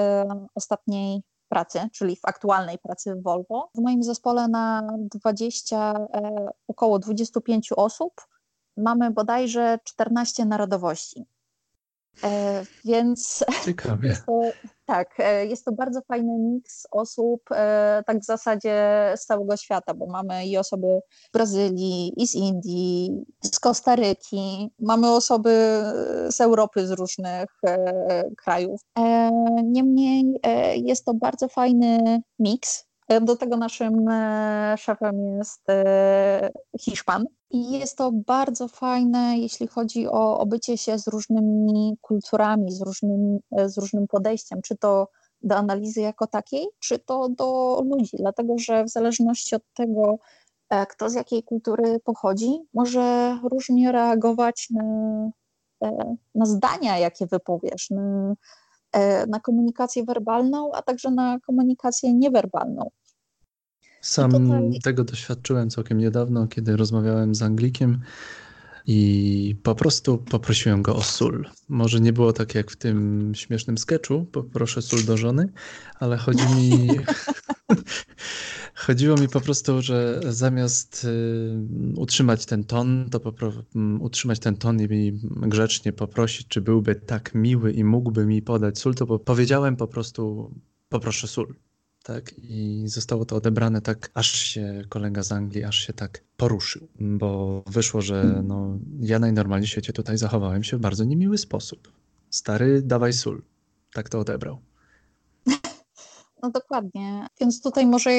ostatniej 0.56 1.22
pracy, 1.52 1.90
czyli 1.94 2.16
w 2.16 2.26
aktualnej 2.26 2.80
pracy 2.80 3.16
w 3.16 3.24
Volvo. 3.24 3.70
W 3.76 3.82
moim 3.82 4.04
zespole 4.04 4.48
na 4.48 4.88
20, 4.98 5.94
e, 6.14 6.50
około 6.68 7.00
25 7.00 7.72
osób 7.72 8.28
mamy 8.78 9.12
bodajże 9.12 9.80
14 9.84 10.46
narodowości. 10.46 11.26
E, 12.24 12.64
więc 12.86 13.44
Ciekawie. 13.66 14.10
Jest 14.10 14.26
to, 14.30 14.42
tak, 14.86 15.20
e, 15.20 15.46
jest 15.46 15.66
to 15.66 15.72
bardzo 15.72 16.02
fajny 16.02 16.38
miks 16.40 16.88
osób, 16.92 17.42
e, 17.52 18.04
tak 18.08 18.20
w 18.20 18.26
zasadzie 18.26 19.14
z 19.16 19.26
całego 19.26 19.58
świata, 19.58 19.94
bo 19.94 20.06
mamy 20.06 20.46
i 20.46 20.58
osoby 20.58 20.88
z 21.28 21.32
Brazylii, 21.32 22.14
i 22.18 22.28
z 22.28 22.36
Indii, 22.36 23.26
z 23.42 23.60
Kostaryki, 23.60 24.72
mamy 24.80 25.12
osoby 25.12 25.84
z 26.30 26.42
Europy, 26.42 26.88
z 26.88 26.92
różnych 26.92 27.50
krajów. 28.38 28.82
Niemniej 29.64 30.40
jest 30.76 31.06
to 31.06 31.14
bardzo 31.14 31.48
fajny 31.48 32.22
miks 32.40 32.91
do 33.20 33.36
tego 33.36 33.58
naszym 33.58 34.10
e, 34.10 34.76
szefem 34.78 35.38
jest 35.38 35.70
e, 35.70 36.52
Hiszpan. 36.80 37.26
I 37.50 37.80
jest 37.80 37.98
to 37.98 38.12
bardzo 38.12 38.68
fajne, 38.68 39.38
jeśli 39.38 39.68
chodzi 39.68 40.08
o 40.08 40.40
obycie 40.40 40.78
się 40.78 41.00
z 41.00 41.08
różnymi 41.08 41.98
kulturami, 42.02 42.72
z 42.72 42.82
różnym, 42.82 43.40
e, 43.58 43.70
z 43.70 43.78
różnym 43.78 44.08
podejściem, 44.08 44.62
czy 44.62 44.78
to 44.78 45.08
do 45.42 45.56
analizy 45.56 46.02
jako 46.02 46.28
takiej, 46.28 46.68
czy 46.80 47.00
to 47.00 47.30
do 47.30 47.82
ludzi, 47.86 48.18
dlatego 48.18 48.54
że 48.58 48.84
w 48.84 48.90
zależności 48.90 49.56
od 49.56 49.64
tego, 49.74 50.18
kto 50.90 51.10
z 51.10 51.14
jakiej 51.14 51.44
kultury 51.44 52.00
pochodzi, 52.04 52.60
może 52.74 53.38
różnie 53.52 53.92
reagować 53.92 54.68
na, 54.70 54.84
na 56.36 56.46
zdania, 56.46 56.98
jakie 56.98 57.28
wypowiesz, 57.28 57.90
na, 57.90 58.34
na 59.28 59.40
komunikację 59.40 60.04
werbalną, 60.04 60.72
a 60.74 60.82
także 60.82 61.12
na 61.12 61.40
komunikację 61.40 62.14
niewerbalną. 62.14 62.90
Sam 64.02 64.32
tutaj... 64.32 64.80
tego 64.84 65.04
doświadczyłem 65.04 65.70
całkiem 65.70 65.98
niedawno, 65.98 66.48
kiedy 66.48 66.78
rozmawiałem 66.78 67.36
z 67.36 67.42
Anglikiem 67.42 68.02
i 68.88 69.56
po 69.64 69.76
prostu 69.76 70.18
poprosiłem 70.18 70.82
go 70.82 70.96
o 70.96 71.02
sól. 71.02 71.50
Może 71.70 72.00
nie 72.00 72.14
było 72.14 72.34
tak 72.34 72.56
jak 72.56 72.72
w 72.72 72.76
tym 72.76 73.32
śmiesznym 73.36 73.78
sketchu, 73.78 74.26
poproszę 74.26 74.82
sól 74.82 75.06
do 75.06 75.18
żony, 75.18 75.50
ale 76.00 76.18
chodzi 76.18 76.44
mi... 76.56 76.90
Chodziło 78.76 79.18
mi 79.18 79.30
po 79.30 79.42
prostu, 79.42 79.82
że 79.82 80.22
zamiast 80.30 81.04
y, 81.04 82.00
utrzymać 82.00 82.46
ten 82.46 82.64
ton, 82.64 83.10
to 83.10 83.20
popro- 83.20 83.64
utrzymać 84.00 84.40
ten 84.40 84.56
ton 84.56 84.82
i 84.82 85.20
grzecznie 85.26 85.94
poprosić, 85.94 86.48
czy 86.48 86.62
byłby 86.62 86.96
tak 86.96 87.36
miły 87.36 87.72
i 87.72 87.84
mógłby 87.84 88.26
mi 88.26 88.42
podać 88.42 88.80
sól, 88.80 88.96
to 88.96 89.08
po 89.08 89.20
powiedziałem 89.20 89.76
po 89.76 89.88
prostu 89.88 90.54
poproszę 90.90 91.28
sól 91.28 91.56
tak? 92.04 92.34
I 92.38 92.84
zostało 92.86 93.26
to 93.26 93.36
odebrane 93.36 93.82
tak, 93.82 94.12
aż 94.14 94.32
się 94.32 94.82
kolega 94.90 95.24
z 95.24 95.32
Anglii, 95.32 95.64
aż 95.64 95.76
się 95.76 95.94
tak 95.94 96.24
poruszył, 96.38 96.88
bo 97.00 97.64
wyszło, 97.68 98.02
że 98.02 98.42
no, 98.44 98.80
ja 99.00 99.20
najnormalniej 99.20 99.68
w 99.68 99.72
świecie 99.72 99.94
tutaj 99.94 100.18
zachowałem 100.18 100.64
się 100.64 100.78
w 100.78 100.82
bardzo 100.82 101.04
niemiły 101.04 101.38
sposób. 101.38 101.92
Stary, 102.30 102.82
dawaj 102.82 103.14
sól. 103.14 103.42
Tak 103.94 104.10
to 104.10 104.20
odebrał. 104.20 104.60
No 106.44 106.50
dokładnie. 106.50 107.28
Więc 107.40 107.62
tutaj 107.62 107.86
może 107.86 108.10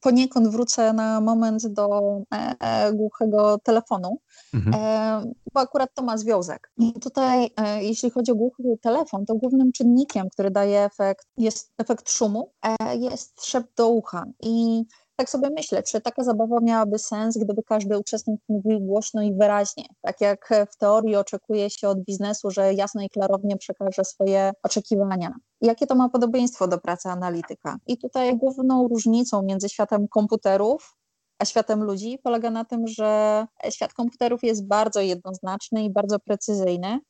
poniekąd 0.00 0.48
wrócę 0.48 0.92
na 0.92 1.20
moment 1.20 1.66
do 1.66 2.00
e, 2.34 2.54
e, 2.60 2.92
głuchego 2.92 3.58
telefonu, 3.58 4.20
mhm. 4.54 4.74
e, 4.74 5.32
bo 5.54 5.60
akurat 5.60 5.90
to 5.94 6.02
ma 6.02 6.18
związek. 6.18 6.70
I 6.78 6.92
tutaj, 6.92 7.50
e, 7.56 7.84
jeśli 7.84 8.10
chodzi 8.10 8.32
o 8.32 8.34
głuchy 8.34 8.62
telefon, 8.82 9.26
to 9.26 9.34
głównym 9.34 9.72
czynnikiem, 9.72 10.28
który 10.30 10.50
daje 10.50 10.84
efekt, 10.84 11.26
jest 11.36 11.72
efekt 11.78 12.10
szumu, 12.10 12.52
e, 12.62 12.96
jest 12.96 13.46
szept 13.46 13.76
do 13.76 13.88
ucha. 13.88 14.24
I 14.40 14.84
tak 15.16 15.30
sobie 15.30 15.50
myślę, 15.50 15.82
czy 15.82 16.00
taka 16.00 16.24
zabawa 16.24 16.60
miałaby 16.60 16.98
sens, 16.98 17.38
gdyby 17.38 17.62
każdy 17.62 17.98
uczestnik 17.98 18.40
mówił 18.48 18.80
głośno 18.80 19.22
i 19.22 19.34
wyraźnie. 19.34 19.84
Tak 20.00 20.20
jak 20.20 20.50
w 20.70 20.76
teorii 20.76 21.16
oczekuje 21.16 21.70
się 21.70 21.88
od 21.88 22.00
biznesu, 22.00 22.50
że 22.50 22.74
jasno 22.74 23.02
i 23.02 23.08
klarownie 23.08 23.56
przekaże 23.56 24.04
swoje 24.04 24.52
oczekiwania. 24.62 25.34
Jakie 25.60 25.86
to 25.86 25.94
ma 25.94 26.08
podobieństwo 26.08 26.68
do 26.68 26.78
pracy 26.78 27.08
analityka? 27.08 27.76
I 27.86 27.98
tutaj 27.98 28.36
główną 28.36 28.88
różnicą 28.88 29.42
między 29.42 29.68
światem 29.68 30.08
komputerów 30.08 30.96
a 31.38 31.44
światem 31.44 31.82
ludzi 31.82 32.18
polega 32.22 32.50
na 32.50 32.64
tym, 32.64 32.86
że 32.86 33.46
świat 33.70 33.92
komputerów 33.92 34.42
jest 34.42 34.66
bardzo 34.66 35.00
jednoznaczny 35.00 35.84
i 35.84 35.90
bardzo 35.90 36.18
precyzyjny. 36.18 37.00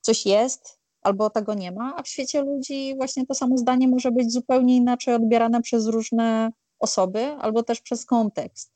Coś 0.00 0.26
jest, 0.26 0.78
albo 1.02 1.30
tego 1.30 1.54
nie 1.54 1.72
ma, 1.72 1.96
a 1.96 2.02
w 2.02 2.08
świecie 2.08 2.42
ludzi 2.42 2.94
właśnie 2.96 3.26
to 3.26 3.34
samo 3.34 3.58
zdanie 3.58 3.88
może 3.88 4.10
być 4.10 4.32
zupełnie 4.32 4.76
inaczej 4.76 5.14
odbierane 5.14 5.62
przez 5.62 5.86
różne 5.86 6.50
osoby, 6.78 7.26
albo 7.26 7.62
też 7.62 7.80
przez 7.80 8.06
kontekst. 8.06 8.72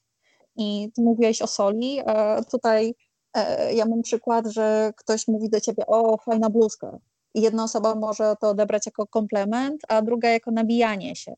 I 0.57 0.91
ty 0.95 1.03
mówiłeś 1.03 1.43
o 1.43 1.47
soli, 1.47 2.01
e, 2.07 2.45
tutaj 2.51 2.95
e, 3.35 3.75
ja 3.75 3.87
mam 3.87 4.03
przykład, 4.03 4.47
że 4.47 4.93
ktoś 4.97 5.29
mówi 5.29 5.51
do 5.51 5.61
ciebie, 5.61 5.87
o 5.87 6.17
fajna 6.19 6.51
bluzka. 6.51 6.99
I 7.35 7.41
jedna 7.43 7.65
osoba 7.65 7.95
może 7.95 8.35
to 8.41 8.49
odebrać 8.49 8.87
jako 8.87 9.07
komplement, 9.07 9.81
a 9.89 10.03
druga 10.03 10.29
jako 10.29 10.51
nabijanie 10.51 11.17
się. 11.17 11.35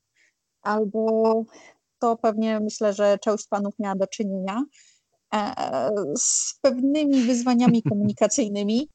Albo 0.63 1.45
to 2.03 2.17
pewnie 2.17 2.61
myślę, 2.61 2.93
że 2.93 3.19
część 3.19 3.47
panów 3.49 3.75
miała 3.79 3.95
do 3.95 4.07
czynienia 4.07 4.65
e, 5.35 5.91
z 6.17 6.55
pewnymi 6.61 7.23
wyzwaniami 7.23 7.83
komunikacyjnymi. 7.91 8.89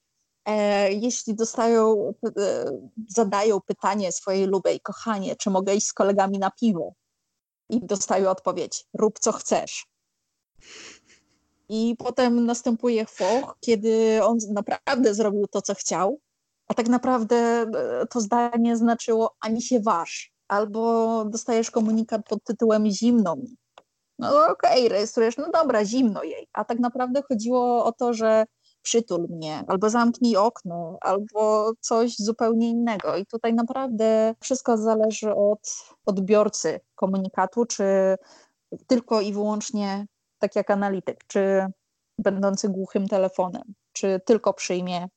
Jeśli 0.90 1.36
dostają, 1.36 2.14
zadają 3.10 3.62
pytanie 3.62 4.12
swojej 4.12 4.46
lubej, 4.46 4.80
kochanie, 4.80 5.36
czy 5.36 5.50
mogę 5.50 5.76
iść 5.76 5.88
z 5.88 5.94
kolegami 5.94 6.40
na 6.40 6.52
piwo? 6.52 6.94
i 7.70 7.86
dostaję 7.86 8.30
odpowiedź: 8.30 8.86
rób 8.94 9.20
co 9.20 9.32
chcesz. 9.32 9.86
I 11.70 11.96
potem 12.00 12.46
następuje 12.46 13.06
foch, 13.06 13.58
kiedy 13.60 14.20
on 14.24 14.38
naprawdę 14.50 15.14
zrobił 15.14 15.48
to, 15.48 15.62
co 15.62 15.76
chciał, 15.76 16.20
a 16.68 16.74
tak 16.74 16.88
naprawdę 16.88 17.36
e, 17.36 18.06
to 18.10 18.22
zdanie 18.22 18.78
znaczyło 18.78 19.36
ani 19.40 19.62
się 19.62 19.80
waż, 19.80 20.34
albo 20.48 21.26
dostajesz 21.26 21.72
komunikat 21.72 22.22
pod 22.30 22.44
tytułem 22.44 22.90
zimno 22.90 23.36
mi. 23.36 23.58
No 24.20 24.30
okej, 24.52 24.86
okay, 24.86 24.90
rejestrujesz, 24.90 25.38
no 25.38 25.52
dobra, 25.54 25.86
zimno 25.86 26.24
jej. 26.24 26.48
A 26.54 26.66
tak 26.66 26.80
naprawdę 26.80 27.22
chodziło 27.22 27.86
o 27.86 27.92
to, 27.92 28.14
że 28.14 28.46
przytul 28.82 29.28
mnie, 29.30 29.64
albo 29.68 29.90
zamknij 29.90 30.38
okno, 30.38 30.98
albo 31.02 31.72
coś 31.80 32.16
zupełnie 32.18 32.70
innego. 32.70 33.18
I 33.18 33.26
tutaj 33.26 33.54
naprawdę 33.54 34.36
wszystko 34.40 34.78
zależy 34.78 35.36
od 35.36 35.60
odbiorcy 36.06 36.80
komunikatu, 36.96 37.66
czy 37.66 38.16
tylko 38.88 39.22
i 39.22 39.34
wyłącznie 39.34 40.06
tak 40.40 40.56
jak 40.56 40.72
analityk, 40.72 41.24
czy 41.28 41.66
będący 42.20 42.70
głuchym 42.70 43.08
telefonem, 43.08 43.74
czy 43.94 44.22
tylko 44.26 44.54
przyjmie 44.54 45.08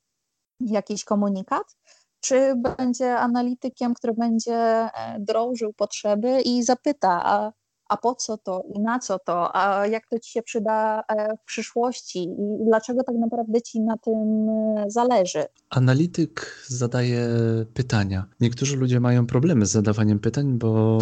jakiś 0.61 1.05
komunikat, 1.05 1.77
czy 2.21 2.55
będzie 2.79 3.19
analitykiem, 3.19 3.95
który 3.95 4.13
będzie 4.15 4.55
e, 4.55 4.91
drążył 5.19 5.73
potrzeby 5.73 6.41
i 6.41 6.63
zapyta, 6.63 7.21
a 7.25 7.53
a 7.91 7.97
po 7.97 8.15
co 8.15 8.39
to 8.39 8.63
i 8.75 8.81
na 8.81 8.99
co 8.99 9.19
to, 9.19 9.57
a 9.57 9.87
jak 9.87 10.07
to 10.07 10.19
ci 10.19 10.33
się 10.33 10.43
przyda 10.43 11.03
e, 11.09 11.37
w 11.37 11.45
przyszłości 11.45 12.23
i 12.23 12.65
dlaczego 12.67 13.03
tak 13.05 13.17
naprawdę 13.17 13.63
ci 13.63 13.81
na 13.81 13.99
tym 13.99 14.49
e, 14.49 14.85
zależy. 14.91 15.45
Analityk 15.71 16.65
zadaje 16.67 17.29
pytania. 17.75 18.25
Niektórzy 18.41 18.77
ludzie 18.77 19.01
mają 19.01 19.27
problemy 19.27 19.67
z 19.67 19.71
zadawaniem 19.71 20.19
pytań, 20.19 20.59
bo 20.59 20.99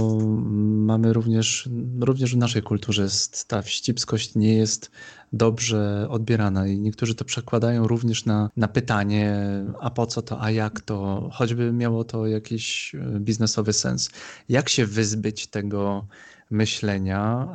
mamy 0.63 1.13
również, 1.13 1.69
również 2.01 2.35
w 2.35 2.39
naszej 2.39 2.63
kulturze 2.63 3.03
jest 3.03 3.49
ta 3.49 3.63
wścibskość 3.63 4.35
nie 4.35 4.55
jest 4.55 4.91
dobrze 5.33 6.07
odbierana 6.11 6.67
i 6.67 6.79
niektórzy 6.79 7.15
to 7.15 7.25
przekładają 7.25 7.87
również 7.87 8.25
na, 8.25 8.51
na 8.57 8.69
pytanie, 8.69 9.41
a 9.81 9.91
po 9.91 10.07
co 10.07 10.23
to, 10.23 10.41
a 10.41 10.51
jak 10.51 10.81
to, 10.81 11.29
choćby 11.33 11.73
miało 11.73 12.05
to 12.05 12.27
jakiś 12.27 12.95
e, 12.95 13.21
biznesowy 13.21 13.73
sens. 13.73 14.11
Jak 14.49 14.69
się 14.69 14.87
wyzbyć 14.87 15.47
tego 15.47 16.07
myślenia, 16.51 17.49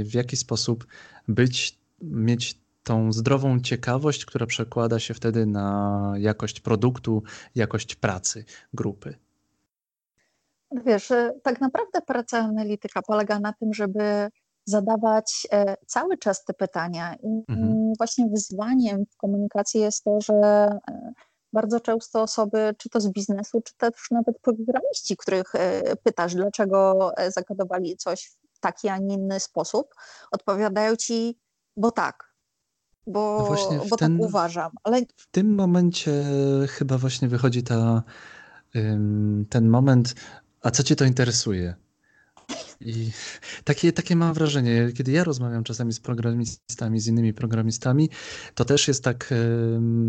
e, 0.00 0.04
w 0.04 0.14
jaki 0.14 0.36
sposób 0.36 0.86
być, 1.28 1.78
mieć 2.02 2.58
tą 2.84 3.12
zdrową 3.12 3.60
ciekawość, 3.60 4.24
która 4.24 4.46
przekłada 4.46 4.98
się 4.98 5.14
wtedy 5.14 5.46
na 5.46 6.12
jakość 6.18 6.60
produktu, 6.60 7.22
jakość 7.54 7.94
pracy 7.94 8.44
grupy. 8.74 9.14
Wiesz, 10.86 11.12
tak 11.42 11.60
naprawdę 11.60 12.00
praca 12.00 12.38
analityka 12.38 13.02
polega 13.02 13.40
na 13.40 13.52
tym, 13.52 13.74
żeby 13.74 14.28
zadawać 14.64 15.46
e, 15.52 15.76
cały 15.86 16.18
czas 16.18 16.44
te 16.44 16.54
pytania. 16.54 17.14
I 17.22 17.44
mhm. 17.48 17.92
właśnie 17.98 18.26
wyzwaniem 18.26 19.04
w 19.10 19.16
komunikacji 19.16 19.80
jest 19.80 20.04
to, 20.04 20.20
że 20.20 20.34
e, 20.34 21.12
bardzo 21.54 21.80
często 21.80 22.22
osoby, 22.22 22.74
czy 22.78 22.88
to 22.88 23.00
z 23.00 23.08
biznesu, 23.08 23.60
czy 23.64 23.74
też 23.76 23.92
nawet 24.10 24.38
programiści, 24.38 25.16
których 25.16 25.54
e, 25.54 25.96
pytasz, 25.96 26.34
dlaczego 26.34 27.10
e, 27.16 27.30
zakodowali 27.30 27.96
coś 27.96 28.32
w 28.52 28.60
taki, 28.60 28.88
a 28.88 28.98
nie 28.98 29.14
inny 29.14 29.40
sposób, 29.40 29.94
odpowiadają 30.30 30.96
ci, 30.96 31.38
bo 31.76 31.90
tak, 31.90 32.34
bo, 33.06 33.48
no 33.70 33.84
bo 33.84 33.90
tak 33.90 33.98
ten, 33.98 34.18
tak 34.18 34.26
uważam. 34.26 34.70
Ale... 34.82 35.00
W 35.16 35.26
tym 35.30 35.54
momencie 35.54 36.24
chyba 36.68 36.98
właśnie 36.98 37.28
wychodzi 37.28 37.62
ta, 37.62 38.02
ten 39.50 39.68
moment, 39.68 40.14
a 40.60 40.70
co 40.70 40.82
cię 40.82 40.96
to 40.96 41.04
interesuje? 41.04 41.74
I 42.84 43.10
takie, 43.64 43.92
takie 43.92 44.16
mam 44.16 44.34
wrażenie, 44.34 44.88
kiedy 44.94 45.12
ja 45.12 45.24
rozmawiam 45.24 45.64
czasami 45.64 45.92
z 45.92 46.00
programistami, 46.00 47.00
z 47.00 47.06
innymi 47.06 47.34
programistami, 47.34 48.10
to 48.54 48.64
też 48.64 48.88
jest 48.88 49.04
tak, 49.04 49.34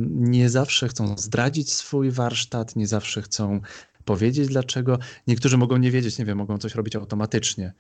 nie 0.10 0.50
zawsze 0.50 0.88
chcą 0.88 1.18
zdradzić 1.18 1.74
swój 1.74 2.12
warsztat, 2.12 2.76
nie 2.76 2.88
zawsze 2.88 3.22
chcą 3.22 3.62
powiedzieć 4.06 4.48
dlaczego. 4.48 5.00
Niektórzy 5.28 5.58
mogą 5.58 5.78
nie 5.78 5.92
wiedzieć, 5.92 6.18
nie 6.18 6.26
wiem, 6.26 6.38
mogą 6.38 6.58
coś 6.58 6.76
robić 6.76 6.96
automatycznie. 6.96 7.74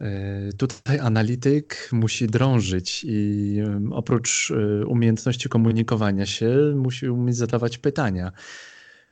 E, 0.00 0.52
tutaj 0.52 0.98
analityk 0.98 1.88
musi 1.92 2.26
drążyć 2.26 3.04
i 3.08 3.58
oprócz 3.90 4.50
e, 4.50 4.86
umiejętności 4.86 5.48
komunikowania 5.48 6.26
się, 6.26 6.72
musi 6.76 7.08
umieć 7.08 7.36
zadawać 7.36 7.78
pytania. 7.78 8.32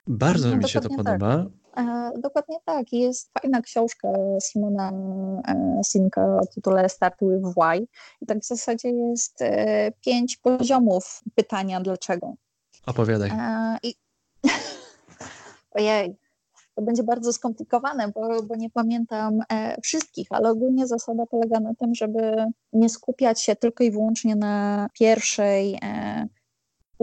Bardzo 0.07 0.51
no, 0.51 0.57
mi 0.57 0.69
się 0.69 0.81
to 0.81 0.88
tak. 0.88 0.97
podoba. 0.97 1.35
E, 1.35 1.63
dokładnie 2.19 2.57
tak. 2.65 2.93
Jest 2.93 3.31
fajna 3.41 3.63
książka 3.63 4.09
Simona 4.41 4.93
e, 5.49 5.81
Sinka 5.85 6.37
o 6.37 6.47
tytule 6.47 6.89
Start 6.89 7.17
with 7.21 7.55
Why. 7.57 7.87
I 8.21 8.27
tak 8.27 8.39
w 8.39 8.47
zasadzie 8.47 8.89
jest 8.89 9.43
e, 9.43 9.93
pięć 9.93 10.37
poziomów 10.37 11.23
pytania 11.35 11.81
dlaczego. 11.81 12.35
Opowiadaj. 12.87 13.31
I... 13.83 13.95
Ojej, 15.77 16.17
to 16.75 16.83
będzie 16.83 17.03
bardzo 17.03 17.33
skomplikowane, 17.33 18.09
bo, 18.09 18.43
bo 18.43 18.57
nie 18.57 18.71
pamiętam 18.71 19.41
wszystkich, 19.83 20.27
ale 20.31 20.51
ogólnie 20.51 20.87
zasada 20.87 21.27
polega 21.27 21.61
na 21.61 21.75
tym, 21.75 21.95
żeby 21.95 22.45
nie 22.73 22.89
skupiać 22.89 23.43
się 23.43 23.57
tylko 23.57 23.85
i 23.85 23.91
wyłącznie 23.91 24.37
na 24.37 24.89
pierwszej 24.93 25.79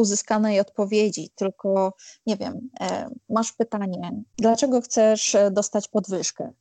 uzyskanej 0.02 0.60
odpowiedzi, 0.60 1.30
tylko 1.36 1.94
nie 2.26 2.38
wiem, 2.38 2.70
e, 2.80 3.10
masz 3.30 3.54
pytanie, 3.54 4.24
dlaczego 4.38 4.82
chcesz 4.82 5.36
e, 5.36 5.52
dostać 5.52 5.88
podwyżkę? 5.88 6.52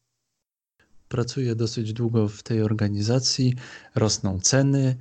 Pracuję 1.08 1.54
dosyć 1.54 1.92
długo 1.92 2.28
w 2.28 2.42
tej 2.42 2.62
organizacji, 2.62 3.54
rosną 3.94 4.40
ceny, 4.40 4.96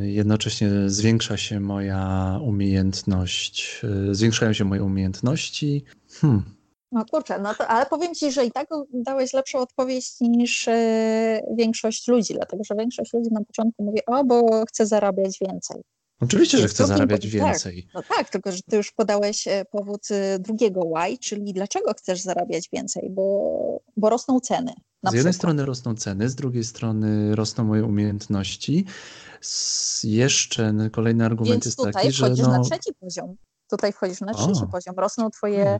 Jednocześnie 0.00 0.70
zwiększa 0.86 1.36
się 1.36 1.60
moja 1.60 2.38
umiejętność, 2.42 3.82
zwiększają 4.10 4.52
się 4.52 4.64
moje 4.64 4.82
umiejętności. 4.82 5.84
Hmm. 6.20 6.42
No 6.92 7.04
kurczę, 7.10 7.38
no 7.38 7.54
to, 7.54 7.68
ale 7.68 7.86
powiem 7.86 8.14
Ci, 8.14 8.32
że 8.32 8.44
i 8.44 8.50
tak 8.52 8.68
dałeś 8.92 9.32
lepszą 9.32 9.58
odpowiedź 9.58 10.20
niż 10.20 10.68
większość 11.56 12.08
ludzi, 12.08 12.34
dlatego 12.34 12.64
że 12.64 12.74
większość 12.74 13.12
ludzi 13.12 13.30
na 13.32 13.44
początku 13.44 13.84
mówi, 13.84 13.98
o, 14.06 14.24
bo 14.24 14.64
chcę 14.66 14.86
zarabiać 14.86 15.38
więcej. 15.40 15.82
Oczywiście, 16.20 16.58
że 16.58 16.68
chcę 16.68 16.86
zarabiać 16.86 17.22
tak, 17.22 17.30
więcej. 17.30 17.82
Tak, 17.82 17.94
no 17.94 18.16
tak, 18.16 18.30
tylko 18.30 18.52
że 18.52 18.62
ty 18.62 18.76
już 18.76 18.92
podałeś 18.92 19.48
e, 19.48 19.64
powód 19.64 20.10
e, 20.10 20.38
drugiego 20.38 20.80
why, 20.80 21.18
czyli 21.18 21.52
dlaczego 21.52 21.92
chcesz 21.98 22.20
zarabiać 22.20 22.68
więcej, 22.72 23.10
bo, 23.10 23.80
bo 23.96 24.10
rosną 24.10 24.40
ceny. 24.40 24.72
Z 25.10 25.14
jednej 25.14 25.34
strony 25.34 25.66
rosną 25.66 25.94
ceny, 25.94 26.28
z 26.28 26.34
drugiej 26.34 26.64
strony 26.64 27.34
rosną 27.34 27.64
moje 27.64 27.84
umiejętności. 27.84 28.84
Z 29.40 30.04
jeszcze 30.04 30.74
kolejny 30.92 31.24
argument 31.24 31.52
Więc 31.52 31.64
jest 31.64 31.78
taki, 31.92 32.12
że. 32.12 32.26
Tutaj 32.26 32.36
wchodzisz 32.36 32.46
no... 32.46 32.52
na 32.52 32.60
trzeci 32.60 32.90
poziom. 33.00 33.36
Tutaj 33.70 33.92
wchodzisz 33.92 34.20
na 34.20 34.34
trzeci 34.34 34.62
o. 34.62 34.66
poziom. 34.66 34.94
Rosną 34.96 35.30
twoje 35.30 35.64
hmm. 35.64 35.78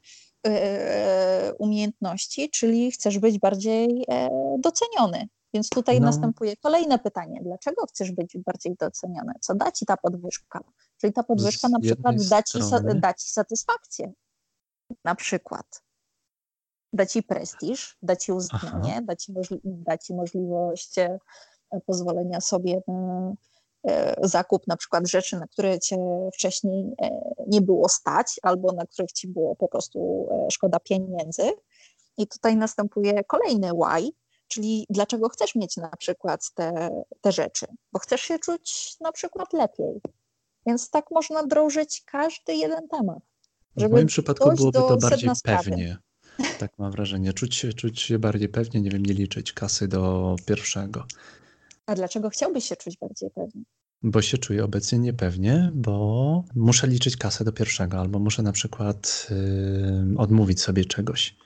y, 1.48 1.54
umiejętności, 1.58 2.50
czyli 2.50 2.92
chcesz 2.92 3.18
być 3.18 3.38
bardziej 3.38 4.04
doceniony. 4.58 5.28
Więc 5.54 5.68
tutaj 5.68 6.00
no. 6.00 6.06
następuje 6.06 6.56
kolejne 6.56 6.98
pytanie. 6.98 7.40
Dlaczego 7.42 7.86
chcesz 7.86 8.12
być 8.12 8.38
bardziej 8.46 8.76
doceniony? 8.76 9.32
Co 9.40 9.54
da 9.54 9.72
ci 9.72 9.86
ta 9.86 9.96
podwyżka? 9.96 10.60
Czyli 11.00 11.12
ta 11.12 11.22
podwyżka 11.22 11.68
na 11.68 11.80
przykład 11.80 12.16
da 12.16 12.42
ci, 12.42 12.58
da 12.94 13.14
ci 13.14 13.30
satysfakcję. 13.30 14.12
Na 15.04 15.14
przykład. 15.14 15.82
Da 16.92 17.06
ci 17.06 17.22
prestiż, 17.22 17.98
da 18.02 18.16
ci 18.16 18.32
uznanie, 18.32 19.02
da 19.02 19.16
ci, 19.16 19.32
da 19.64 19.98
ci 19.98 20.14
możliwość 20.14 20.98
e, 20.98 21.18
pozwolenia 21.86 22.40
sobie 22.40 22.82
na 22.88 23.32
e, 23.88 24.16
zakup 24.28 24.66
na 24.66 24.76
przykład 24.76 25.08
rzeczy, 25.08 25.38
na 25.38 25.46
które 25.46 25.80
cię 25.80 25.96
wcześniej 26.34 26.94
e, 27.02 27.10
nie 27.46 27.60
było 27.60 27.88
stać, 27.88 28.40
albo 28.42 28.72
na 28.72 28.86
których 28.86 29.12
ci 29.12 29.28
było 29.28 29.56
po 29.56 29.68
prostu 29.68 30.28
szkoda 30.52 30.80
pieniędzy. 30.80 31.42
I 32.16 32.26
tutaj 32.26 32.56
następuje 32.56 33.24
kolejny 33.24 33.70
why, 33.72 34.12
Czyli 34.50 34.86
dlaczego 34.90 35.28
chcesz 35.28 35.54
mieć 35.54 35.76
na 35.76 35.96
przykład 35.98 36.50
te, 36.54 36.90
te 37.20 37.32
rzeczy? 37.32 37.66
Bo 37.92 37.98
chcesz 37.98 38.20
się 38.20 38.38
czuć 38.38 38.96
na 39.00 39.12
przykład 39.12 39.52
lepiej. 39.52 40.00
Więc 40.66 40.90
tak 40.90 41.10
można 41.10 41.46
drążyć 41.46 42.02
każdy 42.06 42.54
jeden 42.54 42.88
temat. 42.88 43.18
W 43.76 43.90
moim 43.90 44.06
przypadku 44.06 44.52
byłoby 44.52 44.78
to 44.78 44.96
bardziej 44.96 45.30
pewnie. 45.44 45.98
Tak 46.58 46.78
mam 46.78 46.92
wrażenie. 46.92 47.32
Czuć 47.32 47.54
się, 47.54 47.72
czuć 47.72 48.00
się 48.00 48.18
bardziej 48.18 48.48
pewnie, 48.48 48.80
nie 48.80 48.90
wiem, 48.90 49.06
nie 49.06 49.14
liczyć 49.14 49.52
kasy 49.52 49.88
do 49.88 50.36
pierwszego. 50.46 51.04
A 51.86 51.94
dlaczego 51.94 52.30
chciałbyś 52.30 52.64
się 52.64 52.76
czuć 52.76 52.96
bardziej 52.96 53.30
pewnie? 53.30 53.62
Bo 54.02 54.22
się 54.22 54.38
czuję 54.38 54.64
obecnie 54.64 54.98
niepewnie, 54.98 55.70
bo 55.74 56.44
muszę 56.54 56.86
liczyć 56.86 57.16
kasę 57.16 57.44
do 57.44 57.52
pierwszego, 57.52 57.98
albo 57.98 58.18
muszę 58.18 58.42
na 58.42 58.52
przykład 58.52 59.26
yy, 59.30 60.18
odmówić 60.18 60.60
sobie 60.60 60.84
czegoś. 60.84 61.36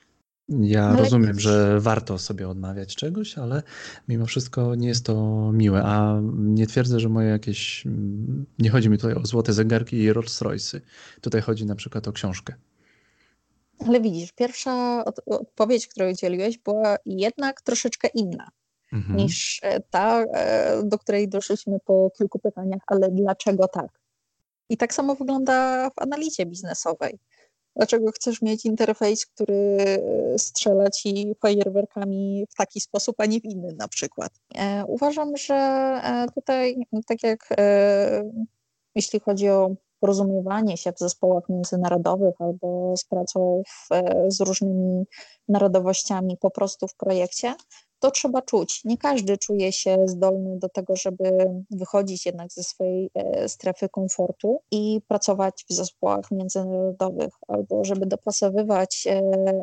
Ja 0.48 0.84
ale 0.84 0.98
rozumiem, 0.98 1.40
że 1.40 1.80
warto 1.80 2.18
sobie 2.18 2.48
odmawiać 2.48 2.96
czegoś, 2.96 3.38
ale 3.38 3.62
mimo 4.08 4.26
wszystko 4.26 4.74
nie 4.74 4.88
jest 4.88 5.06
to 5.06 5.50
miłe. 5.52 5.82
A 5.84 6.20
nie 6.34 6.66
twierdzę, 6.66 7.00
że 7.00 7.08
moje 7.08 7.28
jakieś. 7.28 7.86
Mm, 7.86 8.46
nie 8.58 8.70
chodzi 8.70 8.90
mi 8.90 8.98
tutaj 8.98 9.14
o 9.14 9.26
złote 9.26 9.52
zegarki 9.52 9.96
i 9.96 10.12
Rolls 10.12 10.42
Royce'y. 10.42 10.80
Tutaj 11.20 11.40
chodzi 11.40 11.66
na 11.66 11.74
przykład 11.74 12.08
o 12.08 12.12
książkę. 12.12 12.54
Ale 13.86 14.00
widzisz, 14.00 14.32
pierwsza 14.32 15.04
odpowiedź, 15.26 15.86
którą 15.86 16.10
udzieliłeś, 16.10 16.58
była 16.58 16.96
jednak 17.06 17.62
troszeczkę 17.62 18.08
inna 18.14 18.48
mhm. 18.92 19.16
niż 19.16 19.60
e, 19.62 19.80
ta, 19.80 20.22
e, 20.22 20.82
do 20.84 20.98
której 20.98 21.28
doszliśmy 21.28 21.78
po 21.84 22.10
kilku 22.18 22.38
pytaniach, 22.38 22.82
ale 22.86 23.10
dlaczego 23.10 23.68
tak? 23.68 24.00
I 24.68 24.76
tak 24.76 24.94
samo 24.94 25.14
wygląda 25.14 25.90
w 25.90 25.98
analizie 25.98 26.46
biznesowej. 26.46 27.18
Dlaczego 27.76 28.10
chcesz 28.12 28.42
mieć 28.42 28.64
interfejs, 28.64 29.26
który 29.26 29.76
e, 30.34 30.38
strzela 30.38 30.90
ci 30.90 31.34
fajerwerkami 31.40 32.46
w 32.50 32.54
taki 32.54 32.80
sposób, 32.80 33.20
a 33.20 33.26
nie 33.26 33.40
w 33.40 33.44
inny 33.44 33.74
na 33.78 33.88
przykład? 33.88 34.32
E, 34.54 34.84
uważam, 34.88 35.36
że 35.36 35.54
e, 35.54 36.26
tutaj, 36.34 36.76
tak 37.06 37.22
jak 37.22 37.48
jeśli 38.94 39.20
chodzi 39.20 39.48
o 39.48 39.70
porozumiewanie 40.00 40.76
się 40.76 40.92
w 40.92 40.98
zespołach 40.98 41.48
międzynarodowych 41.48 42.34
albo 42.38 42.96
z 42.96 43.04
pracą 43.04 43.62
w, 43.66 43.88
z 44.28 44.40
różnymi 44.40 45.04
narodowościami 45.48 46.36
po 46.40 46.50
prostu 46.50 46.88
w 46.88 46.94
projekcie, 46.94 47.54
to 48.04 48.10
trzeba 48.10 48.42
czuć. 48.42 48.84
Nie 48.84 48.98
każdy 48.98 49.38
czuje 49.38 49.72
się 49.72 49.96
zdolny 50.06 50.58
do 50.58 50.68
tego, 50.68 50.96
żeby 50.96 51.24
wychodzić 51.70 52.26
jednak 52.26 52.52
ze 52.52 52.62
swojej 52.62 53.10
e, 53.14 53.48
strefy 53.48 53.88
komfortu 53.88 54.60
i 54.70 55.00
pracować 55.08 55.64
w 55.70 55.74
zespołach 55.74 56.30
międzynarodowych, 56.30 57.34
albo 57.48 57.84
żeby 57.84 58.06
dopasowywać 58.06 59.06
e, 59.10 59.22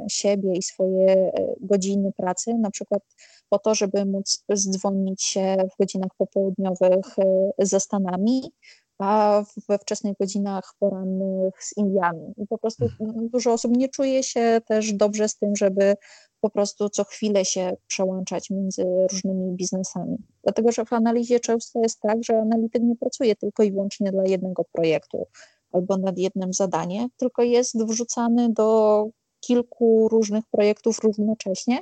siebie 0.09 0.53
i 0.53 0.63
swoje 0.63 1.07
e, 1.07 1.31
godziny 1.59 2.11
pracy, 2.17 2.53
na 2.53 2.71
przykład 2.71 3.03
po 3.49 3.59
to, 3.59 3.75
żeby 3.75 4.05
móc 4.05 4.43
zdzwonić 4.49 5.23
się 5.23 5.57
w 5.73 5.77
godzinach 5.77 6.11
popołudniowych 6.17 7.15
ze 7.59 7.79
Stanami, 7.79 8.51
a 8.99 9.43
we 9.69 9.77
wczesnych 9.77 10.17
godzinach 10.19 10.73
porannych 10.79 11.63
z 11.63 11.77
Indiami. 11.77 12.33
I 12.37 12.47
po 12.47 12.57
prostu 12.57 12.83
mhm. 13.01 13.29
dużo 13.29 13.53
osób 13.53 13.77
nie 13.77 13.89
czuje 13.89 14.23
się 14.23 14.61
też 14.67 14.93
dobrze 14.93 15.29
z 15.29 15.37
tym, 15.37 15.55
żeby 15.55 15.95
po 16.41 16.49
prostu 16.49 16.89
co 16.89 17.03
chwilę 17.03 17.45
się 17.45 17.77
przełączać 17.87 18.49
między 18.49 18.85
różnymi 19.11 19.55
biznesami. 19.55 20.17
Dlatego, 20.43 20.71
że 20.71 20.85
w 20.85 20.93
analizie 20.93 21.39
często 21.39 21.79
jest 21.81 21.99
tak, 21.99 22.23
że 22.23 22.41
analityk 22.41 22.83
nie 22.83 22.95
pracuje 22.95 23.35
tylko 23.35 23.63
i 23.63 23.71
wyłącznie 23.71 24.11
dla 24.11 24.23
jednego 24.25 24.63
projektu 24.71 25.27
albo 25.71 25.97
nad 25.97 26.17
jednym 26.17 26.53
zadaniem, 26.53 27.09
tylko 27.17 27.43
jest 27.43 27.85
wrzucany 27.85 28.49
do 28.53 29.05
kilku 29.39 30.09
różnych 30.09 30.43
projektów 30.51 30.99
równocześnie 30.99 31.79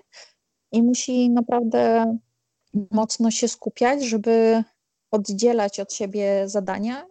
i 0.71 0.83
musi 0.83 1.29
naprawdę 1.29 2.05
mocno 2.91 3.31
się 3.31 3.47
skupiać, 3.47 4.03
żeby 4.03 4.63
oddzielać 5.11 5.79
od 5.79 5.93
siebie 5.93 6.49
zadania, 6.49 7.05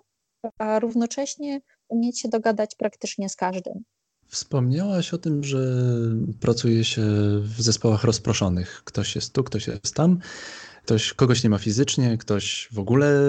a 0.59 0.79
równocześnie 0.79 1.61
umieć 1.89 2.21
się 2.21 2.29
dogadać 2.29 2.75
praktycznie 2.75 3.29
z 3.29 3.37
każdym. 3.37 3.85
Wspomniałaś 4.29 5.15
o 5.15 5.19
tym, 5.19 5.45
że 5.45 5.59
pracuje 6.41 6.85
się 6.85 7.03
w 7.41 7.63
zespołach 7.63 8.05
rozproszonych. 8.05 8.83
Ktoś 8.85 9.15
jest 9.15 9.33
tu, 9.33 9.45
ktoś 9.45 9.67
jest 9.67 9.95
tam. 9.95 10.19
Ktoś, 10.85 11.15
kogoś 11.15 11.45
nie 11.45 11.51
ma 11.51 11.59
fizycznie, 11.59 12.19
ktoś 12.19 12.69
w 12.73 12.79
ogóle 12.79 13.21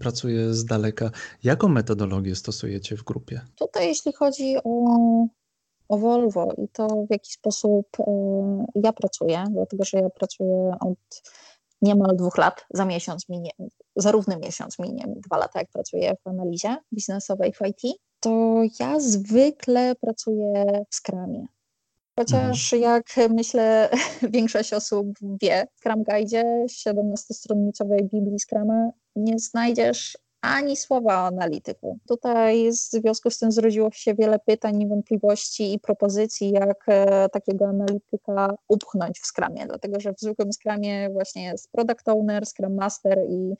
pracuje 0.00 0.54
z 0.54 0.64
daleka. 0.64 1.10
Jaką 1.42 1.68
metodologię 1.68 2.36
stosujecie 2.36 2.96
w 2.96 3.04
grupie? 3.04 3.40
Tutaj, 3.56 3.88
jeśli 3.88 4.12
chodzi 4.12 4.56
o, 4.64 4.70
o 5.88 5.98
Volvo 5.98 6.52
i 6.58 6.68
to, 6.68 6.86
w 6.86 7.10
jaki 7.10 7.32
sposób 7.32 7.86
y, 8.00 8.02
ja 8.84 8.92
pracuję, 8.92 9.44
dlatego 9.50 9.84
że 9.84 9.98
ja 9.98 10.10
pracuję 10.10 10.74
od 10.80 11.22
niemal 11.82 12.16
dwóch 12.16 12.38
lat, 12.38 12.66
za 12.70 12.84
miesiąc 12.84 13.28
minie, 13.28 13.50
za 13.96 14.12
równy 14.12 14.36
miesiąc 14.36 14.78
minie 14.78 15.06
mi 15.06 15.20
dwa 15.20 15.38
lata, 15.38 15.58
jak 15.58 15.70
pracuję 15.70 16.16
w 16.24 16.28
analizie 16.28 16.76
biznesowej 16.92 17.52
w 17.52 17.60
IT, 17.66 18.00
to 18.20 18.62
ja 18.80 19.00
zwykle 19.00 19.94
pracuję 19.94 20.84
w 20.90 20.94
Scrumie. 20.94 21.46
Chociaż 22.18 22.72
mhm. 22.74 22.82
jak 22.82 23.30
myślę, 23.30 23.90
większość 24.36 24.72
osób 24.72 25.06
wie, 25.42 25.66
w 25.76 25.80
Scrum 25.80 26.04
Guide 26.04 26.64
17-stronicowej 26.66 28.02
Biblii 28.02 28.40
Scrama 28.40 28.90
nie 29.16 29.38
znajdziesz 29.38 30.18
ani 30.40 30.76
słowa 30.76 31.22
o 31.22 31.26
analityku. 31.26 31.98
Tutaj 32.08 32.70
w 32.70 32.74
związku 32.74 33.30
z 33.30 33.38
tym 33.38 33.52
zrodziło 33.52 33.90
się 33.92 34.14
wiele 34.14 34.38
pytań, 34.38 34.88
wątpliwości 34.88 35.74
i 35.74 35.78
propozycji, 35.78 36.50
jak 36.50 36.84
e, 36.88 37.28
takiego 37.28 37.68
analityka 37.68 38.54
upchnąć 38.68 39.20
w 39.20 39.26
Scrumie, 39.26 39.66
dlatego 39.66 40.00
że 40.00 40.12
w 40.12 40.20
zwykłym 40.20 40.52
Scrumie 40.52 41.10
właśnie 41.10 41.44
jest 41.44 41.72
Product 41.72 42.08
Owner, 42.08 42.46
Scrum 42.46 42.74
Master 42.74 43.18
i 43.28 43.54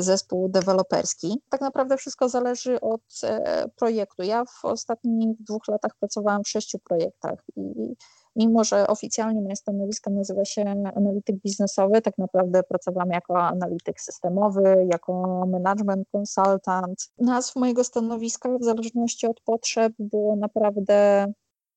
zespół 0.00 0.48
deweloperski. 0.48 1.42
Tak 1.48 1.60
naprawdę 1.60 1.96
wszystko 1.96 2.28
zależy 2.28 2.80
od 2.80 3.02
e, 3.22 3.68
projektu. 3.76 4.22
Ja 4.22 4.44
w 4.44 4.64
ostatnich 4.64 5.42
dwóch 5.42 5.68
latach 5.68 5.92
pracowałam 6.00 6.44
w 6.44 6.48
sześciu 6.48 6.78
projektach 6.78 7.44
i 7.56 7.94
mimo 8.36 8.64
że 8.64 8.86
oficjalnie 8.86 9.42
moje 9.42 9.56
stanowisko 9.56 10.10
nazywa 10.10 10.44
się 10.44 10.64
analityk 10.96 11.36
biznesowy, 11.36 12.02
tak 12.02 12.18
naprawdę 12.18 12.62
pracowałam 12.62 13.10
jako 13.10 13.38
analityk 13.38 14.00
systemowy, 14.00 14.86
jako 14.92 15.46
management 15.46 16.08
consultant. 16.12 17.12
Nazw 17.18 17.56
mojego 17.56 17.84
stanowiska 17.84 18.58
w 18.58 18.64
zależności 18.64 19.26
od 19.26 19.40
potrzeb 19.40 19.92
było 19.98 20.36
naprawdę, 20.36 21.26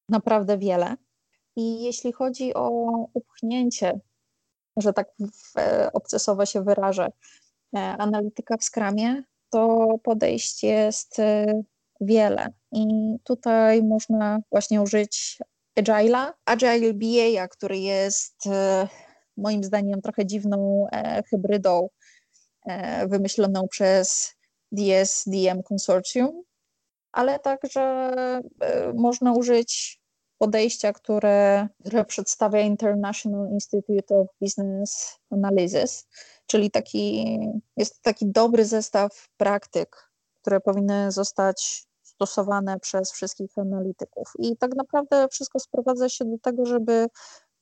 naprawdę 0.10 0.58
wiele. 0.58 0.96
I 1.56 1.84
jeśli 1.84 2.12
chodzi 2.12 2.54
o 2.54 2.70
upchnięcie, 3.14 4.00
że 4.78 4.94
tak 4.94 5.08
obcesowo 5.94 6.46
się 6.46 6.64
wyrażę, 6.64 7.06
e, 7.06 7.12
analityka 7.74 8.58
w 8.58 8.64
skramie, 8.64 9.24
to 9.50 9.88
podejść 10.04 10.64
jest 10.64 11.20
e, 11.20 11.46
wiele. 12.02 12.48
I 12.72 12.86
tutaj 13.24 13.84
można 13.84 14.40
właśnie 14.52 14.82
użyć 14.82 15.40
Agile'a, 15.80 16.32
Agile 16.46 16.94
BA, 16.94 17.48
który 17.48 17.78
jest 17.78 18.48
e, 18.48 18.88
moim 19.38 19.64
zdaniem 19.64 20.02
trochę 20.02 20.26
dziwną 20.26 20.88
e, 20.92 21.24
hybrydą 21.30 21.90
wymyśloną 23.08 23.68
przez 23.68 24.34
DSDM 24.72 25.64
Consortium, 25.64 26.44
ale 27.12 27.40
także 27.40 28.12
można 28.96 29.34
użyć 29.34 30.02
podejścia, 30.38 30.94
które, 30.94 31.68
które 31.80 32.06
przedstawia 32.06 32.60
International 32.60 33.50
Institute 33.52 34.16
of 34.16 34.28
Business 34.42 35.20
Analysis, 35.32 36.08
czyli 36.48 36.72
taki, 36.72 37.38
jest 37.78 38.02
taki 38.02 38.26
dobry 38.32 38.66
zestaw 38.66 39.28
praktyk, 39.38 40.10
które 40.42 40.60
powinny 40.60 41.12
zostać 41.12 41.88
stosowane 42.04 42.80
przez 42.80 43.12
wszystkich 43.12 43.58
analityków. 43.58 44.32
I 44.40 44.58
tak 44.58 44.76
naprawdę 44.76 45.28
wszystko 45.32 45.60
sprowadza 45.60 46.10
się 46.10 46.26
do 46.26 46.38
tego, 46.38 46.66
żeby 46.66 47.08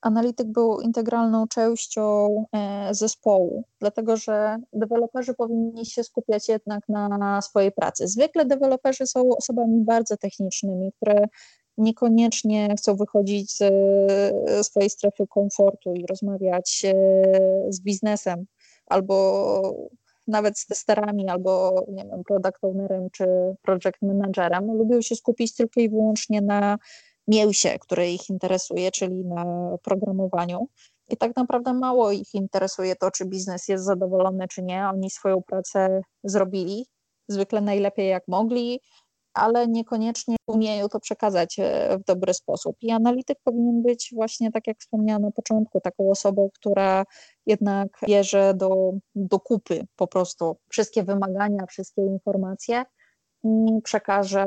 analityk 0.02 0.48
był 0.48 0.82
integralną 0.82 1.48
częścią 1.48 2.28
e, 2.54 2.94
zespołu, 2.94 3.63
dlatego 3.80 4.17
że 4.17 4.58
deweloperzy 4.74 5.34
powinni 5.34 5.86
się 5.86 6.04
skupiać 6.04 6.50
jednak 6.50 6.89
na 6.89 7.41
swojej 7.41 7.72
pracy. 7.72 8.08
Zwykle 8.08 8.46
deweloperzy 8.46 9.08
są 9.08 9.30
osobami 9.38 9.84
bardzo 9.84 10.17
technicznymi, 10.17 10.91
które 10.98 11.28
niekoniecznie 11.78 12.76
chcą 12.78 12.96
wychodzić 12.96 13.58
z 13.58 13.63
swojej 14.65 14.89
strefy 14.89 15.28
komfortu 15.28 15.94
i 15.94 16.06
rozmawiać 16.08 16.82
e, 16.86 16.94
z 17.70 17.82
biznesem 17.82 18.46
albo 18.91 19.89
nawet 20.27 20.60
z 20.60 20.65
testerami, 20.65 21.30
albo 21.30 21.84
nie 21.88 22.06
wiem, 22.06 22.23
product 22.23 22.63
ownerem 22.63 23.10
czy 23.12 23.25
project 23.62 24.01
managerem. 24.01 24.77
Lubią 24.77 25.01
się 25.01 25.15
skupić 25.15 25.56
tylko 25.56 25.82
i 25.82 25.89
wyłącznie 25.89 26.41
na 26.41 26.77
mięsie, 27.27 27.80
które 27.80 28.12
ich 28.12 28.30
interesuje, 28.30 28.91
czyli 28.91 29.25
na 29.25 29.45
programowaniu. 29.84 30.67
I 31.10 31.17
tak 31.17 31.36
naprawdę 31.36 31.73
mało 31.73 32.12
ich 32.12 32.34
interesuje 32.36 32.95
to, 32.95 33.12
czy 33.12 33.25
biznes 33.25 33.67
jest 33.67 33.86
zadowolony, 33.86 34.47
czy 34.47 34.63
nie. 34.63 34.88
Oni 34.88 35.10
swoją 35.10 35.41
pracę 35.41 36.01
zrobili, 36.23 36.86
zwykle 37.27 37.62
najlepiej 37.62 38.08
jak 38.10 38.27
mogli, 38.27 38.80
ale 39.34 39.67
niekoniecznie 39.67 40.36
umieją 40.48 40.89
to 40.89 41.00
przekazać 41.00 41.60
e, 41.60 41.98
w 41.98 42.04
dobry 42.04 42.34
sposób. 42.34 42.76
I 42.82 42.91
analityk 42.91 43.38
powinien 43.44 43.82
być 43.82 44.12
właśnie, 44.15 44.52
tak 44.52 44.67
jak 44.67 44.80
wspomniałam 44.80 45.22
na 45.22 45.32
początku, 45.32 45.82
taką 45.82 46.10
osobą, 46.10 46.50
która 46.54 47.04
jednak 47.46 47.88
bierze 48.08 48.54
do, 48.54 48.91
do 49.15 49.39
kupy 49.39 49.88
po 49.96 50.08
prostu 50.08 50.58
wszystkie 50.70 51.04
wymagania, 51.04 51.65
wszystkie 51.65 52.02
informacje 52.02 52.84
i 53.44 53.82
przekaże 53.84 54.46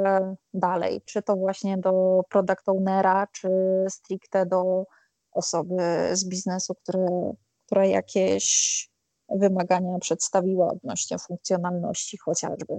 dalej, 0.55 1.03
czy 1.05 1.23
to 1.23 1.37
właśnie 1.37 1.79
do 1.79 2.21
product 2.31 2.69
ownera, 2.69 3.27
czy 3.33 3.49
stricte 3.89 4.47
do 4.47 4.85
osoby 5.33 5.77
z 6.13 6.29
biznesu, 6.29 6.75
które, 6.75 7.33
która 7.67 7.87
jakieś 7.87 8.89
wymagania 9.29 9.99
przedstawiła 9.99 10.69
odnośnie 10.69 11.19
funkcjonalności 11.19 12.19
chociażby. 12.19 12.75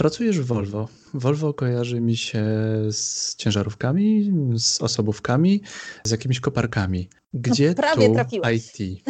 Pracujesz 0.00 0.40
w 0.40 0.46
Volvo. 0.46 0.88
Volvo 1.14 1.54
kojarzy 1.54 2.00
mi 2.00 2.16
się 2.16 2.44
z 2.90 3.36
ciężarówkami, 3.36 4.32
z 4.54 4.82
osobówkami, 4.82 5.62
z 6.04 6.10
jakimiś 6.10 6.40
koparkami. 6.40 7.08
Gdzie 7.34 7.68
no, 7.68 7.74
prawie 7.74 8.08
tu 8.08 8.14
trafiłeś. 8.14 8.80
IT? 8.80 9.04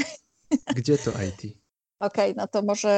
Gdzie 0.76 0.98
to 0.98 1.10
IT? 1.10 1.56
Okej, 2.00 2.30
okay, 2.30 2.34
no 2.36 2.46
to 2.46 2.62
może 2.62 2.92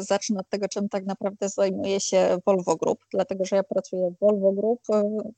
zacznę 0.00 0.40
od 0.40 0.48
tego, 0.48 0.68
czym 0.68 0.88
tak 0.88 1.06
naprawdę 1.06 1.48
zajmuje 1.48 2.00
się 2.00 2.38
Volvo 2.46 2.76
Group, 2.76 2.98
dlatego 3.12 3.44
że 3.44 3.56
ja 3.56 3.62
pracuję 3.62 4.10
w 4.10 4.18
Volvo 4.20 4.52
Group, 4.52 4.80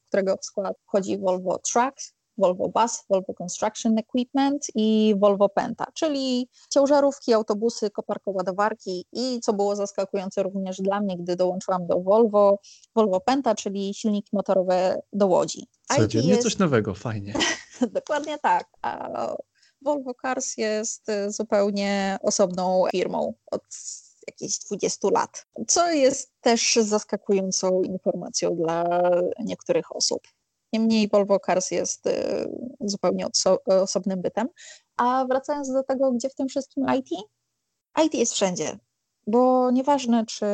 w 0.04 0.08
którego 0.08 0.36
w 0.36 0.44
skład 0.44 0.76
wchodzi 0.86 1.18
Volvo 1.18 1.58
Trucks, 1.72 2.14
Volvo 2.38 2.68
Bus, 2.68 3.04
Volvo 3.10 3.34
Construction 3.34 3.98
Equipment 3.98 4.66
i 4.74 5.14
Volvo 5.18 5.48
Penta, 5.48 5.86
czyli 5.94 6.48
ciężarówki, 6.70 7.32
autobusy, 7.32 7.90
koparkoładowarki 7.90 9.06
i 9.12 9.40
co 9.40 9.52
było 9.52 9.76
zaskakujące 9.76 10.42
również 10.42 10.76
dla 10.76 11.00
mnie, 11.00 11.18
gdy 11.18 11.36
dołączyłam 11.36 11.86
do 11.86 12.00
Volvo, 12.00 12.58
Volvo 12.94 13.20
Penta, 13.20 13.54
czyli 13.54 13.94
silniki 13.94 14.30
motorowe 14.32 15.02
do 15.12 15.26
łodzi. 15.26 15.66
Codziennie 15.96 16.30
jest... 16.30 16.42
coś 16.42 16.58
nowego, 16.58 16.94
fajnie. 16.94 17.34
Dokładnie 17.92 18.38
tak. 18.38 18.66
A 18.82 19.08
Volvo 19.82 20.14
Cars 20.22 20.56
jest 20.56 21.06
zupełnie 21.28 22.18
osobną 22.22 22.84
firmą 22.92 23.34
od 23.50 23.62
jakichś 24.26 24.58
20 24.58 25.08
lat, 25.12 25.46
co 25.68 25.90
jest 25.90 26.32
też 26.40 26.76
zaskakującą 26.76 27.82
informacją 27.82 28.56
dla 28.56 29.00
niektórych 29.44 29.96
osób. 29.96 30.20
Niemniej 30.72 31.08
Volvo 31.08 31.38
Cars 31.38 31.70
jest 31.70 32.06
y, 32.06 32.12
zupełnie 32.80 33.26
osobnym 33.66 34.22
bytem. 34.22 34.48
A 34.96 35.24
wracając 35.28 35.72
do 35.72 35.82
tego, 35.82 36.12
gdzie 36.12 36.28
w 36.28 36.34
tym 36.34 36.48
wszystkim 36.48 36.86
IT? 36.98 37.08
IT 38.04 38.14
jest 38.14 38.32
wszędzie, 38.32 38.78
bo 39.26 39.70
nieważne, 39.70 40.26
czy, 40.26 40.46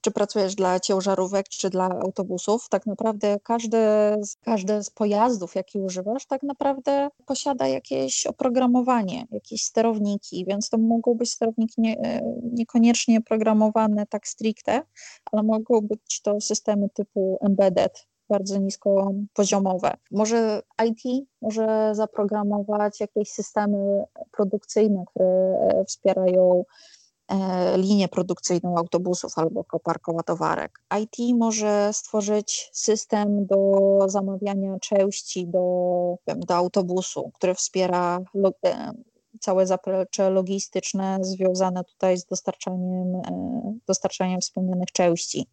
czy 0.00 0.10
pracujesz 0.10 0.54
dla 0.54 0.80
ciężarówek, 0.80 1.48
czy 1.48 1.70
dla 1.70 1.84
autobusów, 1.84 2.68
tak 2.68 2.86
naprawdę 2.86 3.40
każde, 3.44 4.16
każde 4.44 4.82
z 4.82 4.90
pojazdów, 4.90 5.54
jaki 5.54 5.78
używasz, 5.78 6.26
tak 6.26 6.42
naprawdę 6.42 7.08
posiada 7.26 7.68
jakieś 7.68 8.26
oprogramowanie, 8.26 9.26
jakieś 9.30 9.62
sterowniki, 9.64 10.44
więc 10.48 10.68
to 10.68 10.78
mogą 10.78 11.14
być 11.14 11.32
sterowniki 11.32 11.80
nie, 11.80 12.20
niekoniecznie 12.52 13.20
programowane 13.20 14.06
tak 14.06 14.28
stricte, 14.28 14.82
ale 15.32 15.42
mogą 15.42 15.80
być 15.80 16.20
to 16.22 16.40
systemy 16.40 16.88
typu 16.94 17.38
embedded, 17.40 18.09
bardzo 18.30 18.58
niskopoziomowe. 18.58 19.94
Może 20.10 20.62
IT 20.88 21.26
może 21.42 21.90
zaprogramować 21.94 23.00
jakieś 23.00 23.30
systemy 23.30 24.04
produkcyjne, 24.32 25.04
które 25.06 25.84
wspierają 25.88 26.64
e, 27.28 27.78
linię 27.78 28.08
produkcyjną 28.08 28.78
autobusów 28.78 29.32
albo 29.36 29.64
koparkołatowarek. 29.64 30.80
IT 31.02 31.36
może 31.38 31.90
stworzyć 31.92 32.70
system 32.72 33.46
do 33.46 33.98
zamawiania 34.06 34.78
części 34.78 35.46
do, 35.46 36.16
do 36.36 36.54
autobusu, 36.54 37.30
który 37.34 37.54
wspiera 37.54 38.20
e, 38.66 38.92
całe 39.40 39.66
zaplecze 39.66 40.30
logistyczne 40.30 41.18
związane 41.20 41.84
tutaj 41.84 42.18
z 42.18 42.24
dostarczaniem, 42.24 43.14
e, 43.14 43.78
dostarczaniem 43.86 44.40
wspomnianych 44.40 44.92
części. 44.92 45.46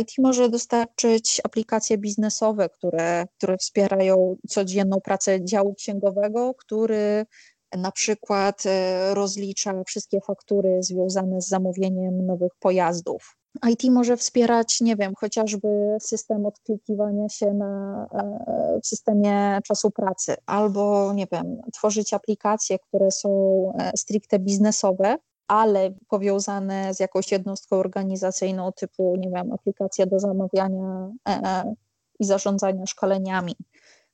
IT 0.00 0.10
może 0.18 0.48
dostarczyć 0.48 1.40
aplikacje 1.44 1.98
biznesowe, 1.98 2.68
które, 2.68 3.26
które 3.36 3.56
wspierają 3.56 4.36
codzienną 4.48 5.00
pracę 5.00 5.44
działu 5.44 5.74
księgowego, 5.74 6.54
który 6.54 7.26
na 7.76 7.92
przykład 7.92 8.62
e, 8.66 9.14
rozlicza 9.14 9.84
wszystkie 9.86 10.20
faktury 10.20 10.78
związane 10.82 11.42
z 11.42 11.48
zamówieniem 11.48 12.26
nowych 12.26 12.52
pojazdów. 12.60 13.36
IT 13.68 13.84
może 13.84 14.16
wspierać, 14.16 14.80
nie 14.80 14.96
wiem, 14.96 15.12
chociażby 15.20 15.68
system 16.00 16.46
odklikiwania 16.46 17.28
się 17.28 17.54
na, 17.54 18.06
e, 18.12 18.80
w 18.82 18.86
systemie 18.86 19.58
czasu 19.64 19.90
pracy, 19.90 20.36
albo, 20.46 21.12
nie 21.12 21.26
wiem, 21.32 21.60
tworzyć 21.72 22.14
aplikacje, 22.14 22.78
które 22.78 23.10
są 23.10 23.30
e, 23.78 23.90
stricte 23.96 24.38
biznesowe, 24.38 25.16
ale 25.48 25.94
powiązane 26.08 26.94
z 26.94 27.00
jakąś 27.00 27.32
jednostką 27.32 27.76
organizacyjną 27.76 28.72
typu, 28.72 29.16
nie 29.18 29.30
wiem, 29.30 29.52
aplikacja 29.52 30.06
do 30.06 30.18
zamawiania 30.18 31.10
e, 31.28 31.32
e, 31.32 31.74
i 32.20 32.24
zarządzania 32.24 32.86
szkoleniami, 32.86 33.56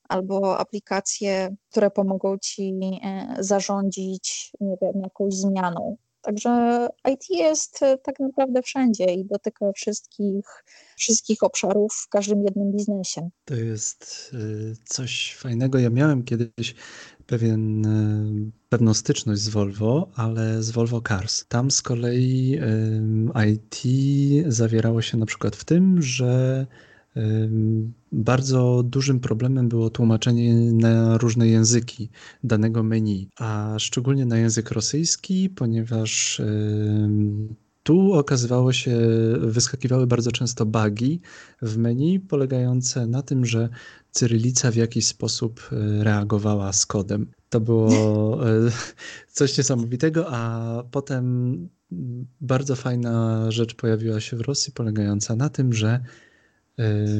albo 0.08 0.58
aplikacje, 0.58 1.56
które 1.70 1.90
pomogą 1.90 2.38
ci 2.38 2.80
e, 3.04 3.36
zarządzić, 3.38 4.52
nie 4.60 4.76
wiem, 4.82 4.92
jakąś 5.02 5.34
zmianą. 5.34 5.96
Także 6.24 6.88
IT 7.12 7.30
jest 7.30 7.80
tak 8.02 8.20
naprawdę 8.20 8.62
wszędzie 8.62 9.04
i 9.04 9.24
dotyka 9.24 9.72
wszystkich, 9.72 10.64
wszystkich 10.96 11.42
obszarów 11.42 11.92
w 12.06 12.08
każdym 12.08 12.44
jednym 12.44 12.72
biznesie. 12.72 13.28
To 13.44 13.54
jest 13.54 14.30
coś 14.84 15.34
fajnego. 15.34 15.78
Ja 15.78 15.90
miałem 15.90 16.22
kiedyś 16.22 16.74
pewien, 17.26 17.86
e, 17.86 18.50
pewną 18.68 18.94
styczność 18.94 19.40
z 19.40 19.48
Volvo, 19.48 20.10
ale 20.16 20.62
z 20.62 20.70
Volvo 20.70 21.00
Cars. 21.08 21.44
Tam 21.48 21.70
z 21.70 21.82
kolei 21.82 22.60
IT 23.46 23.82
zawierało 24.52 25.02
się 25.02 25.16
na 25.16 25.26
przykład 25.26 25.56
w 25.56 25.64
tym, 25.64 26.02
że 26.02 26.66
bardzo 28.12 28.82
dużym 28.84 29.20
problemem 29.20 29.68
było 29.68 29.90
tłumaczenie 29.90 30.54
na 30.72 31.18
różne 31.18 31.48
języki 31.48 32.10
danego 32.44 32.82
menu, 32.82 33.28
a 33.38 33.74
szczególnie 33.78 34.26
na 34.26 34.38
język 34.38 34.70
rosyjski, 34.70 35.50
ponieważ 35.50 36.40
tu 37.84 38.12
okazywało 38.12 38.72
się, 38.72 38.98
wyskakiwały 39.38 40.06
bardzo 40.06 40.32
często 40.32 40.66
bugi 40.66 41.20
w 41.62 41.76
menu, 41.76 42.20
polegające 42.20 43.06
na 43.06 43.22
tym, 43.22 43.46
że 43.46 43.68
cyrylica 44.10 44.70
w 44.70 44.76
jakiś 44.76 45.06
sposób 45.06 45.70
e, 45.72 46.04
reagowała 46.04 46.72
z 46.72 46.86
kodem. 46.86 47.26
To 47.48 47.60
było 47.60 47.90
e, 48.48 48.70
coś 49.28 49.58
niesamowitego, 49.58 50.26
a 50.28 50.82
potem 50.90 51.68
bardzo 52.40 52.76
fajna 52.76 53.44
rzecz 53.50 53.74
pojawiła 53.74 54.20
się 54.20 54.36
w 54.36 54.40
Rosji, 54.40 54.72
polegająca 54.72 55.36
na 55.36 55.48
tym, 55.48 55.72
że 55.72 56.00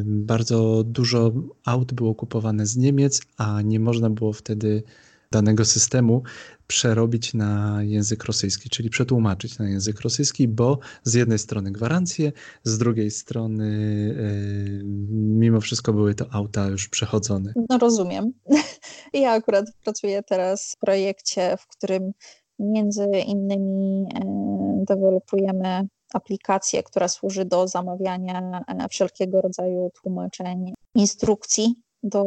bardzo 0.05 0.85
dużo 0.85 1.33
aut 1.65 1.93
było 1.93 2.15
kupowane 2.15 2.67
z 2.67 2.77
Niemiec, 2.77 3.23
a 3.37 3.63
nie 3.63 3.81
można 3.81 4.11
było 4.11 4.33
wtedy 4.33 4.83
danego 5.31 5.65
systemu 5.65 6.23
przerobić 6.67 7.35
na 7.35 7.83
język 7.83 8.25
rosyjski, 8.25 8.71
czyli 8.71 8.91
przetłumaczyć 8.91 9.59
na 9.59 9.69
język 9.69 10.01
rosyjski, 10.01 10.49
bo 10.49 10.79
z 11.03 11.15
jednej 11.15 11.39
strony 11.39 11.73
gwarancje, 11.73 12.33
z 12.65 12.79
drugiej 12.79 13.11
strony 13.11 13.69
mimo 15.11 15.61
wszystko 15.61 15.93
były 15.93 16.15
to 16.15 16.27
auta 16.31 16.67
już 16.67 16.89
przechodzone. 16.89 17.53
No 17.71 17.79
rozumiem. 17.79 18.33
Ja 19.13 19.33
akurat 19.33 19.65
pracuję 19.85 20.23
teraz 20.23 20.73
w 20.73 20.79
projekcie, 20.79 21.57
w 21.57 21.67
którym 21.67 22.13
między 22.59 23.07
innymi 23.27 24.03
yy, 24.03 24.85
dewelopujemy 24.89 25.89
aplikację, 26.15 26.83
która 26.83 27.09
służy 27.09 27.45
do 27.45 27.69
zamawiania 27.69 28.65
e, 28.69 28.89
wszelkiego 28.89 29.41
rodzaju 29.41 29.91
tłumaczeń, 30.03 30.73
instrukcji 30.95 31.75
do, 32.03 32.25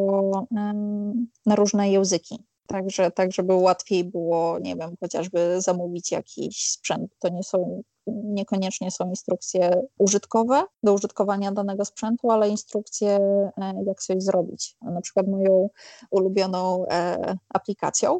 na 1.46 1.56
różne 1.56 1.90
języki. 1.90 2.44
Także, 2.68 3.12
tak, 3.12 3.32
żeby 3.32 3.54
łatwiej 3.54 4.04
było, 4.04 4.60
nie 4.60 4.76
wiem, 4.76 4.96
chociażby 5.00 5.62
zamówić 5.62 6.12
jakiś 6.12 6.70
sprzęt. 6.70 7.12
To 7.20 7.30
nie 7.30 7.44
są, 7.44 7.84
niekoniecznie 8.08 8.92
są 8.92 9.10
instrukcje 9.10 9.82
użytkowe 9.98 10.64
do 10.84 10.94
użytkowania 10.94 11.52
danego 11.52 11.86
sprzętu, 11.86 12.32
ale 12.32 12.50
instrukcje, 12.50 13.10
e, 13.58 13.84
jak 13.86 14.02
coś 14.02 14.24
zrobić. 14.24 14.76
Na 14.82 15.02
przykład 15.02 15.28
moją 15.28 15.70
ulubioną 16.12 16.86
e, 16.88 17.38
aplikacją 17.50 18.20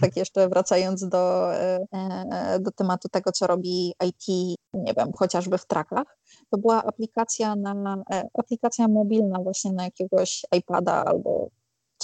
tak 0.00 0.16
jeszcze 0.16 0.48
wracając 0.48 1.08
do, 1.08 1.54
e, 1.54 1.86
e, 1.92 2.60
do 2.60 2.70
tematu 2.70 3.08
tego, 3.08 3.32
co 3.32 3.46
robi 3.46 3.94
IT, 4.04 4.56
nie 4.74 4.94
wiem, 4.94 5.12
chociażby 5.12 5.58
w 5.58 5.66
trakach, 5.66 6.18
to 6.50 6.58
była 6.58 6.84
aplikacja 6.84 7.56
na 7.56 8.02
e, 8.10 8.28
aplikacja 8.38 8.88
mobilna 8.88 9.38
właśnie 9.38 9.72
na 9.72 9.84
jakiegoś 9.84 10.42
iPada 10.56 11.04
albo 11.04 11.48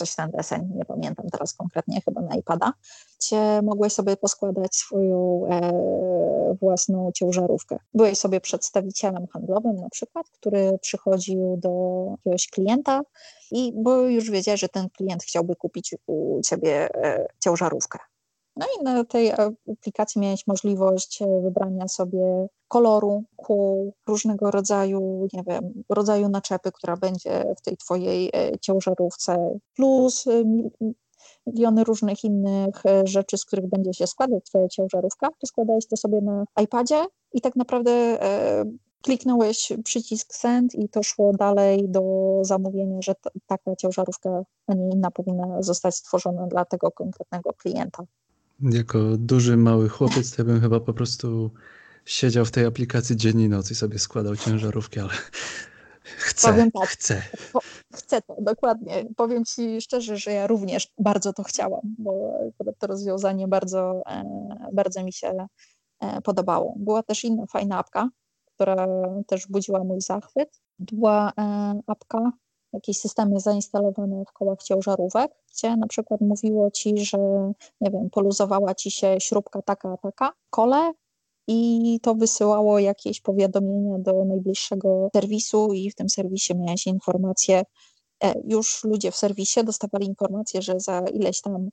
coś 0.00 0.14
ten 0.14 0.30
deseń, 0.30 0.70
nie 0.74 0.84
pamiętam 0.84 1.26
teraz 1.32 1.54
konkretnie, 1.54 2.00
chyba 2.00 2.20
na 2.20 2.36
iPada, 2.36 2.72
gdzie 3.18 3.62
mogłeś 3.62 3.92
sobie 3.92 4.16
poskładać 4.16 4.76
swoją 4.76 5.46
e, 5.50 6.56
własną 6.60 7.10
ciężarówkę. 7.14 7.78
Byłeś 7.94 8.18
sobie 8.18 8.40
przedstawicielem 8.40 9.26
handlowym 9.26 9.76
na 9.76 9.88
przykład, 9.90 10.26
który 10.30 10.78
przychodził 10.82 11.56
do 11.56 12.04
jakiegoś 12.10 12.48
klienta 12.48 13.00
i 13.50 13.72
bo 13.76 14.00
już 14.00 14.30
wiedziałeś, 14.30 14.60
że 14.60 14.68
ten 14.68 14.90
klient 14.90 15.22
chciałby 15.22 15.56
kupić 15.56 15.94
u 16.06 16.40
ciebie 16.44 16.94
e, 16.94 17.26
ciężarówkę. 17.40 17.98
No 18.56 18.66
i 18.80 18.84
na 18.84 19.04
tej 19.04 19.32
aplikacji 19.32 20.20
miałeś 20.20 20.46
możliwość 20.46 21.22
e, 21.22 21.40
wybrania 21.42 21.88
sobie 21.88 22.46
koloru, 22.68 23.24
kół, 23.36 23.92
różnego 24.06 24.50
rodzaju, 24.50 25.28
nie 25.32 25.42
wiem, 25.46 25.82
rodzaju 25.88 26.28
naczepy, 26.28 26.72
która 26.72 26.96
będzie 26.96 27.54
w 27.58 27.60
tej 27.60 27.76
twojej 27.76 28.30
e, 28.34 28.58
ciężarówce, 28.58 29.58
plus 29.76 30.26
e, 30.26 30.44
miliony 31.46 31.84
różnych 31.84 32.24
innych 32.24 32.82
rzeczy, 33.04 33.38
z 33.38 33.44
których 33.44 33.66
będzie 33.68 33.94
się 33.94 34.06
składać 34.06 34.44
twoja 34.44 34.68
ciężarówka. 34.68 35.28
To 35.38 35.46
składałeś 35.46 35.86
to 35.86 35.96
sobie 35.96 36.20
na 36.20 36.44
iPadzie 36.62 37.04
i 37.32 37.40
tak 37.40 37.56
naprawdę 37.56 38.18
kliknąłeś 39.02 39.72
przycisk 39.84 40.34
send 40.34 40.74
i 40.74 40.88
to 40.88 41.02
szło 41.02 41.32
dalej 41.32 41.88
do 41.88 42.02
zamówienia, 42.42 42.98
że 43.02 43.14
taka 43.46 43.76
ciężarówka, 43.76 44.42
a 44.66 44.74
nie 44.74 44.90
inna 44.90 45.10
powinna 45.10 45.62
zostać 45.62 45.94
stworzona 45.94 46.46
dla 46.46 46.64
tego 46.64 46.90
konkretnego 46.90 47.52
klienta. 47.52 48.04
Jako 48.62 48.98
duży, 49.18 49.56
mały 49.56 49.88
chłopiec, 49.88 50.36
to 50.36 50.42
ja 50.42 50.46
bym 50.46 50.60
chyba 50.60 50.80
po 50.80 50.92
prostu 50.92 51.50
siedział 52.04 52.44
w 52.44 52.50
tej 52.50 52.66
aplikacji 52.66 53.16
dzień 53.16 53.40
i 53.40 53.48
noc 53.48 53.70
i 53.70 53.74
sobie 53.74 53.98
składał 53.98 54.36
ciężarówki, 54.36 55.00
ale 55.00 55.10
chcę, 56.28 56.48
Powiem 56.48 56.70
tak, 56.70 56.88
chcę. 56.88 57.22
Chcę 57.92 58.22
to, 58.22 58.36
dokładnie. 58.40 59.04
Powiem 59.16 59.44
Ci 59.44 59.80
szczerze, 59.80 60.16
że 60.16 60.32
ja 60.32 60.46
również 60.46 60.88
bardzo 60.98 61.32
to 61.32 61.42
chciałam, 61.42 61.80
bo 61.98 62.34
to 62.78 62.86
rozwiązanie 62.86 63.48
bardzo, 63.48 64.02
e, 64.06 64.24
bardzo 64.72 65.04
mi 65.04 65.12
się 65.12 65.46
e, 66.00 66.20
podobało. 66.20 66.74
Była 66.78 67.02
też 67.02 67.24
inna 67.24 67.46
fajna 67.46 67.78
apka, 67.78 68.08
która 68.54 68.86
też 69.26 69.46
budziła 69.46 69.84
mój 69.84 70.00
zachwyt. 70.00 70.60
Była 70.78 71.32
e, 71.38 71.80
apka 71.86 72.32
jakieś 72.72 72.98
systemy 72.98 73.40
zainstalowane 73.40 74.24
w 74.24 74.32
kołach 74.32 74.62
ciężarówek, 74.62 75.32
gdzie 75.52 75.76
na 75.76 75.86
przykład 75.86 76.20
mówiło 76.20 76.70
ci, 76.70 77.04
że 77.04 77.18
nie 77.80 77.90
wiem, 77.90 78.10
poluzowała 78.10 78.74
ci 78.74 78.90
się 78.90 79.16
śrubka 79.20 79.62
taka, 79.62 79.96
taka, 79.96 80.32
kole 80.50 80.92
i 81.48 82.00
to 82.02 82.14
wysyłało 82.14 82.78
jakieś 82.78 83.20
powiadomienia 83.20 83.98
do 83.98 84.24
najbliższego 84.24 85.08
serwisu 85.14 85.72
i 85.72 85.90
w 85.90 85.94
tym 85.94 86.08
serwisie 86.08 86.54
miałeś 86.56 86.86
informację, 86.86 87.62
e, 88.24 88.34
już 88.44 88.84
ludzie 88.84 89.10
w 89.10 89.16
serwisie 89.16 89.64
dostawali 89.64 90.06
informację, 90.06 90.62
że 90.62 90.80
za 90.80 91.00
ileś 91.14 91.40
tam 91.40 91.68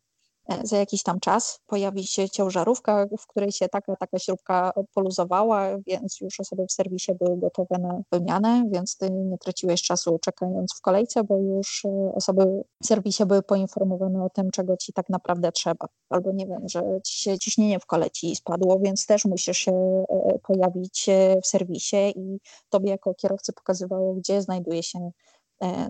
za 0.64 0.78
jakiś 0.78 1.04
tam 1.04 1.20
czas 1.20 1.60
pojawi 1.68 2.08
się 2.08 2.30
ciężarówka, 2.30 3.06
w 3.20 3.28
której 3.28 3.52
się 3.52 3.70
taka, 3.70 3.96
taka 3.96 4.20
śrubka 4.20 4.72
poluzowała, 4.94 5.78
więc 5.88 6.22
już 6.22 6.40
osoby 6.40 6.66
w 6.66 6.72
serwisie 6.72 7.12
były 7.20 7.38
gotowe 7.38 7.78
na 7.80 8.02
wymianę, 8.12 8.64
więc 8.72 8.98
ty 8.98 9.12
nie 9.12 9.38
traciłeś 9.38 9.82
czasu 9.82 10.20
czekając 10.22 10.74
w 10.78 10.82
kolejce, 10.82 11.24
bo 11.24 11.38
już 11.38 11.86
e, 11.86 12.12
osoby 12.16 12.64
w 12.84 12.88
serwisie 12.88 13.26
były 13.26 13.42
poinformowane 13.42 14.24
o 14.24 14.30
tym, 14.30 14.52
czego 14.52 14.78
ci 14.78 14.94
tak 14.94 15.10
naprawdę 15.10 15.52
trzeba. 15.52 15.88
Albo 16.10 16.32
nie 16.32 16.48
wiem, 16.48 16.70
że 16.70 16.82
ci 17.06 17.20
się 17.20 17.40
ciśnienie 17.40 17.80
w 17.80 17.86
kole 17.86 18.12
ci 18.12 18.36
spadło, 18.36 18.80
więc 18.80 19.06
też 19.06 19.26
musisz 19.26 19.58
się 19.58 19.72
e, 19.72 20.40
pojawić 20.44 21.10
w 21.44 21.48
serwisie 21.48 22.14
i 22.16 22.40
tobie 22.70 22.90
jako 22.90 23.14
kierowcy 23.14 23.54
pokazywało, 23.54 24.14
gdzie 24.14 24.42
znajduje 24.42 24.84
się 24.84 25.12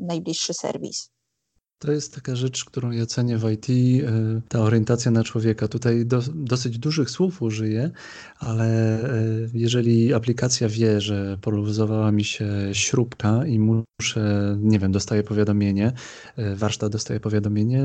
najbliższy 0.01 0.53
serwis. 0.53 1.16
To 1.79 1.91
jest 1.91 2.15
taka 2.15 2.35
rzecz, 2.35 2.65
którą 2.65 2.91
ja 2.91 3.05
cenię 3.05 3.37
w 3.37 3.51
IT, 3.51 3.69
e, 3.69 4.41
ta 4.47 4.59
orientacja 4.59 5.11
na 5.11 5.23
człowieka. 5.23 5.67
Tutaj 5.67 6.05
do, 6.05 6.21
dosyć 6.35 6.77
dużych 6.79 7.09
słów 7.09 7.41
użyję, 7.41 7.91
ale 8.39 8.65
e, 9.03 9.49
jeżeli 9.53 10.13
aplikacja 10.13 10.69
wie, 10.69 11.01
że 11.01 11.37
poluzowała 11.41 12.11
mi 12.11 12.23
się 12.23 12.49
śrubka 12.73 13.45
i 13.45 13.59
muszę, 13.59 14.57
nie 14.59 14.79
wiem, 14.79 14.91
dostaję 14.91 15.23
powiadomienie, 15.23 15.93
e, 16.37 16.55
warsztat 16.55 16.91
dostaje 16.91 17.19
powiadomienie, 17.19 17.83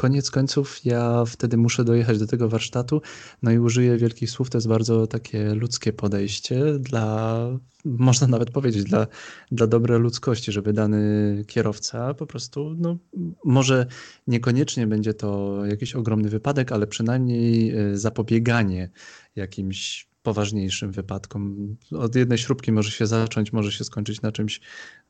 koniec 0.00 0.30
końców 0.30 0.84
ja 0.84 1.24
wtedy 1.24 1.56
muszę 1.56 1.84
dojechać 1.84 2.18
do 2.18 2.26
tego 2.26 2.48
warsztatu, 2.48 3.02
no 3.42 3.50
i 3.50 3.58
użyję 3.58 3.96
wielkich 3.96 4.30
słów, 4.30 4.50
to 4.50 4.58
jest 4.58 4.68
bardzo 4.68 5.06
takie 5.06 5.54
ludzkie 5.54 5.92
podejście 5.92 6.78
dla, 6.78 7.46
można 7.84 8.26
nawet 8.26 8.50
powiedzieć, 8.50 8.84
dla, 8.84 9.06
dla 9.52 9.66
dobrej 9.66 10.00
ludzkości, 10.00 10.52
żeby 10.52 10.72
dany 10.72 11.44
kierowca 11.46 12.14
po 12.14 12.26
prostu, 12.26 12.74
no 12.78 12.98
może 13.44 13.86
niekoniecznie 14.26 14.86
będzie 14.86 15.14
to 15.14 15.58
jakiś 15.66 15.94
ogromny 15.94 16.28
wypadek, 16.28 16.72
ale 16.72 16.86
przynajmniej 16.86 17.70
e, 17.70 17.96
zapobieganie 17.96 18.90
jakimś 19.36 20.09
poważniejszym 20.22 20.92
wypadkom. 20.92 21.76
Od 21.98 22.14
jednej 22.14 22.38
śrubki 22.38 22.72
może 22.72 22.90
się 22.90 23.06
zacząć, 23.06 23.52
może 23.52 23.72
się 23.72 23.84
skończyć 23.84 24.22
na 24.22 24.32
czymś 24.32 24.60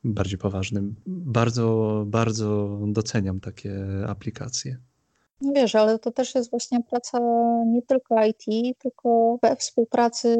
bardziej 0.03 0.37
poważnym. 0.37 0.95
Bardzo, 1.07 2.03
bardzo 2.07 2.79
doceniam 2.87 3.39
takie 3.39 3.85
aplikacje. 4.07 4.77
No 5.41 5.53
wiesz, 5.53 5.75
ale 5.75 5.99
to 5.99 6.11
też 6.11 6.35
jest 6.35 6.49
właśnie 6.49 6.83
praca 6.83 7.19
nie 7.65 7.81
tylko 7.81 8.25
IT, 8.25 8.77
tylko 8.79 9.39
we 9.41 9.55
współpracy 9.55 10.37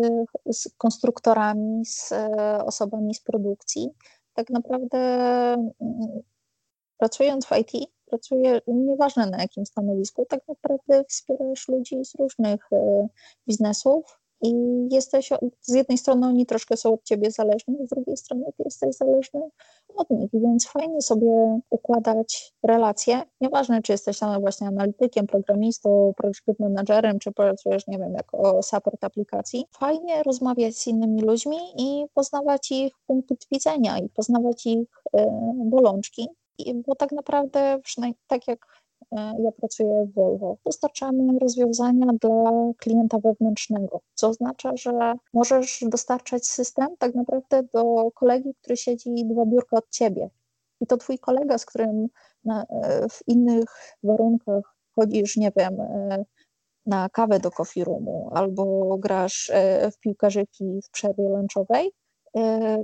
z 0.52 0.70
konstruktorami, 0.78 1.86
z 1.86 2.12
e, 2.12 2.66
osobami 2.66 3.16
z 3.16 3.20
produkcji. 3.20 3.90
Tak 4.34 4.50
naprawdę 4.50 4.98
mm, 5.54 5.72
pracując 6.98 7.46
w 7.46 7.52
IT, 7.58 7.90
pracuje, 8.06 8.62
nieważne 8.68 9.30
na 9.30 9.38
jakim 9.38 9.66
stanowisku, 9.66 10.26
tak 10.30 10.48
naprawdę 10.48 11.04
wspierasz 11.10 11.68
ludzi 11.68 12.06
z 12.06 12.16
różnych 12.16 12.74
e, 12.74 13.08
biznesów, 13.48 14.21
i 14.42 14.54
jesteś, 14.92 15.30
z 15.62 15.74
jednej 15.74 15.98
strony 15.98 16.28
oni 16.28 16.46
troszkę 16.46 16.78
są 16.78 16.94
od 16.94 17.04
ciebie 17.04 17.32
zależni, 17.32 17.76
z 17.86 17.90
drugiej 17.90 18.18
strony 18.18 18.46
ty 18.58 18.64
jesteś 18.66 18.96
zależny 18.96 19.42
od 19.96 20.10
nich, 20.10 20.30
więc 20.34 20.68
fajnie 20.68 21.02
sobie 21.02 21.60
układać 21.70 22.54
relacje. 22.64 23.22
Nieważne, 23.42 23.82
czy 23.82 23.92
jesteś 23.92 24.20
tam 24.20 24.42
właśnie 24.42 24.68
analitykiem, 24.68 25.28
programistą, 25.28 26.14
project 26.18 26.60
managerem, 26.60 27.20
czy 27.20 27.32
pracujesz, 27.32 27.88
nie 27.88 27.98
wiem, 27.98 28.14
jako 28.14 28.64
support 28.64 29.04
aplikacji. 29.04 29.66
Fajnie 29.72 30.24
rozmawiać 30.24 30.76
z 30.76 30.88
innymi 30.88 31.22
ludźmi 31.22 31.58
i 31.78 32.06
poznawać 32.14 32.72
ich 32.72 32.94
punkty 33.08 33.36
widzenia 33.52 34.00
i 34.00 34.10
poznawać 34.10 34.66
ich 34.66 34.88
y, 35.16 35.26
bolączki. 35.66 36.28
Bo 36.88 36.96
tak 36.96 37.12
naprawdę, 37.12 37.80
tak 38.28 38.48
jak 38.48 38.68
E, 38.68 38.81
ja 39.12 39.52
pracuję 39.52 40.06
w 40.06 40.14
Volvo. 40.14 40.58
Dostarczamy 40.66 41.40
rozwiązania 41.40 42.06
dla 42.22 42.52
klienta 42.78 43.18
wewnętrznego, 43.20 44.02
co 44.14 44.30
oznacza, 44.30 44.72
że 44.76 45.14
możesz 45.34 45.84
dostarczać 45.88 46.48
system 46.48 46.88
tak 47.00 47.16
naprawdę 47.16 47.64
do 47.74 48.12
kolegi, 48.12 48.54
który 48.62 48.78
siedzi 48.78 49.10
dwa 49.26 49.46
biurka 49.46 49.78
od 49.78 49.90
ciebie. 49.90 50.30
I 50.82 50.88
to 50.88 50.98
twój 50.98 51.20
kolega, 51.20 51.58
z 51.58 51.66
którym 51.66 52.08
na, 52.46 52.64
e, 52.64 53.10
w 53.10 53.20
innych 53.28 53.70
warunkach 54.04 54.76
chodzisz, 54.96 55.38
nie 55.38 55.52
wiem, 55.56 55.82
e, 55.82 56.26
na 56.86 57.10
kawę 57.10 57.40
do 57.40 57.52
coffee 57.52 57.84
roomu 57.84 58.30
albo 58.34 58.98
grasz 58.98 59.52
w 59.92 60.00
piłkarzyki 60.00 60.82
w 60.84 60.90
przerwie 60.90 61.30
lunchowej, 61.30 61.92
E, 61.92 62.01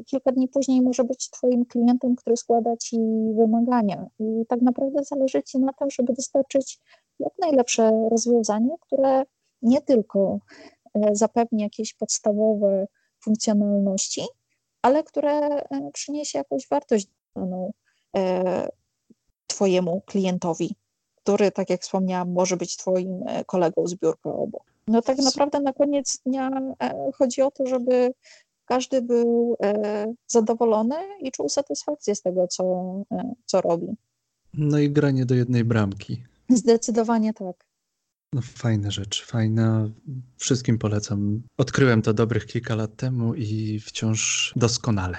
kilka 0.05 0.31
dni 0.31 0.47
później 0.47 0.81
może 0.81 1.03
być 1.03 1.29
Twoim 1.29 1.65
klientem, 1.65 2.15
który 2.15 2.37
składa 2.37 2.77
Ci 2.77 2.97
wymagania. 3.35 4.07
I 4.19 4.45
tak 4.47 4.61
naprawdę 4.61 5.03
zależy 5.03 5.43
Ci 5.43 5.59
na 5.59 5.73
tym, 5.73 5.89
żeby 5.91 6.13
dostarczyć 6.13 6.79
jak 7.19 7.33
najlepsze 7.39 7.91
rozwiązanie, 8.11 8.75
które 8.81 9.23
nie 9.61 9.81
tylko 9.81 10.39
e, 10.93 11.15
zapewni 11.15 11.61
jakieś 11.61 11.93
podstawowe 11.93 12.87
funkcjonalności, 13.23 14.21
ale 14.81 15.03
które 15.03 15.31
e, 15.39 15.91
przyniesie 15.93 16.37
jakąś 16.37 16.67
wartość 16.67 17.07
daną 17.35 17.71
Twojemu 19.47 20.01
klientowi, 20.01 20.75
który, 21.15 21.51
tak 21.51 21.69
jak 21.69 21.81
wspomniałam, 21.81 22.31
może 22.31 22.57
być 22.57 22.77
Twoim 22.77 23.23
kolegą 23.45 23.87
z 23.87 23.95
biurka 23.95 24.29
obok. 24.29 24.63
No 24.87 25.01
tak 25.01 25.17
naprawdę 25.17 25.59
na 25.59 25.73
koniec 25.73 26.19
dnia 26.25 26.49
chodzi 27.13 27.41
o 27.41 27.51
to, 27.51 27.65
żeby 27.65 28.13
każdy 28.67 29.01
był 29.01 29.57
zadowolony 30.27 30.95
i 31.21 31.31
czuł 31.31 31.49
satysfakcję 31.49 32.15
z 32.15 32.21
tego, 32.21 32.47
co, 32.47 32.63
co 33.45 33.61
robi. 33.61 33.87
No 34.53 34.79
i 34.79 34.89
granie 34.89 35.25
do 35.25 35.35
jednej 35.35 35.63
bramki. 35.63 36.23
Zdecydowanie 36.49 37.33
tak. 37.33 37.65
No, 38.33 38.41
fajna 38.41 38.91
rzecz, 38.91 39.25
fajna. 39.25 39.89
Wszystkim 40.37 40.77
polecam. 40.77 41.41
Odkryłem 41.57 42.01
to 42.01 42.13
dobrych 42.13 42.45
kilka 42.45 42.75
lat 42.75 42.95
temu 42.95 43.33
i 43.33 43.79
wciąż 43.79 44.53
doskonale. 44.55 45.17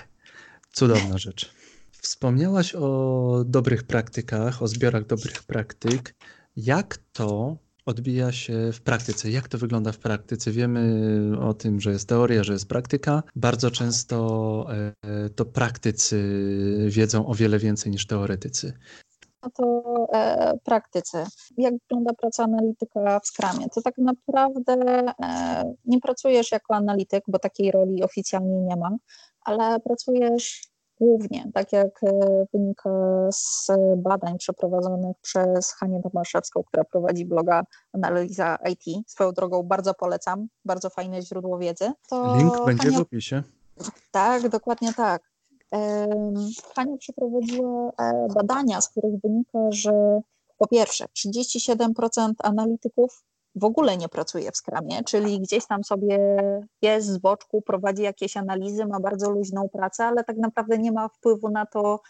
Cudowna 0.73 1.19
rzecz. 1.29 1.55
Wspomniałaś 1.93 2.75
o 2.75 3.45
dobrych 3.47 3.83
praktykach, 3.83 4.63
o 4.63 4.69
zbiorach 4.69 5.07
dobrych 5.07 5.43
praktyk. 5.43 6.15
Jak 6.57 6.99
to 7.13 7.57
odbija 7.89 8.33
się 8.33 8.73
w 8.73 8.81
praktyce? 8.81 9.31
Jak 9.31 9.49
to 9.49 9.59
wygląda 9.59 9.93
w 9.93 9.99
praktyce? 9.99 10.51
Wiemy 10.51 11.33
o 11.41 11.55
tym, 11.55 11.81
że 11.81 11.91
jest 11.93 12.09
teoria, 12.09 12.45
że 12.45 12.53
jest 12.53 12.69
praktyka. 12.69 13.23
Bardzo 13.37 13.71
często 13.71 14.67
e, 15.05 15.31
to 15.31 15.45
praktycy 15.45 16.19
wiedzą 16.89 17.27
o 17.27 17.35
wiele 17.35 17.59
więcej 17.59 17.93
niż 17.93 18.07
teoretycy 18.07 18.73
no 19.43 19.51
to 19.51 19.83
e, 20.13 20.59
praktyce. 20.65 21.27
Jak 21.57 21.75
wygląda 21.83 22.13
praca 22.15 22.45
analityka 22.45 23.21
w 23.21 23.27
Scrumie? 23.27 23.69
To 23.75 23.83
tak 23.83 23.99
naprawdę 23.99 24.73
e, 25.23 25.75
nie 25.85 26.01
pracujesz 26.01 26.53
jako 26.53 26.75
analityk, 26.75 27.25
bo 27.29 27.39
takiej 27.39 27.71
roli 27.71 28.03
oficjalnie 28.03 28.61
nie 28.61 28.77
ma, 28.77 28.91
ale 29.45 29.81
pracujesz 29.81 30.68
głównie, 31.01 31.51
tak 31.55 31.73
jak 31.73 32.05
e, 32.05 32.47
wynika 32.53 32.91
z 33.33 33.71
badań 33.97 34.39
przeprowadzonych 34.39 35.17
przez 35.23 35.73
Hanię 35.73 36.03
Tomaszewską, 36.03 36.63
która 36.63 36.85
prowadzi 36.85 37.25
bloga 37.25 37.63
Analiza 37.93 38.59
IT. 38.71 39.11
Swoją 39.11 39.33
drogą 39.33 39.63
bardzo 39.63 39.95
polecam, 39.95 40.49
bardzo 40.65 40.91
fajne 40.91 41.23
źródło 41.23 41.59
wiedzy. 41.59 41.93
To 42.09 42.37
Link 42.37 42.65
będzie 42.67 42.89
Hania... 42.89 42.99
w 42.99 43.03
opisie. 43.03 43.43
Tak, 44.11 44.49
dokładnie 44.49 44.95
tak. 44.95 45.23
Hania 46.75 46.97
przeprowadziła 46.99 47.93
e, 47.99 48.29
badania, 48.35 48.81
z 48.81 48.89
których 48.89 49.21
wynika, 49.21 49.59
że 49.71 50.21
po 50.59 50.67
pierwsze 50.67 51.05
37% 51.05 52.33
analityków 52.43 53.25
w 53.59 53.65
ogóle 53.65 53.97
nie 53.97 54.09
pracuje 54.09 54.53
w 54.53 54.57
skramie, 54.57 55.05
czyli 55.05 55.41
gdzieś 55.41 55.67
tam 55.67 55.85
sobie 55.85 56.19
jest 56.83 57.07
z 57.07 57.19
boczku, 57.19 57.63
prowadzi 57.63 58.03
jakieś 58.03 58.37
analizy, 58.37 58.87
ma 58.87 59.01
bardzo 59.01 59.31
luźną 59.31 59.69
pracę, 59.69 60.05
ale 60.05 60.25
tak 60.25 60.37
naprawdę 60.37 60.79
nie 60.79 60.93
ma 60.93 61.09
wpływu 61.09 61.51
na 61.51 61.67
to 61.67 62.01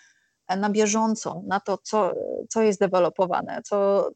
na 0.56 0.70
bieżąco, 0.70 1.42
na 1.46 1.60
to, 1.60 1.78
co, 1.82 2.12
co 2.48 2.62
jest 2.62 2.80
dewelopowane, 2.80 3.62
co, 3.64 4.08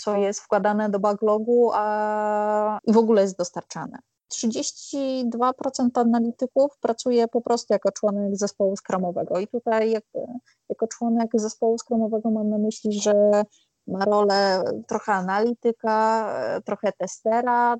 co 0.00 0.16
jest 0.16 0.40
wkładane 0.40 0.90
do 0.90 0.98
backlogu, 1.00 1.70
a 1.74 2.78
w 2.88 2.96
ogóle 2.96 3.22
jest 3.22 3.38
dostarczane. 3.38 3.98
32% 4.34 5.90
analityków 5.94 6.78
pracuje 6.80 7.28
po 7.28 7.40
prostu 7.40 7.72
jako 7.72 7.92
członek 7.92 8.36
zespołu 8.36 8.76
skramowego. 8.76 9.38
I 9.38 9.46
tutaj 9.46 9.90
jako, 9.90 10.26
jako 10.68 10.86
członek 10.86 11.30
zespołu 11.34 11.78
skramowego 11.78 12.30
mam 12.30 12.50
na 12.50 12.58
myśli, 12.58 13.00
że 13.00 13.44
ma 13.86 14.04
rolę 14.04 14.64
trochę 14.86 15.12
analityka, 15.12 16.30
trochę 16.64 16.92
testera, 16.92 17.76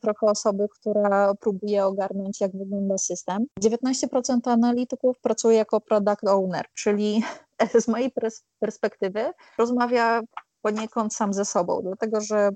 trochę 0.00 0.26
osoby, 0.26 0.66
która 0.68 1.34
próbuje 1.34 1.86
ogarnąć, 1.86 2.40
jak 2.40 2.52
wygląda 2.56 2.98
system. 2.98 3.46
19% 3.60 4.38
analityków 4.44 5.18
pracuje 5.20 5.56
jako 5.56 5.80
product 5.80 6.28
owner, 6.28 6.66
czyli 6.74 7.22
z 7.82 7.88
mojej 7.88 8.12
perspektywy 8.60 9.32
rozmawia 9.58 10.20
poniekąd 10.62 11.14
sam 11.14 11.32
ze 11.32 11.44
sobą, 11.44 11.80
dlatego 11.82 12.20
że 12.20 12.50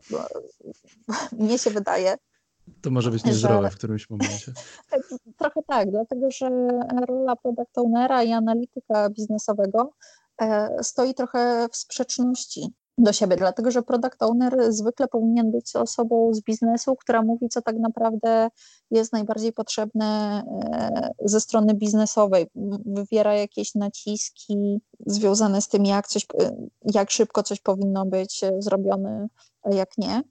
mnie 1.32 1.58
się 1.58 1.70
wydaje, 1.70 2.16
to 2.82 2.90
może 2.90 3.10
być 3.10 3.24
niezdrowe 3.24 3.70
w 3.70 3.76
którymś 3.76 4.10
momencie. 4.10 4.52
Trochę 5.38 5.62
tak, 5.66 5.90
dlatego 5.90 6.30
że 6.30 6.50
rola 7.08 7.36
product 7.36 7.78
ownera 7.78 8.22
i 8.22 8.32
analityka 8.32 9.10
biznesowego 9.10 9.90
e, 10.40 10.70
stoi 10.82 11.14
trochę 11.14 11.66
w 11.72 11.76
sprzeczności 11.76 12.72
do 12.98 13.12
siebie, 13.12 13.36
dlatego 13.36 13.70
że 13.70 13.82
product 13.82 14.22
owner 14.22 14.72
zwykle 14.72 15.08
powinien 15.08 15.50
być 15.50 15.76
osobą 15.76 16.34
z 16.34 16.40
biznesu, 16.40 16.96
która 16.96 17.22
mówi, 17.22 17.48
co 17.48 17.62
tak 17.62 17.76
naprawdę 17.78 18.48
jest 18.90 19.12
najbardziej 19.12 19.52
potrzebne 19.52 20.42
e, 20.72 21.10
ze 21.24 21.40
strony 21.40 21.74
biznesowej, 21.74 22.46
wywiera 22.86 23.34
jakieś 23.34 23.74
naciski 23.74 24.80
związane 25.06 25.62
z 25.62 25.68
tym, 25.68 25.84
jak, 25.84 26.08
coś, 26.08 26.26
jak 26.94 27.10
szybko 27.10 27.42
coś 27.42 27.60
powinno 27.60 28.06
być 28.06 28.40
zrobione, 28.58 29.26
a 29.62 29.74
jak 29.74 29.98
nie. 29.98 30.22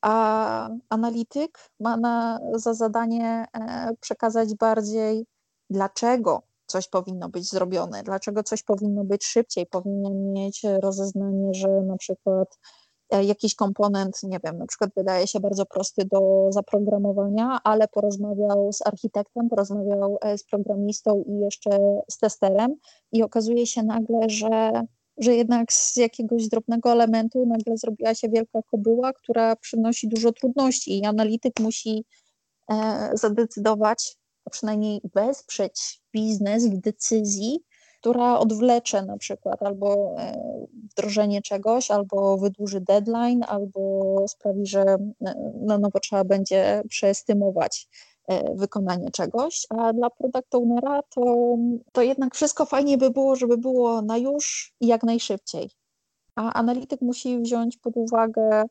A 0.00 0.68
analityk 0.88 1.58
ma 1.80 1.96
na, 1.96 2.40
za 2.54 2.74
zadanie 2.74 3.46
e, 3.52 3.90
przekazać 4.00 4.54
bardziej, 4.54 5.26
dlaczego 5.70 6.47
coś 6.68 6.88
powinno 6.88 7.28
być 7.28 7.50
zrobione, 7.50 8.02
dlaczego 8.02 8.42
coś 8.42 8.62
powinno 8.62 9.04
być 9.04 9.24
szybciej, 9.24 9.66
powinien 9.66 10.32
mieć 10.32 10.62
rozeznanie, 10.82 11.54
że 11.54 11.68
na 11.68 11.96
przykład 11.96 12.58
e, 13.10 13.24
jakiś 13.24 13.54
komponent, 13.54 14.22
nie 14.22 14.38
wiem, 14.44 14.58
na 14.58 14.66
przykład 14.66 14.90
wydaje 14.96 15.26
się 15.26 15.40
bardzo 15.40 15.66
prosty 15.66 16.04
do 16.04 16.46
zaprogramowania, 16.50 17.60
ale 17.64 17.88
porozmawiał 17.88 18.72
z 18.72 18.86
architektem, 18.86 19.48
porozmawiał 19.48 20.18
e, 20.20 20.38
z 20.38 20.44
programistą 20.44 21.24
i 21.26 21.38
jeszcze 21.38 21.70
z 22.10 22.18
testerem 22.18 22.74
i 23.12 23.22
okazuje 23.22 23.66
się 23.66 23.82
nagle, 23.82 24.18
że 24.28 24.82
że 25.18 25.34
jednak 25.34 25.72
z 25.72 25.96
jakiegoś 25.96 26.48
drobnego 26.48 26.92
elementu 26.92 27.46
nagle 27.46 27.76
zrobiła 27.76 28.14
się 28.14 28.28
wielka 28.28 28.62
kobyła, 28.62 29.12
która 29.12 29.56
przynosi 29.56 30.08
dużo 30.08 30.32
trudności 30.32 30.98
i 30.98 31.04
analityk 31.04 31.60
musi 31.60 32.04
e, 32.70 33.10
zadecydować, 33.14 34.16
a 34.48 34.50
przynajmniej 34.50 35.00
wesprzeć 35.14 36.00
biznes 36.12 36.66
w 36.66 36.80
decyzji, 36.80 37.60
która 38.00 38.38
odwlecze 38.38 39.02
na 39.02 39.18
przykład 39.18 39.62
albo 39.62 40.14
e, 40.18 40.34
wdrożenie 40.92 41.42
czegoś, 41.42 41.90
albo 41.90 42.38
wydłuży 42.38 42.80
deadline, 42.80 43.44
albo 43.48 44.24
sprawi, 44.28 44.66
że 44.66 44.80
e, 44.80 44.98
na 45.60 45.78
nowo 45.78 46.00
trzeba 46.00 46.24
będzie 46.24 46.82
przeestymować 46.88 47.88
E, 48.28 48.54
wykonanie 48.54 49.10
czegoś, 49.10 49.66
a 49.70 49.92
dla 49.92 50.10
product 50.10 50.54
ownera 50.54 51.02
to, 51.02 51.56
to 51.92 52.02
jednak 52.02 52.34
wszystko 52.34 52.66
fajnie 52.66 52.98
by 52.98 53.10
było, 53.10 53.36
żeby 53.36 53.58
było 53.58 54.02
na 54.02 54.18
już 54.18 54.74
i 54.80 54.86
jak 54.86 55.02
najszybciej. 55.02 55.70
A 56.36 56.52
analityk 56.52 57.00
musi 57.00 57.38
wziąć 57.38 57.76
pod 57.76 57.96
uwagę 57.96 58.64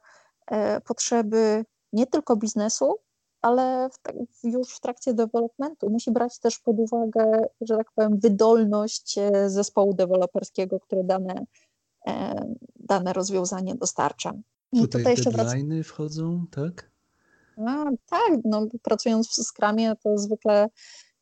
potrzeby 0.85 1.65
nie 1.93 2.07
tylko 2.07 2.35
biznesu, 2.35 2.95
ale 3.41 3.89
w, 3.89 4.43
już 4.43 4.75
w 4.75 4.79
trakcie 4.79 5.13
developmentu 5.13 5.89
musi 5.89 6.11
brać 6.11 6.39
też 6.39 6.59
pod 6.59 6.79
uwagę, 6.79 7.45
że 7.61 7.77
tak 7.77 7.91
powiem, 7.95 8.19
wydolność 8.19 9.17
e, 9.17 9.49
zespołu 9.49 9.93
deweloperskiego, 9.93 10.79
który 10.79 11.03
dane, 11.03 11.45
dane 12.75 13.13
rozwiązanie 13.13 13.75
dostarcza. 13.75 14.33
I 14.71 14.81
tutaj, 14.81 15.01
tutaj 15.01 15.13
jeszcze 15.13 15.31
deadline'y 15.31 15.83
wchodzą, 15.83 16.45
tak? 16.51 16.91
A, 17.67 17.85
tak, 18.09 18.31
no, 18.45 18.67
pracując 18.81 19.27
w 19.27 19.33
Scrumie 19.33 19.95
to 20.03 20.17
zwykle 20.17 20.69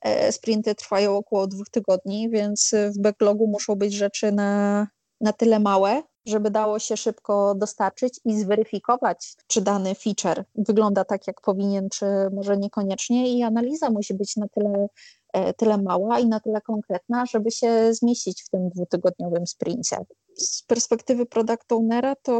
e, 0.02 0.32
sprinty 0.32 0.76
trwają 0.76 1.18
około 1.18 1.48
dwóch 1.48 1.70
tygodni, 1.70 2.30
więc 2.30 2.76
w 2.96 3.02
backlogu 3.02 3.48
muszą 3.48 3.76
być 3.76 3.94
rzeczy 3.94 4.32
na, 4.32 4.88
na 5.22 5.34
tyle 5.34 5.60
małe, 5.60 6.04
żeby 6.26 6.52
dało 6.52 6.80
się 6.80 6.98
szybko 6.98 7.56
dostarczyć 7.56 8.20
i 8.26 8.40
zweryfikować, 8.40 9.36
czy 9.48 9.62
dany 9.62 9.96
feature 9.96 10.44
wygląda 10.56 11.06
tak, 11.06 11.28
jak 11.28 11.42
powinien, 11.42 11.90
czy 11.90 12.06
może 12.34 12.58
niekoniecznie. 12.58 13.38
I 13.38 13.44
analiza 13.44 13.90
musi 13.90 14.14
być 14.14 14.36
na 14.36 14.48
tyle, 14.48 14.88
e, 15.34 15.54
tyle 15.54 15.78
mała 15.78 16.20
i 16.20 16.28
na 16.28 16.40
tyle 16.40 16.62
konkretna, 16.62 17.26
żeby 17.26 17.52
się 17.52 17.94
zmieścić 17.94 18.44
w 18.44 18.50
tym 18.50 18.70
dwutygodniowym 18.70 19.48
sprincie. 19.48 19.98
Z 20.36 20.64
perspektywy 20.64 21.26
product 21.26 21.72
ownera 21.72 22.16
to 22.16 22.40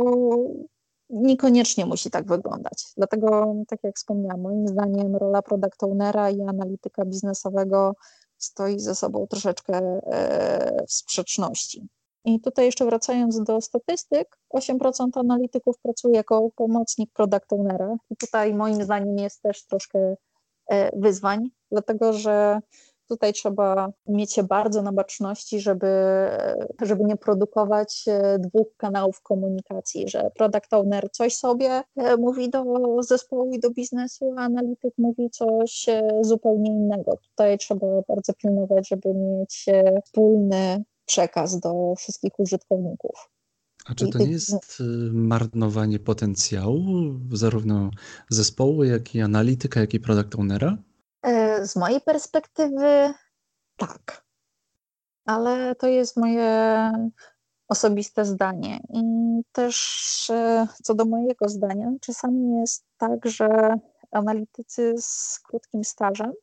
niekoniecznie 1.10 1.86
musi 1.86 2.10
tak 2.10 2.28
wyglądać. 2.28 2.86
Dlatego, 2.98 3.56
tak 3.68 3.80
jak 3.84 3.96
wspomniałam, 3.96 4.42
moim 4.42 4.68
zdaniem 4.68 5.16
rola 5.16 5.42
product 5.42 5.84
ownera 5.84 6.30
i 6.30 6.42
analityka 6.42 7.06
biznesowego 7.06 7.94
stoi 8.38 8.80
ze 8.80 8.96
sobą 8.96 9.28
troszeczkę 9.28 9.78
e, 9.78 10.86
w 10.88 10.94
sprzeczności. 10.94 11.88
I 12.26 12.40
tutaj 12.40 12.66
jeszcze 12.66 12.86
wracając 12.86 13.44
do 13.44 13.62
statystyk, 13.62 14.38
8% 14.56 15.10
analityków 15.16 15.76
pracuje 15.82 16.16
jako 16.16 16.50
pomocnik 16.56 17.12
product 17.14 17.54
ownera 17.54 17.96
i 18.10 18.16
tutaj 18.16 18.54
moim 18.54 18.84
zdaniem 18.84 19.18
jest 19.18 19.42
też 19.42 19.66
troszkę 19.66 20.16
e, 20.70 21.00
wyzwań, 21.00 21.50
dlatego 21.72 22.14
że 22.14 22.60
Tutaj 23.10 23.34
trzeba 23.34 23.92
mieć 24.08 24.34
się 24.34 24.44
bardzo 24.44 24.82
na 24.82 24.92
baczności, 24.92 25.60
żeby, 25.60 25.88
żeby 26.82 27.04
nie 27.04 27.18
produkować 27.18 28.06
e, 28.08 28.40
dwóch 28.40 28.68
kanałów 28.78 29.22
komunikacji, 29.22 30.10
że 30.10 30.32
product 30.36 30.74
owner 30.74 31.12
coś 31.12 31.36
sobie 31.36 31.84
e, 31.96 32.18
mówi 32.18 32.50
do 32.50 32.64
zespołu 33.00 33.52
i 33.54 33.60
do 33.60 33.70
biznesu, 33.72 34.34
a 34.38 34.42
analityk 34.42 34.94
mówi 34.98 35.30
coś 35.30 35.86
zupełnie 36.22 36.72
innego. 36.72 37.18
Tutaj 37.30 37.58
trzeba 37.58 37.88
bardzo 38.08 38.34
pilnować, 38.34 38.88
żeby 38.88 39.14
mieć 39.14 39.66
wspólny 40.06 40.84
przekaz 41.06 41.60
do 41.60 41.94
wszystkich 41.98 42.40
użytkowników. 42.40 43.30
A 43.86 43.96
czy 43.96 44.10
to 44.10 44.20
nie 44.20 44.32
jest 44.32 44.84
marnowanie 45.12 46.00
potencjału 46.00 46.84
zarówno 47.32 47.92
zespołu, 48.30 48.84
jak 48.84 49.16
i 49.16 49.22
analityka, 49.22 49.80
jak 49.80 49.94
i 49.94 50.00
product 50.00 50.36
ownera? 50.36 50.78
Z 51.64 51.76
mojej 51.76 52.02
perspektywy 52.02 53.14
tak, 53.78 54.26
ale 55.26 55.76
to 55.76 55.88
jest 55.88 56.18
moje 56.18 56.92
osobiste 57.68 58.26
zdanie. 58.26 58.80
I 58.94 59.02
też 59.52 60.30
e, 60.30 60.68
co 60.84 60.96
do 60.96 61.06
mojego 61.06 61.50
zdania, 61.50 61.92
czasami 62.02 62.60
jest 62.60 62.86
tak, 62.98 63.26
że 63.26 63.48
analitycy 64.12 64.96
z 64.98 65.40
krótkim 65.40 65.84
stażem 65.84 66.34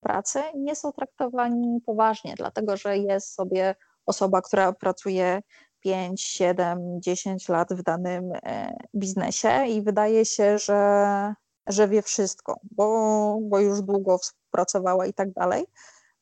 pracy 0.00 0.38
nie 0.54 0.76
są 0.76 0.92
traktowani 0.92 1.80
poważnie, 1.86 2.34
dlatego 2.36 2.76
że 2.76 2.98
jest 2.98 3.34
sobie 3.34 3.74
osoba, 4.06 4.42
która 4.42 4.72
pracuje 4.72 5.42
5, 5.80 6.22
7, 6.22 7.00
10 7.00 7.48
lat 7.48 7.72
w 7.72 7.82
danym 7.82 8.32
e, 8.42 8.76
biznesie 8.94 9.66
i 9.68 9.82
wydaje 9.82 10.24
się, 10.24 10.58
że 10.58 11.34
że 11.66 11.88
wie 11.88 12.02
wszystko, 12.02 12.60
bo, 12.70 13.38
bo 13.42 13.60
już 13.60 13.82
długo 13.82 14.18
współpracowała 14.18 15.06
i 15.06 15.14
tak 15.14 15.32
dalej. 15.32 15.64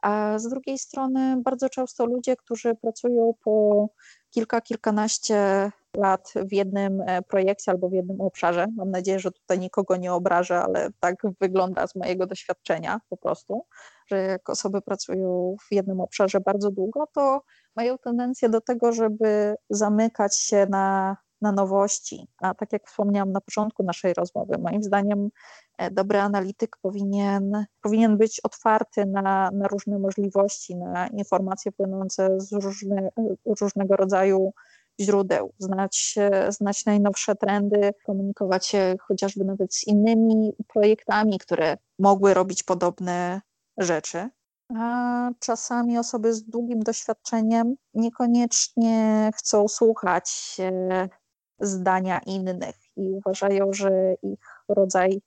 A 0.03 0.39
z 0.39 0.49
drugiej 0.49 0.79
strony 0.79 1.37
bardzo 1.45 1.69
często 1.69 2.07
ludzie, 2.07 2.37
którzy 2.37 2.75
pracują 2.75 3.35
po 3.45 3.89
kilka, 4.31 4.61
kilkanaście 4.61 5.71
lat 5.97 6.33
w 6.49 6.53
jednym 6.53 7.01
e, 7.01 7.23
projekcie 7.23 7.71
albo 7.71 7.89
w 7.89 7.93
jednym 7.93 8.21
obszarze. 8.21 8.67
Mam 8.77 8.91
nadzieję, 8.91 9.19
że 9.19 9.31
tutaj 9.31 9.59
nikogo 9.59 9.97
nie 9.97 10.13
obrażę, 10.13 10.59
ale 10.61 10.89
tak 11.01 11.17
wygląda 11.41 11.87
z 11.87 11.97
mojego 11.97 12.27
doświadczenia 12.27 13.01
po 13.09 13.17
prostu, 13.17 13.67
że 14.07 14.17
jak 14.17 14.51
osoby 14.51 14.83
pracują 14.83 15.57
w 15.69 15.75
jednym 15.75 16.01
obszarze 16.01 16.41
bardzo 16.41 16.71
długo, 16.71 17.07
to 17.15 17.43
mają 17.77 17.99
tendencję 17.99 18.49
do 18.49 18.61
tego, 18.61 18.93
żeby 18.93 19.55
zamykać 19.71 20.37
się 20.37 20.67
na 20.67 21.17
na 21.43 21.53
nowości. 21.53 22.29
A 22.39 22.55
tak 22.55 22.73
jak 22.73 22.87
wspomniałam 22.87 23.33
na 23.33 23.41
początku 23.41 23.83
naszej 23.83 24.15
rozmowy, 24.15 24.59
moim 24.59 24.83
zdaniem 24.83 25.29
e, 25.79 25.91
dobry 25.91 26.19
analityk 26.19 26.77
powinien, 26.83 27.67
powinien 27.83 28.17
być 28.17 28.41
otwarty 28.41 29.07
na, 29.07 29.51
na 29.51 29.69
różne 29.69 29.99
możliwości, 29.99 30.77
na 30.77 31.07
informacje 31.07 31.73
płynące 31.73 32.41
z 32.41 32.53
różne, 32.53 33.09
różnego 33.61 33.97
rodzaju 33.97 34.53
źródeł, 35.01 35.53
znać, 35.59 36.15
znać 36.49 36.85
najnowsze 36.87 37.37
trendy, 37.37 37.93
komunikować 38.07 38.67
się 38.67 38.95
chociażby 39.01 39.45
nawet 39.45 39.75
z 39.75 39.87
innymi 39.87 40.53
projektami, 40.69 41.39
które 41.39 41.77
mogły 41.99 42.35
robić 42.35 42.63
podobne 42.63 43.41
rzeczy. 43.79 44.29
A 44.77 45.31
czasami 45.39 45.99
osoby 45.99 46.35
z 46.35 46.45
długim 46.45 46.81
doświadczeniem 46.81 47.75
niekoniecznie 47.95 49.31
chcą 49.37 49.69
słuchać 49.69 50.57
zdania 51.61 52.21
innych 52.27 52.77
i 52.97 53.11
uważają, 53.11 53.73
że 53.73 54.15
ich 54.23 54.39
rodzaj 54.69 55.23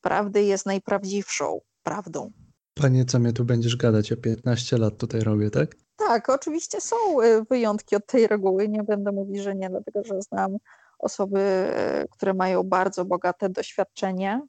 prawdy 0.00 0.42
jest 0.42 0.66
najprawdziwszą 0.66 1.60
prawdą. 1.82 2.32
Panie, 2.74 3.04
co 3.04 3.18
mnie 3.18 3.32
tu 3.32 3.44
będziesz 3.44 3.76
gadać? 3.76 4.12
O 4.12 4.16
15 4.16 4.78
lat 4.78 4.96
tutaj 4.96 5.20
robię, 5.20 5.50
tak? 5.50 5.76
Tak, 5.96 6.30
oczywiście 6.30 6.80
są 6.80 6.96
y, 7.22 7.44
wyjątki 7.50 7.96
od 7.96 8.06
tej 8.06 8.26
reguły. 8.26 8.68
Nie 8.68 8.82
będę 8.82 9.12
mówić, 9.12 9.42
że 9.42 9.54
nie, 9.54 9.70
dlatego 9.70 10.04
że 10.04 10.22
znam 10.22 10.56
osoby, 10.98 11.40
y, 12.04 12.08
które 12.10 12.34
mają 12.34 12.62
bardzo 12.62 13.04
bogate 13.04 13.48
doświadczenie 13.48 14.40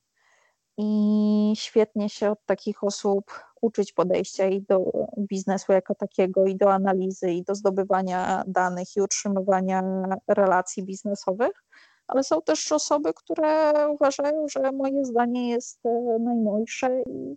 i 0.77 1.53
świetnie 1.55 2.09
się 2.09 2.31
od 2.31 2.45
takich 2.45 2.83
osób 2.83 3.31
uczyć 3.61 3.93
podejścia 3.93 4.47
i 4.47 4.61
do 4.61 4.91
biznesu 5.19 5.71
jako 5.71 5.95
takiego, 5.95 6.45
i 6.45 6.55
do 6.55 6.73
analizy, 6.73 7.31
i 7.31 7.43
do 7.43 7.55
zdobywania 7.55 8.43
danych, 8.47 8.95
i 8.95 9.01
utrzymywania 9.01 9.83
relacji 10.27 10.83
biznesowych. 10.83 11.63
Ale 12.07 12.23
są 12.23 12.41
też 12.41 12.71
osoby, 12.71 13.13
które 13.13 13.73
uważają, 13.89 14.47
że 14.47 14.71
moje 14.71 15.05
zdanie 15.05 15.49
jest 15.49 15.85
e, 15.85 16.17
najmojsze 16.19 17.01
i 17.01 17.35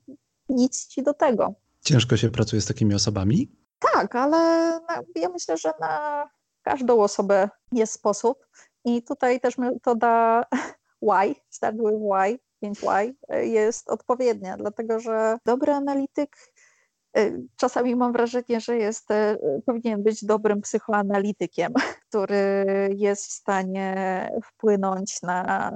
nic 0.49 0.87
ci 0.87 1.03
do 1.03 1.15
tego. 1.15 1.55
Ciężko 1.81 2.17
się 2.17 2.31
pracuje 2.31 2.63
z 2.63 2.67
takimi 2.67 2.95
osobami? 2.95 3.57
Tak, 3.95 4.17
ale 4.17 4.39
ja 5.15 5.29
myślę, 5.29 5.57
że 5.57 5.73
na 5.81 6.27
każdą 6.63 7.03
osobę 7.03 7.49
jest 7.73 7.93
sposób. 7.93 8.47
I 8.85 9.03
tutaj 9.03 9.41
też 9.41 9.59
metoda 9.59 10.45
why, 11.09 11.35
start 11.51 11.77
with 11.77 12.01
why, 12.13 12.39
5Y 12.63 13.15
e, 13.29 13.47
jest 13.47 13.91
odpowiednia, 13.91 14.57
dlatego 14.57 15.01
że 15.01 15.39
dobry 15.45 15.73
analityk 15.73 16.37
e, 17.17 17.31
czasami 17.57 17.97
mam 17.97 18.13
wrażenie, 18.13 18.61
że 18.61 18.77
jest, 18.77 19.11
e, 19.11 19.37
powinien 19.67 20.03
być 20.03 20.25
dobrym 20.25 20.61
psychoanalitykiem, 20.61 21.73
który 22.09 22.65
jest 22.97 23.27
w 23.27 23.33
stanie 23.33 24.31
wpłynąć 24.45 25.23
na, 25.23 25.73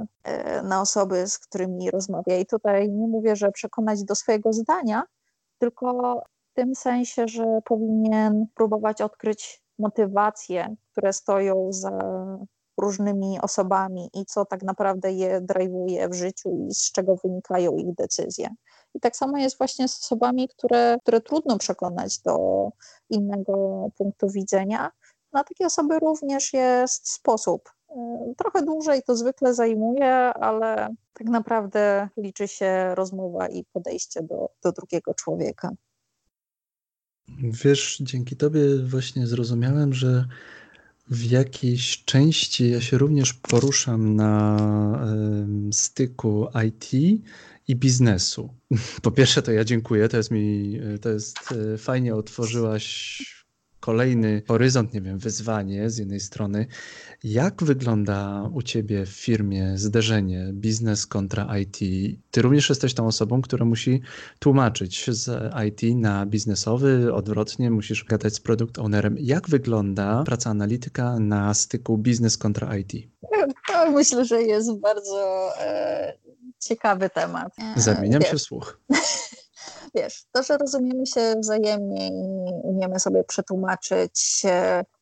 na 0.64 0.80
osoby, 0.80 1.26
z 1.26 1.38
którymi 1.38 1.90
rozmawia. 1.90 2.36
I 2.36 2.46
tutaj 2.46 2.90
nie 2.90 3.08
mówię, 3.08 3.36
że 3.36 3.52
przekonać 3.52 4.04
do 4.04 4.14
swojego 4.14 4.52
zdania, 4.52 5.02
tylko 5.58 6.20
w 6.52 6.54
tym 6.54 6.74
sensie, 6.74 7.28
że 7.28 7.60
powinien 7.64 8.46
próbować 8.54 9.00
odkryć 9.00 9.62
motywacje, 9.78 10.76
które 10.92 11.12
stoją 11.12 11.72
za 11.72 11.98
różnymi 12.76 13.38
osobami 13.42 14.10
i 14.14 14.26
co 14.26 14.44
tak 14.44 14.62
naprawdę 14.62 15.12
je 15.12 15.40
drive'uje 15.40 16.10
w 16.10 16.14
życiu 16.14 16.50
i 16.50 16.74
z 16.74 16.92
czego 16.92 17.16
wynikają 17.16 17.76
ich 17.76 17.94
decyzje. 17.94 18.48
I 18.94 19.00
tak 19.00 19.16
samo 19.16 19.38
jest 19.38 19.58
właśnie 19.58 19.88
z 19.88 20.00
osobami, 20.00 20.48
które, 20.48 20.96
które 21.02 21.20
trudno 21.20 21.58
przekonać 21.58 22.18
do 22.18 22.68
innego 23.10 23.86
punktu 23.98 24.28
widzenia. 24.28 24.90
Na 25.32 25.44
takie 25.44 25.66
osoby 25.66 25.98
również 25.98 26.52
jest 26.52 27.12
sposób. 27.12 27.70
Y, 27.90 28.34
trochę 28.36 28.62
dłużej 28.62 29.02
to 29.02 29.16
zwykle 29.16 29.54
zajmuje, 29.54 30.14
ale 30.34 30.88
tak 31.12 31.26
naprawdę 31.26 32.08
liczy 32.16 32.48
się 32.48 32.94
rozmowa 32.94 33.48
i 33.48 33.64
podejście 33.64 34.22
do, 34.22 34.48
do 34.62 34.72
drugiego 34.72 35.14
człowieka. 35.14 35.70
Wiesz, 37.38 37.98
dzięki 38.00 38.36
Tobie 38.36 38.60
właśnie 38.86 39.26
zrozumiałem, 39.26 39.92
że 39.92 40.24
w 41.10 41.30
jakiejś 41.30 42.04
części 42.04 42.70
ja 42.70 42.80
się 42.80 42.98
również 42.98 43.32
poruszam 43.34 44.16
na 44.16 45.06
styku 45.72 46.46
IT 46.66 46.92
i 47.68 47.76
biznesu. 47.76 48.54
Po 49.02 49.10
pierwsze, 49.10 49.42
to 49.42 49.52
ja 49.52 49.64
dziękuję, 49.64 50.08
to 50.08 50.16
jest 50.16 50.30
mi, 50.30 50.78
to 51.00 51.08
jest 51.10 51.38
e, 51.74 51.78
fajnie 51.78 52.14
otworzyłaś 52.14 53.22
kolejny 53.84 54.42
horyzont, 54.48 54.94
nie 54.94 55.00
wiem, 55.00 55.18
wyzwanie 55.18 55.90
z 55.90 55.98
jednej 55.98 56.20
strony. 56.20 56.66
Jak 57.24 57.62
wygląda 57.62 58.50
u 58.54 58.62
Ciebie 58.62 59.06
w 59.06 59.08
firmie 59.08 59.78
zderzenie 59.78 60.50
biznes 60.52 61.06
kontra 61.06 61.58
IT? 61.58 61.78
Ty 62.30 62.42
również 62.42 62.68
jesteś 62.68 62.94
tą 62.94 63.06
osobą, 63.06 63.42
która 63.42 63.64
musi 63.64 64.00
tłumaczyć 64.38 65.10
z 65.10 65.52
IT 65.68 65.96
na 65.96 66.26
biznesowy, 66.26 67.14
odwrotnie, 67.14 67.70
musisz 67.70 68.04
gadać 68.04 68.34
z 68.34 68.40
produkt 68.40 68.78
ownerem. 68.78 69.16
Jak 69.20 69.48
wygląda 69.48 70.22
praca 70.26 70.50
analityka 70.50 71.18
na 71.18 71.54
styku 71.54 71.98
biznes 71.98 72.38
kontra 72.38 72.76
IT? 72.76 72.92
Myślę, 73.92 74.24
że 74.24 74.42
jest 74.42 74.80
bardzo 74.80 75.50
e, 75.60 76.18
ciekawy 76.58 77.10
temat. 77.10 77.52
Zamieniam 77.76 78.20
Wiesz. 78.20 78.30
się 78.30 78.36
w 78.36 78.42
słuch. 78.42 78.80
wiesz, 79.94 80.24
to, 80.32 80.42
że 80.42 80.58
rozumiemy 80.58 81.06
się 81.06 81.34
wzajemnie 81.40 82.08
i 82.08 82.12
umiemy 82.62 83.00
sobie 83.00 83.24
przetłumaczyć 83.24 84.42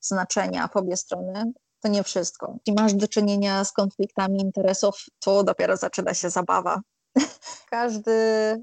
znaczenia 0.01 0.69
w 0.69 0.77
obie 0.77 0.97
strony, 0.97 1.53
to 1.81 1.89
nie 1.89 2.03
wszystko. 2.03 2.57
Jeśli 2.67 2.83
masz 2.83 2.95
do 2.95 3.09
czynienia 3.09 3.65
z 3.65 3.73
konfliktami 3.73 4.41
interesów, 4.41 5.05
to 5.19 5.45
dopiero 5.45 5.77
zaczyna 5.77 6.15
się 6.15 6.31
zabawa. 6.31 6.81
Każdy 7.71 8.13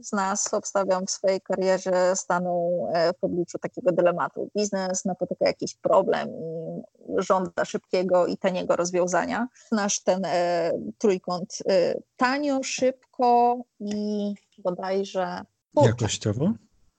z 0.03 0.11
nas, 0.11 0.53
obstawiam 0.53 1.05
w 1.05 1.11
swojej 1.11 1.41
karierze, 1.41 2.15
stanął 2.15 2.89
e, 2.93 3.13
w 3.13 3.23
obliczu 3.23 3.59
takiego 3.59 3.91
dylematu. 3.91 4.49
Biznes 4.57 5.05
napotyka 5.05 5.47
jakiś 5.47 5.75
problem 5.75 6.29
i 6.29 6.81
żąda 7.17 7.65
szybkiego 7.65 8.27
i 8.27 8.37
taniego 8.37 8.75
rozwiązania. 8.75 9.47
Nasz 9.71 10.03
ten 10.03 10.25
e, 10.25 10.71
trójkąt 10.97 11.57
e, 11.69 11.95
tanio, 12.17 12.63
szybko 12.63 13.57
i 13.79 14.33
bodajże 14.57 15.45
Jakościowo? 15.75 16.53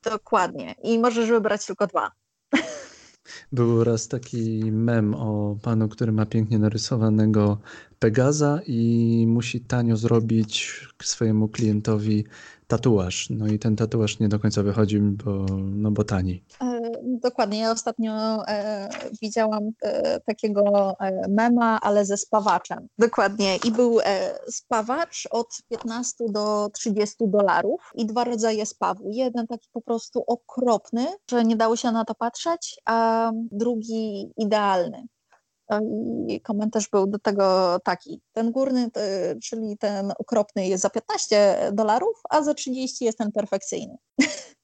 Dokładnie. 0.04 0.74
I 0.82 0.98
możesz 0.98 1.28
wybrać 1.28 1.66
tylko 1.66 1.86
dwa. 1.86 2.10
Był 3.52 3.84
raz 3.84 4.08
taki 4.08 4.72
mem 4.72 5.14
o 5.14 5.56
panu, 5.62 5.88
który 5.88 6.12
ma 6.12 6.26
pięknie 6.26 6.58
narysowanego 6.58 7.58
Pegaza 7.98 8.60
i 8.66 9.24
musi 9.28 9.60
tanio 9.60 9.96
zrobić 9.96 10.80
swojemu 11.02 11.48
klientowi 11.48 12.24
tatuaż. 12.66 13.30
No 13.30 13.46
i 13.46 13.58
ten 13.58 13.76
tatuaż 13.76 14.18
nie 14.18 14.28
do 14.28 14.38
końca 14.38 14.62
wychodzi, 14.62 15.00
bo, 15.00 15.46
no 15.58 15.90
bo 15.90 16.04
tani. 16.04 16.42
Dokładnie. 17.03 17.59
Ja 17.59 17.70
ostatnio 17.70 18.12
e, 18.48 18.88
widziałam 19.22 19.70
e, 19.82 20.20
takiego 20.20 20.94
e, 21.01 21.28
mema, 21.28 21.80
ale 21.80 22.05
ze 22.05 22.16
spawaczem. 22.16 22.88
Dokładnie. 22.98 23.57
I 23.64 23.70
był 23.70 24.01
e, 24.01 24.38
spawacz 24.48 25.28
od 25.30 25.48
15 25.68 26.24
do 26.28 26.68
30 26.72 27.16
dolarów 27.20 27.90
i 27.94 28.07
dwa 28.07 28.24
rodzaje 28.24 28.66
spawu. 28.66 29.11
Jeden 29.11 29.46
taki 29.46 29.68
po 29.72 29.80
prostu 29.80 30.24
okropny, 30.26 31.07
że 31.30 31.44
nie 31.44 31.57
dało 31.57 31.76
się 31.76 31.92
na 31.92 32.05
to 32.05 32.14
patrzeć, 32.14 32.80
a 32.84 33.30
drugi 33.53 34.32
idealny. 34.36 35.07
I 36.28 36.40
komentarz 36.40 36.88
był 36.88 37.06
do 37.06 37.18
tego 37.18 37.78
taki. 37.84 38.20
Ten 38.32 38.52
górny, 38.52 38.90
czyli 39.42 39.78
ten 39.78 40.12
okropny 40.18 40.66
jest 40.66 40.82
za 40.82 40.90
15 40.90 41.70
dolarów, 41.72 42.20
a 42.30 42.42
za 42.42 42.54
30 42.54 43.04
jest 43.04 43.18
ten 43.18 43.32
perfekcyjny. 43.32 43.96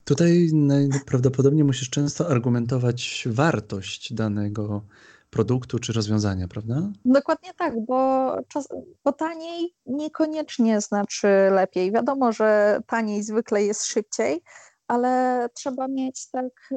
Tutaj 0.05 0.51
najprawdopodobniej 0.53 1.65
musisz 1.65 1.91
często 1.91 2.29
argumentować 2.29 3.25
wartość 3.31 4.13
danego 4.13 4.83
produktu 5.31 5.79
czy 5.79 5.93
rozwiązania, 5.93 6.49
prawda? 6.49 6.91
Dokładnie 7.05 7.55
tak, 7.55 7.85
bo, 7.85 8.33
czas, 8.49 8.69
bo 9.05 9.13
taniej 9.13 9.75
niekoniecznie 9.87 10.81
znaczy 10.81 11.29
lepiej. 11.51 11.93
Wiadomo, 11.93 12.33
że 12.33 12.81
taniej 12.87 13.23
zwykle 13.23 13.63
jest 13.63 13.85
szybciej, 13.85 14.43
ale 14.89 15.49
trzeba 15.55 15.89
mieć 15.89 16.31
tak 16.31 16.69
e, 16.73 16.77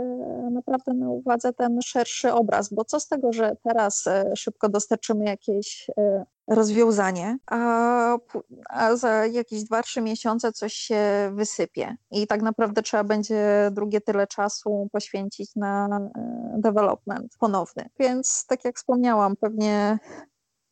naprawdę 0.52 0.94
na 0.94 1.10
uwadze 1.10 1.54
ten 1.54 1.82
szerszy 1.82 2.34
obraz, 2.34 2.74
bo 2.74 2.86
co 2.86 3.00
z 3.00 3.08
tego, 3.08 3.34
że 3.34 3.56
teraz 3.64 4.08
e, 4.08 4.36
szybko 4.36 4.70
dostarczymy 4.70 5.26
jakieś 5.26 5.90
e, 5.98 6.26
rozwiązanie, 6.48 7.38
a, 7.46 8.18
a 8.70 8.96
za 8.96 9.26
jakieś 9.26 9.64
2-3 9.64 10.02
miesiące 10.02 10.52
coś 10.52 10.74
się 10.74 11.32
wysypie 11.34 11.96
i 12.12 12.28
tak 12.28 12.42
naprawdę 12.42 12.82
trzeba 12.82 13.04
będzie 13.04 13.70
drugie 13.72 14.02
tyle 14.02 14.28
czasu 14.28 14.90
poświęcić 14.92 15.56
na 15.56 16.00
development 16.58 17.38
ponowny. 17.40 17.90
Więc 18.00 18.46
tak 18.48 18.66
jak 18.66 18.78
wspomniałam, 18.78 19.36
pewnie 19.36 20.00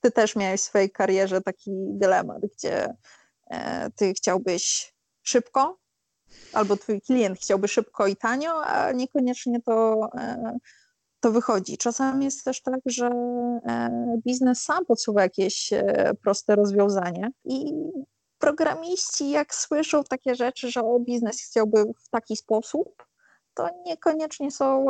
ty 0.02 0.12
też 0.12 0.36
miałeś 0.36 0.62
w 0.62 0.64
swojej 0.64 0.92
karierze 0.92 1.42
taki 1.42 1.72
dylemat, 1.90 2.42
gdzie 2.54 2.94
ty 3.96 4.14
chciałbyś 4.14 4.94
szybko, 5.24 5.78
albo 6.54 6.78
twój 6.78 7.02
klient 7.02 7.40
chciałby 7.40 7.68
szybko 7.68 8.08
i 8.08 8.16
tanio, 8.16 8.66
a 8.66 8.92
niekoniecznie 8.92 9.62
to, 9.62 10.10
e, 10.18 10.58
to 11.20 11.32
wychodzi. 11.32 11.78
Czasami 11.78 12.26
jest 12.26 12.44
też 12.44 12.62
tak, 12.62 12.80
że 12.86 13.08
e, 13.08 13.90
biznes 14.26 14.62
sam 14.62 14.86
podsuwa 14.86 15.22
jakieś 15.22 15.74
e, 15.74 16.12
proste 16.24 16.56
rozwiązanie 16.56 17.30
i 17.46 17.74
programiści 18.40 19.30
jak 19.30 19.56
słyszą 19.56 20.04
takie 20.04 20.36
rzeczy, 20.36 20.72
że 20.72 20.82
o 20.82 21.00
biznes 21.00 21.42
chciałby 21.42 21.84
w 22.06 22.10
taki 22.10 22.38
sposób, 22.38 23.06
to 23.54 23.70
niekoniecznie 23.86 24.52
są 24.52 24.86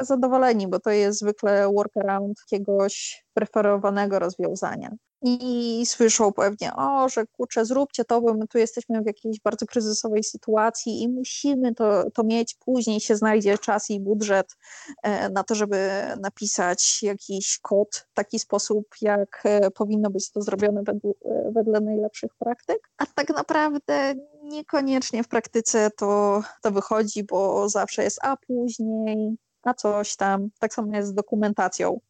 zadowoleni, 0.00 0.68
bo 0.68 0.80
to 0.80 0.90
jest 0.90 1.18
zwykle 1.18 1.72
workaround 1.72 2.38
jakiegoś 2.52 3.24
preferowanego 3.34 4.18
rozwiązania 4.18 4.90
i 5.22 5.86
słyszą 5.86 6.32
pewnie, 6.32 6.74
o, 6.76 7.08
że 7.08 7.26
kurczę, 7.26 7.64
zróbcie 7.64 8.04
to, 8.04 8.20
bo 8.20 8.34
my 8.34 8.48
tu 8.48 8.58
jesteśmy 8.58 9.02
w 9.02 9.06
jakiejś 9.06 9.40
bardzo 9.40 9.66
kryzysowej 9.66 10.24
sytuacji 10.24 11.02
i 11.02 11.08
musimy 11.08 11.74
to, 11.74 12.10
to 12.10 12.24
mieć, 12.24 12.54
później 12.54 13.00
się 13.00 13.16
znajdzie 13.16 13.58
czas 13.58 13.90
i 13.90 14.00
budżet 14.00 14.56
e, 15.02 15.28
na 15.28 15.42
to, 15.44 15.54
żeby 15.54 15.90
napisać 16.20 17.02
jakiś 17.02 17.58
kod 17.58 18.06
w 18.10 18.14
taki 18.14 18.38
sposób, 18.38 18.86
jak 19.00 19.42
e, 19.44 19.70
powinno 19.70 20.10
być 20.10 20.30
to 20.30 20.42
zrobione 20.42 20.82
wedle, 20.82 21.12
wedle 21.54 21.80
najlepszych 21.80 22.34
praktyk, 22.38 22.90
a 22.98 23.06
tak 23.06 23.28
naprawdę 23.28 24.14
niekoniecznie 24.42 25.22
w 25.22 25.28
praktyce 25.28 25.90
to, 25.96 26.42
to 26.62 26.70
wychodzi, 26.70 27.24
bo 27.24 27.68
zawsze 27.68 28.04
jest 28.04 28.18
a 28.22 28.36
później, 28.36 29.36
a 29.62 29.74
coś 29.74 30.16
tam, 30.16 30.48
tak 30.58 30.74
samo 30.74 30.96
jest 30.96 31.08
z 31.08 31.14
dokumentacją. 31.14 32.00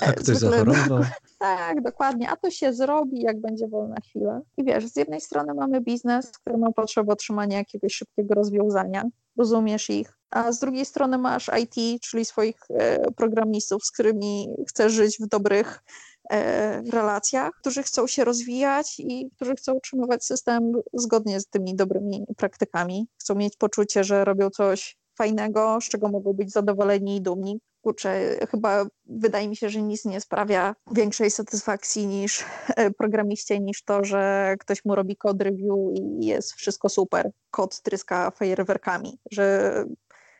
A 0.00 0.12
ktoś 0.12 0.36
zachorował. 0.36 1.04
Tak, 1.38 1.82
dokładnie. 1.82 2.30
A 2.30 2.36
to 2.36 2.50
się 2.50 2.72
zrobi, 2.72 3.20
jak 3.20 3.40
będzie 3.40 3.68
wolna 3.68 3.96
chwila. 4.00 4.40
I 4.56 4.64
wiesz, 4.64 4.86
z 4.86 4.96
jednej 4.96 5.20
strony 5.20 5.54
mamy 5.54 5.80
biznes, 5.80 6.30
który 6.30 6.58
ma 6.58 6.72
potrzebę 6.72 7.12
otrzymania 7.12 7.58
jakiegoś 7.58 7.94
szybkiego 7.94 8.34
rozwiązania, 8.34 9.04
rozumiesz 9.38 9.90
ich, 9.90 10.18
a 10.30 10.52
z 10.52 10.58
drugiej 10.58 10.84
strony 10.84 11.18
masz 11.18 11.50
IT, 11.62 12.02
czyli 12.02 12.24
swoich 12.24 12.56
e, 12.70 13.10
programistów, 13.12 13.84
z 13.84 13.90
którymi 13.90 14.48
chcesz 14.68 14.92
żyć 14.92 15.18
w 15.20 15.26
dobrych 15.26 15.82
e, 16.30 16.82
relacjach, 16.82 17.52
którzy 17.60 17.82
chcą 17.82 18.06
się 18.06 18.24
rozwijać 18.24 19.00
i 19.00 19.30
którzy 19.36 19.54
chcą 19.54 19.72
utrzymywać 19.72 20.24
system 20.24 20.72
zgodnie 20.94 21.40
z 21.40 21.46
tymi 21.46 21.76
dobrymi 21.76 22.24
praktykami. 22.36 23.06
Chcą 23.20 23.34
mieć 23.34 23.56
poczucie, 23.56 24.04
że 24.04 24.24
robią 24.24 24.50
coś 24.50 24.96
fajnego, 25.18 25.78
z 25.80 25.84
czego 25.84 26.08
mogą 26.08 26.32
być 26.32 26.52
zadowoleni 26.52 27.16
i 27.16 27.22
dumni 27.22 27.60
kurczę, 27.84 28.38
chyba 28.50 28.86
wydaje 29.06 29.48
mi 29.48 29.56
się, 29.56 29.68
że 29.68 29.82
nic 29.82 30.04
nie 30.04 30.20
sprawia 30.20 30.74
większej 30.92 31.30
satysfakcji 31.30 32.06
niż 32.06 32.44
e, 32.76 32.90
programiście, 32.90 33.60
niż 33.60 33.84
to, 33.84 34.04
że 34.04 34.54
ktoś 34.60 34.84
mu 34.84 34.94
robi 34.94 35.16
code 35.16 35.44
review 35.44 35.76
i 35.94 36.26
jest 36.26 36.52
wszystko 36.52 36.88
super. 36.88 37.30
Kod 37.50 37.80
tryska 37.82 38.30
fajerwerkami, 38.30 39.18
że 39.30 39.74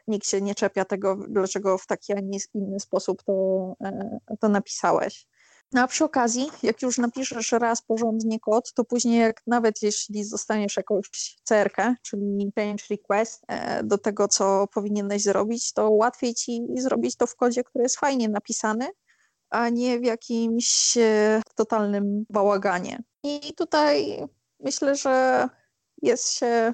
nikt 0.07 0.27
się 0.27 0.41
nie 0.41 0.55
czepia 0.55 0.85
tego, 0.85 1.17
dlaczego 1.29 1.79
w 1.79 1.87
taki, 1.87 2.13
a 2.13 2.21
nie 2.21 2.39
inny 2.55 2.81
sposób 2.81 3.23
to, 3.23 3.33
e, 3.85 4.19
to 4.41 4.49
napisałeś. 4.49 5.27
No 5.75 5.83
a 5.83 5.87
przy 5.87 6.05
okazji, 6.05 6.51
jak 6.63 6.83
już 6.83 6.99
napiszesz 6.99 7.53
raz 7.53 7.83
porządnie 7.83 8.41
kod, 8.41 8.73
to 8.73 8.85
później 8.85 9.21
jak 9.21 9.43
nawet 9.47 9.83
jeśli 9.83 10.25
zostaniesz 10.25 10.77
jakąś 10.77 11.37
CRK, 11.45 11.77
czyli 12.03 12.53
change 12.57 12.85
request 12.91 13.43
e, 13.49 13.85
do 13.85 13.99
tego, 13.99 14.29
co 14.29 14.67
powinieneś 14.75 15.23
zrobić, 15.23 15.73
to 15.73 15.91
łatwiej 15.91 16.35
ci 16.35 16.63
zrobić 16.77 17.17
to 17.17 17.27
w 17.27 17.37
kodzie, 17.37 17.65
który 17.65 17.83
jest 17.83 17.99
fajnie 17.99 18.29
napisany, 18.29 18.89
a 19.51 19.69
nie 19.69 20.01
w 20.01 20.05
jakimś 20.05 20.97
e, 20.97 21.43
totalnym 21.55 22.27
bałaganie. 22.31 23.03
I 23.23 23.55
tutaj 23.57 24.25
myślę, 24.61 24.97
że 24.97 25.49
jest 26.03 26.33
się 26.33 26.73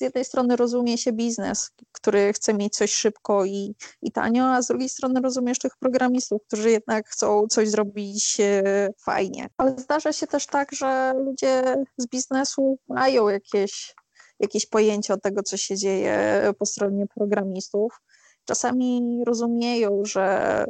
z 0.00 0.02
jednej 0.02 0.24
strony 0.24 0.56
rozumie 0.56 0.98
się 0.98 1.12
biznes, 1.12 1.70
który 1.92 2.32
chce 2.32 2.54
mieć 2.54 2.76
coś 2.76 2.92
szybko 2.92 3.44
i, 3.44 3.74
i 4.02 4.12
tanio, 4.12 4.44
a 4.44 4.62
z 4.62 4.66
drugiej 4.66 4.88
strony 4.88 5.20
rozumiesz 5.20 5.58
tych 5.58 5.76
programistów, 5.76 6.42
którzy 6.46 6.70
jednak 6.70 7.08
chcą 7.08 7.46
coś 7.46 7.68
zrobić 7.68 8.36
e, 8.40 8.88
fajnie. 8.98 9.48
Ale 9.56 9.74
zdarza 9.78 10.12
się 10.12 10.26
też 10.26 10.46
tak, 10.46 10.72
że 10.72 11.14
ludzie 11.24 11.76
z 11.96 12.06
biznesu 12.06 12.78
mają 12.88 13.28
jakieś, 13.28 13.94
jakieś 14.40 14.66
pojęcie 14.66 15.14
o 15.14 15.16
tego, 15.16 15.42
co 15.42 15.56
się 15.56 15.76
dzieje 15.76 16.42
po 16.58 16.66
stronie 16.66 17.06
programistów. 17.06 18.00
Czasami 18.44 19.22
rozumieją, 19.26 20.02
że, 20.04 20.64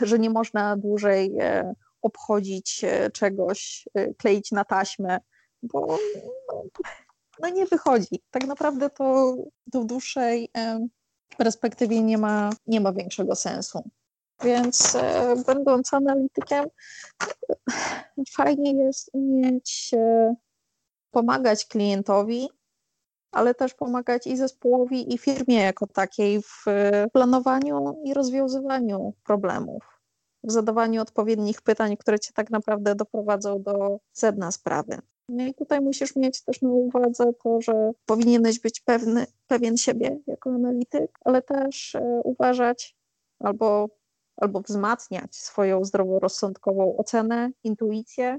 że 0.00 0.18
nie 0.18 0.30
można 0.30 0.76
dłużej 0.76 1.36
e, 1.40 1.74
obchodzić 2.02 2.84
e, 2.84 3.10
czegoś, 3.10 3.88
kleić 4.18 4.52
na 4.52 4.64
taśmę, 4.64 5.18
bo 5.62 5.98
no, 7.42 7.48
nie 7.48 7.66
wychodzi. 7.66 8.22
Tak 8.30 8.46
naprawdę 8.46 8.90
to, 8.90 9.36
to 9.72 9.80
w 9.80 9.86
dłuższej 9.86 10.50
perspektywie 11.36 12.02
nie 12.02 12.18
ma, 12.18 12.50
nie 12.66 12.80
ma 12.80 12.92
większego 12.92 13.34
sensu. 13.34 13.90
Więc 14.44 14.94
e, 14.94 15.34
będąc 15.46 15.94
analitykiem, 15.94 16.64
fajnie 18.30 18.84
jest 18.84 19.10
umieć 19.12 19.90
pomagać 21.10 21.66
klientowi, 21.66 22.48
ale 23.32 23.54
też 23.54 23.74
pomagać 23.74 24.26
i 24.26 24.36
zespołowi, 24.36 25.14
i 25.14 25.18
firmie 25.18 25.60
jako 25.60 25.86
takiej 25.86 26.42
w 26.42 26.64
planowaniu 27.12 28.02
i 28.04 28.14
rozwiązywaniu 28.14 29.14
problemów, 29.24 30.00
w 30.44 30.52
zadawaniu 30.52 31.02
odpowiednich 31.02 31.62
pytań, 31.62 31.96
które 31.96 32.20
cię 32.20 32.32
tak 32.34 32.50
naprawdę 32.50 32.94
doprowadzą 32.94 33.62
do 33.62 33.98
sedna 34.12 34.52
sprawy. 34.52 34.98
No 35.32 35.44
i 35.46 35.54
tutaj 35.54 35.80
musisz 35.80 36.16
mieć 36.16 36.44
też 36.44 36.62
na 36.62 36.68
uwadze 36.68 37.32
to, 37.44 37.60
że 37.60 37.90
powinieneś 38.06 38.60
być 38.60 38.80
pewny, 38.80 39.26
pewien 39.46 39.76
siebie 39.76 40.18
jako 40.26 40.50
analityk, 40.50 41.18
ale 41.24 41.42
też 41.42 41.94
e, 41.94 42.20
uważać 42.24 42.96
albo, 43.40 43.88
albo 44.36 44.60
wzmacniać 44.60 45.36
swoją 45.36 45.84
zdroworozsądkową 45.84 46.96
ocenę, 46.96 47.50
intuicję, 47.64 48.38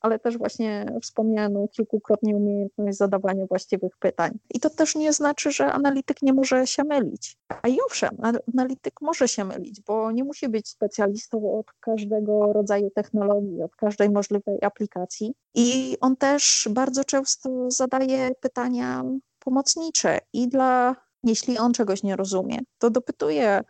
ale 0.00 0.18
też 0.18 0.38
właśnie 0.38 0.86
wspomnianą 1.02 1.68
kilkukrotnie 1.68 2.36
umiejętność 2.36 2.98
zadawania 2.98 3.46
właściwych 3.46 3.96
pytań. 3.98 4.38
I 4.54 4.60
to 4.60 4.70
też 4.70 4.94
nie 4.94 5.12
znaczy, 5.12 5.52
że 5.52 5.72
analityk 5.72 6.22
nie 6.22 6.32
może 6.32 6.66
się 6.66 6.84
mylić. 6.84 7.38
A 7.62 7.68
i 7.68 7.78
owszem, 7.86 8.16
analityk 8.54 9.00
może 9.00 9.28
się 9.28 9.44
mylić, 9.44 9.80
bo 9.80 10.12
nie 10.12 10.24
musi 10.24 10.48
być 10.48 10.68
specjalistą 10.68 11.58
od 11.58 11.66
każdego 11.80 12.52
rodzaju 12.52 12.90
technologii, 12.90 13.62
od 13.62 13.76
każdej 13.76 14.10
możliwej 14.10 14.58
aplikacji. 14.62 15.34
I 15.54 15.96
on 16.00 16.16
też 16.16 16.68
bardzo 16.70 17.04
często 17.04 17.70
zadaje 17.70 18.30
pytania 18.40 19.04
pomocnicze 19.38 20.18
i 20.32 20.48
dla, 20.48 20.96
jeśli 21.24 21.58
on 21.58 21.72
czegoś 21.72 22.02
nie 22.02 22.16
rozumie, 22.16 22.58
to 22.78 22.90
dopytuje 22.90 23.60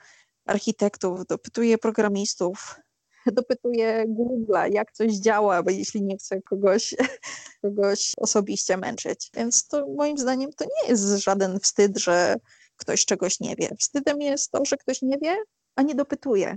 architektów, 0.46 1.26
dopytuje 1.26 1.78
programistów, 1.78 2.80
dopytuje 3.32 4.04
Google'a, 4.08 4.72
jak 4.72 4.92
coś 4.92 5.12
działa, 5.12 5.62
bo 5.62 5.70
jeśli 5.70 6.02
nie 6.02 6.16
chce 6.16 6.42
kogoś, 6.42 6.94
kogoś 7.62 8.12
osobiście 8.16 8.76
męczyć. 8.76 9.30
Więc 9.34 9.68
to 9.68 9.86
moim 9.96 10.18
zdaniem 10.18 10.52
to 10.52 10.64
nie 10.64 10.88
jest 10.88 11.04
żaden 11.04 11.60
wstyd, 11.60 11.98
że 11.98 12.36
ktoś 12.76 13.04
czegoś 13.04 13.40
nie 13.40 13.56
wie. 13.56 13.68
Wstydem 13.78 14.20
jest 14.20 14.50
to, 14.50 14.64
że 14.64 14.76
ktoś 14.76 15.02
nie 15.02 15.18
wie, 15.18 15.36
a 15.76 15.82
nie 15.82 15.94
dopytuje. 15.94 16.56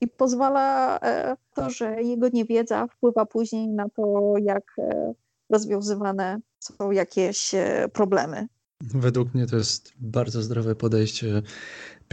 I 0.00 0.08
pozwala 0.08 0.98
e, 1.02 1.36
to, 1.54 1.70
że 1.70 2.02
jego 2.02 2.28
niewiedza 2.28 2.86
wpływa 2.86 3.26
później 3.26 3.68
na 3.68 3.88
to, 3.88 4.34
jak 4.42 4.64
e, 4.78 5.14
rozwiązywane 5.50 6.40
są 6.58 6.90
jakieś 6.90 7.54
e, 7.54 7.88
problemy. 7.92 8.46
Według 8.80 9.34
mnie 9.34 9.46
to 9.46 9.56
jest 9.56 9.92
bardzo 10.00 10.42
zdrowe 10.42 10.74
podejście. 10.74 11.42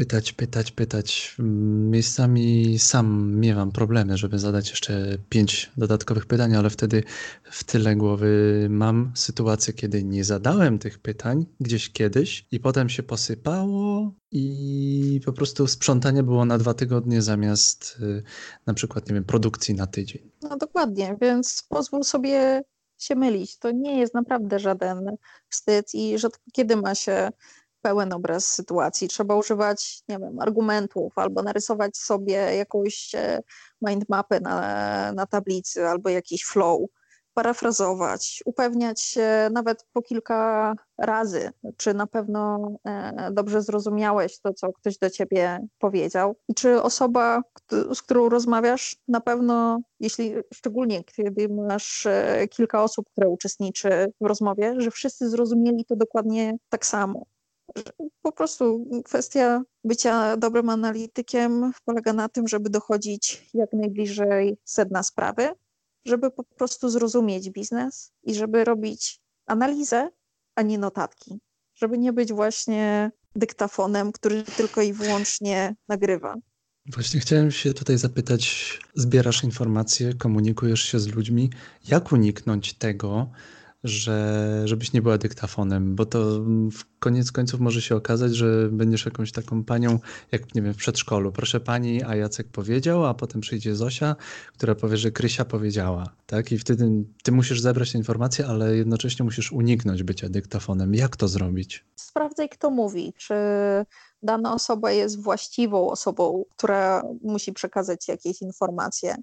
Pytać, 0.01 0.33
pytać, 0.33 0.71
pytać. 0.71 1.35
Miejscami 1.89 2.79
sam 2.79 3.35
miewam 3.39 3.71
problemy, 3.71 4.17
żeby 4.17 4.39
zadać 4.39 4.69
jeszcze 4.69 5.17
pięć 5.29 5.71
dodatkowych 5.77 6.25
pytań, 6.25 6.55
ale 6.55 6.69
wtedy 6.69 7.03
w 7.43 7.63
tyle 7.63 7.95
głowy 7.95 8.67
mam 8.69 9.11
sytuację, 9.15 9.73
kiedy 9.73 10.03
nie 10.03 10.23
zadałem 10.23 10.79
tych 10.79 10.99
pytań 10.99 11.45
gdzieś 11.59 11.89
kiedyś 11.89 12.45
i 12.51 12.59
potem 12.59 12.89
się 12.89 13.03
posypało 13.03 14.11
i 14.31 15.21
po 15.25 15.33
prostu 15.33 15.67
sprzątanie 15.67 16.23
było 16.23 16.45
na 16.45 16.57
dwa 16.57 16.73
tygodnie 16.73 17.21
zamiast 17.21 17.97
y, 18.01 18.23
na 18.65 18.73
przykład, 18.73 19.09
nie 19.09 19.13
wiem, 19.13 19.23
produkcji 19.23 19.75
na 19.75 19.87
tydzień. 19.87 20.31
No 20.41 20.57
dokładnie, 20.57 21.17
więc 21.21 21.63
pozwól 21.69 22.03
sobie 22.03 22.63
się 22.97 23.15
mylić. 23.15 23.57
To 23.57 23.71
nie 23.71 23.99
jest 23.99 24.13
naprawdę 24.13 24.59
żaden 24.59 25.15
wstyd 25.49 25.93
i 25.93 26.19
rzadko 26.19 26.43
kiedy 26.53 26.75
ma 26.75 26.95
się 26.95 27.29
pełen 27.81 28.13
obraz 28.13 28.47
sytuacji. 28.47 29.07
Trzeba 29.07 29.35
używać, 29.35 30.03
nie 30.09 30.19
wiem, 30.19 30.39
argumentów 30.39 31.17
albo 31.17 31.43
narysować 31.43 31.97
sobie 31.97 32.33
jakąś 32.33 33.15
e, 33.15 33.41
mindmapę 33.81 34.39
na, 34.39 35.11
na 35.11 35.25
tablicy 35.25 35.87
albo 35.87 36.09
jakiś 36.09 36.45
flow 36.45 36.81
parafrazować, 37.33 38.43
upewniać 38.45 39.01
się 39.01 39.49
nawet 39.51 39.85
po 39.93 40.01
kilka 40.01 40.73
razy, 40.97 41.51
czy 41.77 41.93
na 41.93 42.07
pewno 42.07 42.71
e, 42.85 43.29
dobrze 43.31 43.61
zrozumiałeś 43.61 44.39
to, 44.39 44.53
co 44.53 44.73
ktoś 44.73 44.97
do 44.97 45.09
ciebie 45.09 45.67
powiedział, 45.79 46.35
i 46.47 46.53
czy 46.53 46.81
osoba, 46.81 47.41
z 47.93 48.01
którą 48.01 48.29
rozmawiasz, 48.29 48.95
na 49.07 49.21
pewno, 49.21 49.79
jeśli 49.99 50.33
szczególnie 50.53 51.03
kiedy 51.03 51.49
masz 51.49 52.05
e, 52.05 52.47
kilka 52.47 52.83
osób, 52.83 53.09
które 53.11 53.29
uczestniczy 53.29 54.13
w 54.21 54.25
rozmowie, 54.25 54.75
że 54.77 54.91
wszyscy 54.91 55.29
zrozumieli 55.29 55.85
to 55.85 55.95
dokładnie 55.95 56.57
tak 56.69 56.85
samo. 56.85 57.25
Po 58.21 58.31
prostu 58.31 58.85
kwestia 59.05 59.63
bycia 59.83 60.37
dobrym 60.37 60.69
analitykiem 60.69 61.71
polega 61.85 62.13
na 62.13 62.29
tym, 62.29 62.47
żeby 62.47 62.69
dochodzić 62.69 63.49
jak 63.53 63.73
najbliżej 63.73 64.57
sedna 64.63 65.03
sprawy, 65.03 65.49
żeby 66.05 66.31
po 66.31 66.43
prostu 66.43 66.89
zrozumieć 66.89 67.49
biznes 67.49 68.13
i 68.23 68.35
żeby 68.35 68.63
robić 68.63 69.21
analizę, 69.45 70.09
a 70.55 70.61
nie 70.61 70.77
notatki. 70.77 71.39
Żeby 71.73 71.97
nie 71.97 72.13
być 72.13 72.33
właśnie 72.33 73.11
dyktafonem, 73.35 74.11
który 74.11 74.43
tylko 74.43 74.81
i 74.81 74.93
wyłącznie 74.93 75.75
nagrywa. 75.87 76.35
Właśnie 76.93 77.19
chciałem 77.19 77.51
się 77.51 77.73
tutaj 77.73 77.97
zapytać, 77.97 78.79
zbierasz 78.95 79.43
informacje, 79.43 80.13
komunikujesz 80.13 80.81
się 80.83 80.99
z 80.99 81.07
ludźmi, 81.07 81.49
jak 81.87 82.11
uniknąć 82.11 82.73
tego, 82.73 83.29
że, 83.83 84.61
żebyś 84.65 84.93
nie 84.93 85.01
była 85.01 85.17
dyktafonem, 85.17 85.95
bo 85.95 86.05
to 86.05 86.19
w 86.71 86.99
koniec 86.99 87.31
końców 87.31 87.59
może 87.59 87.81
się 87.81 87.95
okazać, 87.95 88.35
że 88.35 88.69
będziesz 88.71 89.05
jakąś 89.05 89.31
taką 89.31 89.63
panią, 89.63 89.99
jak 90.31 90.55
nie 90.55 90.61
wiem, 90.61 90.73
w 90.73 90.77
przedszkolu. 90.77 91.31
Proszę 91.31 91.59
pani, 91.59 92.03
a 92.03 92.15
Jacek 92.15 92.47
powiedział, 92.47 93.05
a 93.05 93.13
potem 93.13 93.41
przyjdzie 93.41 93.75
Zosia, 93.75 94.15
która 94.53 94.75
powie, 94.75 94.97
że 94.97 95.11
Krysia 95.11 95.45
powiedziała, 95.45 96.09
tak? 96.25 96.51
I 96.51 96.57
wtedy 96.57 97.03
ty 97.23 97.31
musisz 97.31 97.61
zebrać 97.61 97.95
informacje, 97.95 98.47
ale 98.47 98.75
jednocześnie 98.75 99.25
musisz 99.25 99.51
uniknąć 99.51 100.03
bycia 100.03 100.29
dyktafonem. 100.29 100.95
Jak 100.95 101.15
to 101.15 101.27
zrobić? 101.27 101.85
Sprawdzaj, 101.95 102.49
kto 102.49 102.69
mówi, 102.69 103.13
czy 103.17 103.35
dana 104.23 104.53
osoba 104.53 104.91
jest 104.91 105.21
właściwą 105.21 105.89
osobą, 105.89 106.45
która 106.57 107.03
musi 107.23 107.53
przekazać 107.53 108.07
jakieś 108.07 108.41
informacje 108.41 109.15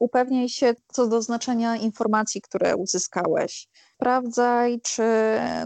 Upewniaj 0.00 0.48
się 0.48 0.74
co 0.92 1.06
do 1.06 1.22
znaczenia 1.22 1.76
informacji, 1.76 2.40
które 2.40 2.76
uzyskałeś. 2.76 3.68
Sprawdzaj, 3.94 4.80
czy 4.80 5.04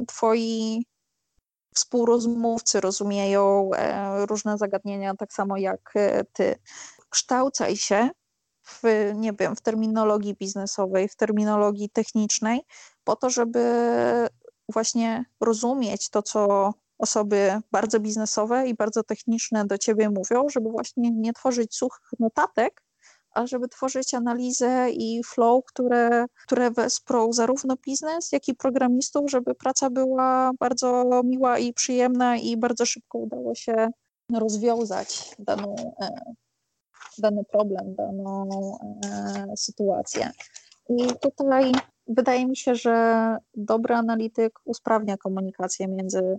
twoi 0.06 0.86
współrozmówcy 1.74 2.80
rozumieją 2.80 3.70
e, 3.74 4.26
różne 4.26 4.58
zagadnienia 4.58 5.14
tak 5.14 5.32
samo 5.32 5.56
jak 5.56 5.92
e, 5.94 6.24
ty. 6.24 6.54
Kształcaj 7.08 7.76
się 7.76 8.10
w, 8.66 8.82
nie 9.14 9.32
wiem, 9.32 9.56
w 9.56 9.60
terminologii 9.60 10.34
biznesowej, 10.34 11.08
w 11.08 11.16
terminologii 11.16 11.90
technicznej, 11.90 12.60
po 13.04 13.16
to, 13.16 13.30
żeby 13.30 13.62
właśnie 14.68 15.24
rozumieć 15.40 16.10
to, 16.10 16.22
co 16.22 16.72
osoby 16.98 17.60
bardzo 17.72 18.00
biznesowe 18.00 18.68
i 18.68 18.74
bardzo 18.74 19.02
techniczne 19.02 19.64
do 19.66 19.78
ciebie 19.78 20.10
mówią, 20.10 20.48
żeby 20.48 20.70
właśnie 20.70 21.10
nie 21.10 21.32
tworzyć 21.32 21.74
suchych 21.74 22.10
notatek, 22.18 22.81
żeby 23.44 23.68
tworzyć 23.68 24.14
analizę 24.14 24.90
i 24.90 25.22
flow, 25.24 25.64
które, 25.64 26.26
które 26.46 26.70
wesprą 26.70 27.32
zarówno 27.32 27.76
biznes, 27.86 28.32
jak 28.32 28.48
i 28.48 28.54
programistów, 28.54 29.30
żeby 29.30 29.54
praca 29.54 29.90
była 29.90 30.50
bardzo 30.60 31.04
miła 31.24 31.58
i 31.58 31.72
przyjemna 31.72 32.36
i 32.36 32.56
bardzo 32.56 32.86
szybko 32.86 33.18
udało 33.18 33.54
się 33.54 33.88
rozwiązać 34.34 35.34
daną, 35.38 35.76
e, 36.00 36.34
dany 37.18 37.44
problem, 37.44 37.94
daną 37.94 38.48
e, 39.04 39.56
sytuację. 39.56 40.30
I 40.88 41.06
tutaj 41.20 41.72
wydaje 42.06 42.46
mi 42.46 42.56
się, 42.56 42.74
że 42.74 43.36
dobry 43.54 43.94
analityk 43.94 44.58
usprawnia 44.64 45.16
komunikację 45.16 45.88
między 45.88 46.38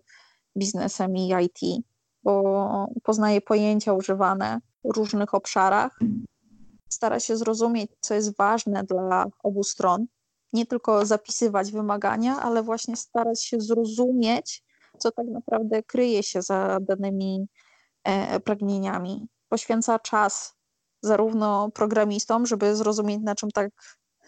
biznesem 0.58 1.16
i 1.16 1.34
IT, 1.46 1.84
bo 2.24 2.88
poznaje 3.04 3.42
pojęcia 3.42 3.94
używane 3.94 4.60
w 4.84 4.98
różnych 4.98 5.34
obszarach 5.34 6.00
stara 6.94 7.20
się 7.20 7.38
zrozumieć, 7.38 7.92
co 8.00 8.14
jest 8.14 8.38
ważne 8.38 8.84
dla 8.84 9.26
obu 9.44 9.64
stron, 9.64 10.06
nie 10.54 10.66
tylko 10.66 11.06
zapisywać 11.06 11.72
wymagania, 11.72 12.40
ale 12.42 12.64
właśnie 12.64 12.96
starać 12.96 13.46
się 13.46 13.62
zrozumieć, 13.62 14.64
co 14.98 15.12
tak 15.12 15.28
naprawdę 15.28 15.84
kryje 15.84 16.24
się 16.24 16.42
za 16.42 16.78
danymi 16.82 17.48
e, 18.04 18.40
pragnieniami. 18.40 19.28
Poświęca 19.50 20.00
czas 20.00 20.56
zarówno 21.02 21.72
programistom, 21.72 22.46
żeby 22.46 22.76
zrozumieć, 22.76 23.20
na 23.24 23.36
czym 23.36 23.52
tak 23.52 23.72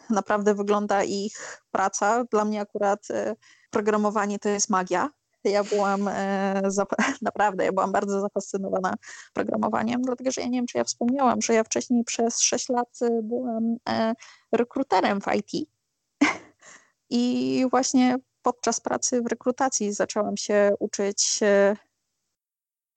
naprawdę 0.10 0.56
wygląda 0.56 1.04
ich 1.04 1.62
praca. 1.72 2.24
Dla 2.32 2.46
mnie 2.46 2.62
akurat 2.62 3.00
e, 3.12 3.36
programowanie 3.70 4.40
to 4.40 4.50
jest 4.50 4.70
magia, 4.70 5.10
ja 5.50 5.64
byłam 5.64 6.08
e, 6.08 6.62
naprawdę, 7.22 7.66
ja 7.66 7.72
byłam 7.72 7.92
bardzo 7.92 8.22
zafascynowana 8.22 8.94
programowaniem, 9.34 10.02
dlatego 10.02 10.32
że 10.32 10.42
ja 10.42 10.48
nie 10.48 10.58
wiem, 10.58 10.68
czy 10.68 10.78
ja 10.78 10.84
wspomniałam, 10.84 11.42
że 11.42 11.54
ja 11.54 11.64
wcześniej 11.64 12.04
przez 12.04 12.42
6 12.42 12.70
lat 12.70 12.90
e, 13.02 13.22
byłam 13.24 13.76
e, 13.90 14.14
rekruterem 14.52 15.22
w 15.22 15.26
IT. 15.36 15.70
I 17.10 17.66
właśnie 17.72 18.18
podczas 18.42 18.82
pracy 18.82 19.22
w 19.22 19.28
rekrutacji 19.28 19.94
zaczęłam 19.94 20.38
się 20.38 20.72
uczyć 20.80 21.40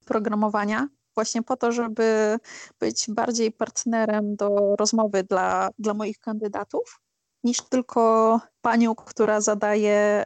programowania, 0.05 0.89
właśnie 1.15 1.43
po 1.43 1.57
to, 1.57 1.73
żeby 1.73 2.39
być 2.81 3.07
bardziej 3.09 3.53
partnerem 3.53 4.37
do 4.37 4.77
rozmowy 4.79 5.23
dla, 5.23 5.71
dla 5.79 5.95
moich 5.95 6.19
kandydatów, 6.19 7.01
niż 7.45 7.61
tylko 7.61 8.41
panią, 8.61 8.95
która 8.95 9.41
zadaje 9.41 10.25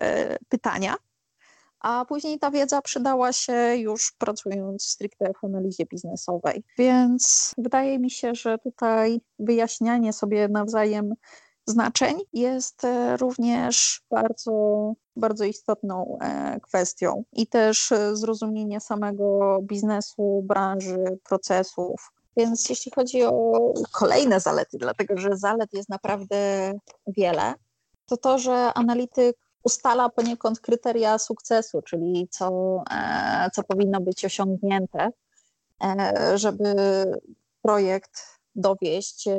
pytania 0.48 0.94
a 1.83 2.05
później 2.05 2.39
ta 2.39 2.51
wiedza 2.51 2.83
przydała 2.83 3.33
się 3.33 3.76
już 3.76 4.12
pracując 4.18 4.85
stricte 4.85 5.33
w 5.41 5.45
analizie 5.45 5.87
biznesowej. 5.87 6.64
Więc 6.78 7.53
wydaje 7.59 7.99
mi 7.99 8.11
się, 8.11 8.35
że 8.35 8.59
tutaj 8.59 9.20
wyjaśnianie 9.39 10.12
sobie 10.12 10.49
nawzajem 10.49 11.14
znaczeń 11.66 12.20
jest 12.33 12.85
e, 12.85 13.16
również 13.16 14.03
bardzo, 14.11 14.93
bardzo 15.16 15.45
istotną 15.45 16.18
e, 16.20 16.61
kwestią 16.61 17.24
i 17.33 17.47
też 17.47 17.93
e, 17.93 18.16
zrozumienie 18.16 18.80
samego 18.80 19.59
biznesu, 19.62 20.43
branży, 20.45 21.18
procesów. 21.24 22.11
Więc 22.37 22.68
jeśli 22.68 22.93
chodzi 22.95 23.24
o 23.24 23.72
kolejne 23.93 24.41
zalety, 24.41 24.78
dlatego 24.78 25.16
że 25.16 25.37
zalet 25.37 25.72
jest 25.72 25.89
naprawdę 25.89 26.72
wiele, 27.07 27.55
to 28.07 28.16
to, 28.16 28.39
że 28.39 28.74
analityk 28.74 29.37
ustala 29.62 30.08
poniekąd 30.08 30.60
kryteria 30.60 31.18
sukcesu, 31.18 31.82
czyli 31.82 32.28
co, 32.30 32.76
e, 32.90 33.50
co 33.52 33.62
powinno 33.62 34.00
być 34.00 34.24
osiągnięte, 34.24 35.10
e, 35.84 36.38
żeby 36.38 36.74
projekt 37.62 38.40
dowieść 38.54 39.28
e, 39.28 39.38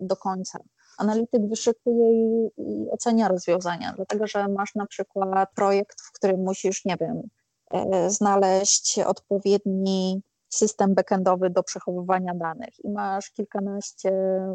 do 0.00 0.16
końca. 0.16 0.58
Analityk 0.98 1.48
wyszykuje 1.48 2.12
i, 2.12 2.50
i 2.58 2.90
ocenia 2.90 3.28
rozwiązania, 3.28 3.92
dlatego 3.96 4.26
że 4.26 4.48
masz 4.48 4.74
na 4.74 4.86
przykład 4.86 5.48
projekt, 5.54 6.00
w 6.00 6.12
którym 6.12 6.42
musisz, 6.42 6.84
nie 6.84 6.96
wiem, 7.00 7.22
znaleźć 8.08 8.98
odpowiedni 8.98 10.22
system 10.48 10.94
backendowy 10.94 11.50
do 11.50 11.62
przechowywania 11.62 12.34
danych 12.34 12.84
i 12.84 12.90
masz 12.90 13.30
kilkanaście 13.30 14.12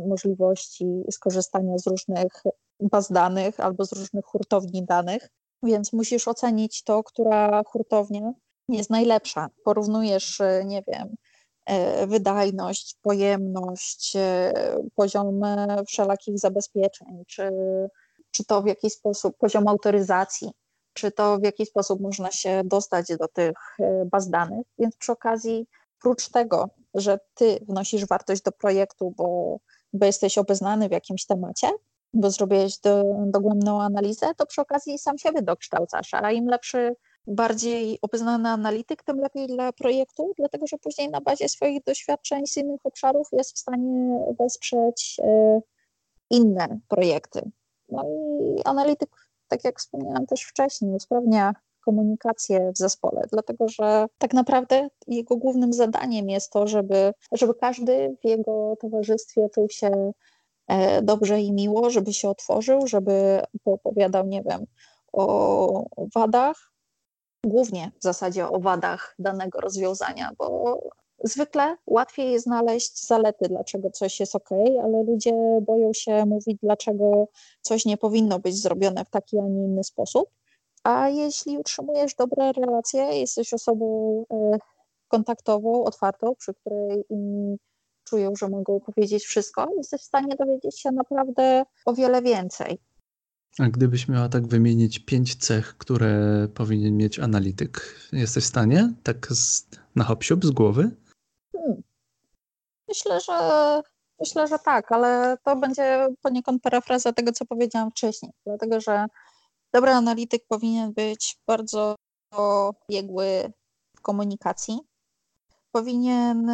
możliwości 0.08 1.04
skorzystania 1.12 1.78
z 1.78 1.88
różnych 1.88 2.44
baz 2.80 3.12
danych 3.12 3.60
albo 3.60 3.86
z 3.86 3.94
różnych 3.94 4.26
hurtowni 4.26 4.86
danych, 4.86 5.30
więc 5.64 5.94
musisz 5.94 6.28
ocenić 6.28 6.84
to, 6.84 7.04
która 7.04 7.62
hurtownia 7.66 8.34
jest 8.70 8.90
najlepsza. 8.90 9.48
Porównujesz, 9.64 10.42
nie 10.66 10.84
wiem, 10.88 11.16
e, 11.66 12.08
wydajność, 12.08 12.96
pojemność, 13.02 14.16
e, 14.16 14.54
poziom 14.96 15.42
wszelakich 15.88 16.40
zabezpieczeń, 16.40 17.24
czy, 17.28 17.52
czy 18.32 18.46
to 18.46 18.62
w 18.62 18.68
jakiś 18.68 18.94
sposób 18.94 19.38
poziom 19.38 19.68
autoryzacji, 19.68 20.52
czy 20.94 21.12
to 21.12 21.38
w 21.38 21.44
jakiś 21.44 21.70
sposób 21.70 22.02
można 22.02 22.32
się 22.32 22.62
dostać 22.66 23.08
do 23.20 23.28
tych 23.28 23.58
e, 23.80 24.06
baz 24.06 24.30
danych. 24.30 24.68
Więc 24.80 24.96
przy 24.96 25.12
okazji, 25.12 25.68
prócz 26.02 26.30
tego, 26.30 26.70
że 26.94 27.20
ty 27.34 27.60
wnosisz 27.68 28.06
wartość 28.06 28.42
do 28.42 28.52
projektu, 28.52 29.14
bo, 29.18 29.58
bo 29.94 30.06
jesteś 30.06 30.38
obeznany 30.38 30.90
w 30.90 30.92
jakimś 30.92 31.26
temacie, 31.26 31.68
bo 32.14 32.32
zrobiłeś 32.32 32.80
do, 32.80 33.04
dogłębną 33.26 33.82
analizę, 33.82 34.28
to 34.38 34.46
przy 34.46 34.62
okazji 34.62 35.00
sam 35.00 35.18
siebie 35.18 35.42
dokształcasz, 35.42 36.14
a 36.14 36.32
im 36.32 36.48
lepszy, 36.48 36.96
bardziej 37.28 38.00
obeznany 38.02 38.50
analityk, 38.50 39.04
tym 39.04 39.20
lepiej 39.20 39.48
dla 39.48 39.74
projektu, 39.74 40.34
dlatego 40.38 40.68
że 40.68 40.78
później 40.78 41.10
na 41.10 41.22
bazie 41.22 41.50
swoich 41.50 41.84
doświadczeń 41.84 42.48
z 42.48 42.58
innych 42.58 42.86
obszarów 42.86 43.28
jest 43.32 43.56
w 43.56 43.60
stanie 43.60 44.26
wesprzeć 44.40 45.18
e, 45.24 45.62
inne 46.30 46.80
projekty. 46.88 47.52
No 47.90 48.04
i 48.04 48.64
analityk, 48.66 49.10
tak 49.48 49.64
jak 49.64 49.80
wspomniałam 49.80 50.26
też 50.26 50.42
wcześniej, 50.42 50.92
usprawnia 50.92 51.54
komunikację 51.86 52.72
w 52.72 52.78
zespole, 52.78 53.22
dlatego 53.32 53.68
że 53.68 54.06
tak 54.18 54.34
naprawdę 54.34 54.88
jego 55.08 55.38
głównym 55.38 55.74
zadaniem 55.74 56.30
jest 56.30 56.52
to, 56.52 56.68
żeby, 56.68 57.14
żeby 57.32 57.54
każdy 57.54 58.18
w 58.22 58.26
jego 58.26 58.76
towarzystwie 58.80 59.50
czuł 59.50 59.70
się 59.70 60.12
dobrze 61.02 61.42
i 61.42 61.52
miło, 61.52 61.90
żeby 61.90 62.14
się 62.14 62.30
otworzył, 62.30 62.88
żeby 62.88 63.42
opowiadał, 63.66 64.28
nie 64.28 64.44
wiem, 64.44 64.66
o 65.14 65.86
wadach, 66.16 66.72
głównie 67.46 67.92
w 68.00 68.04
zasadzie 68.04 68.50
o 68.50 68.60
wadach 68.60 69.16
danego 69.20 69.60
rozwiązania, 69.62 70.32
bo 70.38 70.80
zwykle 71.24 71.78
łatwiej 71.88 72.32
jest 72.32 72.46
znaleźć 72.46 73.08
zalety, 73.08 73.46
dlaczego 73.50 73.90
coś 73.92 74.20
jest 74.20 74.36
ok, 74.36 74.50
ale 74.84 75.04
ludzie 75.04 75.34
boją 75.62 75.94
się 75.94 76.26
mówić, 76.26 76.58
dlaczego 76.64 77.28
coś 77.62 77.86
nie 77.86 77.98
powinno 77.98 78.40
być 78.40 78.62
zrobione 78.62 79.06
w 79.06 79.10
taki, 79.10 79.40
a 79.40 79.42
nie 79.42 79.64
inny 79.64 79.84
sposób. 79.84 80.30
A 80.84 81.10
jeśli 81.10 81.58
utrzymujesz 81.58 82.16
dobre 82.16 82.52
relacje, 82.52 83.04
jesteś 83.04 83.54
osobą 83.54 84.26
e, 84.32 84.58
kontaktową, 85.08 85.84
otwartą, 85.84 86.36
przy 86.36 86.54
której 86.54 87.04
inni 87.10 87.58
czują, 88.10 88.34
że 88.40 88.50
mogą 88.50 88.80
powiedzieć 88.80 89.26
wszystko, 89.26 89.68
jesteś 89.78 90.02
w 90.02 90.06
stanie 90.06 90.36
dowiedzieć 90.36 90.80
się 90.80 90.92
naprawdę 90.92 91.64
o 91.86 91.94
wiele 91.94 92.22
więcej. 92.22 92.80
A 93.60 93.68
gdybyś 93.68 94.08
miała 94.08 94.30
tak 94.30 94.48
wymienić 94.48 95.00
pięć 95.00 95.36
cech, 95.36 95.78
które 95.78 96.48
powinien 96.54 96.98
mieć 96.98 97.20
analityk, 97.20 97.96
jesteś 98.14 98.44
w 98.44 98.48
stanie 98.48 98.94
tak 99.04 99.28
z, 99.28 99.68
na 99.96 100.04
hop 100.04 100.24
z 100.44 100.52
głowy? 100.52 100.92
Hmm. 101.52 101.82
Myślę, 102.88 103.20
że 103.20 103.34
myślę, 104.20 104.48
że 104.48 104.60
tak, 104.60 104.92
ale 104.92 105.38
to 105.44 105.56
będzie 105.56 106.08
poniekąd 106.22 106.62
parafraza 106.62 107.14
tego, 107.14 107.32
co 107.32 107.46
powiedziałam 107.46 107.92
wcześniej, 107.92 108.32
dlatego 108.46 108.82
że 108.82 109.06
dobry 109.74 109.92
analityk 109.92 110.48
powinien 110.48 110.94
być 110.94 111.38
bardzo 111.48 111.96
biegły 112.90 113.52
w 113.98 114.02
komunikacji, 114.02 114.80
powinien 115.72 116.52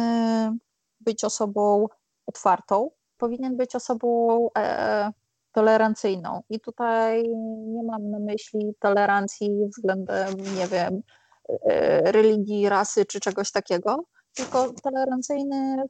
być 1.04 1.24
osobą 1.24 1.86
otwartą, 2.26 2.90
powinien 3.18 3.56
być 3.56 3.76
osobą 3.76 4.48
e, 4.58 5.12
tolerancyjną. 5.52 6.42
I 6.50 6.60
tutaj 6.60 7.28
nie 7.66 7.82
mam 7.82 8.10
na 8.10 8.18
myśli 8.18 8.74
tolerancji 8.80 9.66
względem, 9.66 10.34
nie 10.58 10.66
wiem, 10.66 11.02
e, 11.48 12.12
religii, 12.12 12.68
rasy 12.68 13.04
czy 13.04 13.20
czegoś 13.20 13.52
takiego, 13.52 14.04
tylko 14.34 14.72
tolerancyjny, 14.82 15.82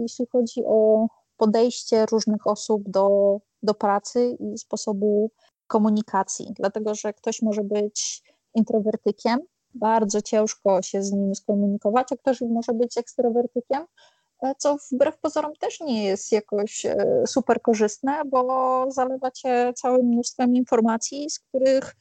jeśli 0.00 0.26
chodzi 0.32 0.64
o 0.66 1.06
podejście 1.36 2.06
różnych 2.06 2.46
osób 2.46 2.82
do, 2.86 3.38
do 3.62 3.74
pracy 3.74 4.36
i 4.40 4.58
sposobu 4.58 5.30
komunikacji. 5.66 6.54
Dlatego, 6.56 6.94
że 6.94 7.12
ktoś 7.12 7.42
może 7.42 7.64
być 7.64 8.22
introwertykiem, 8.54 9.38
bardzo 9.74 10.22
ciężko 10.22 10.82
się 10.82 11.02
z 11.02 11.12
nim 11.12 11.34
skomunikować, 11.34 12.12
a 12.12 12.16
ktoś 12.16 12.40
może 12.40 12.72
być 12.72 12.98
ekstrawertykiem, 12.98 13.86
E, 13.86 14.17
co 14.58 14.76
wbrew 14.92 15.18
pozorom 15.18 15.52
też 15.60 15.80
nie 15.80 16.04
jest 16.04 16.32
jakoś 16.32 16.86
e, 16.86 16.96
super 17.26 17.62
korzystne, 17.62 18.22
bo 18.26 18.86
zalewa 18.90 19.30
cię 19.30 19.72
całym 19.76 20.06
mnóstwem 20.06 20.54
informacji, 20.54 21.30
z 21.30 21.38
których 21.38 21.96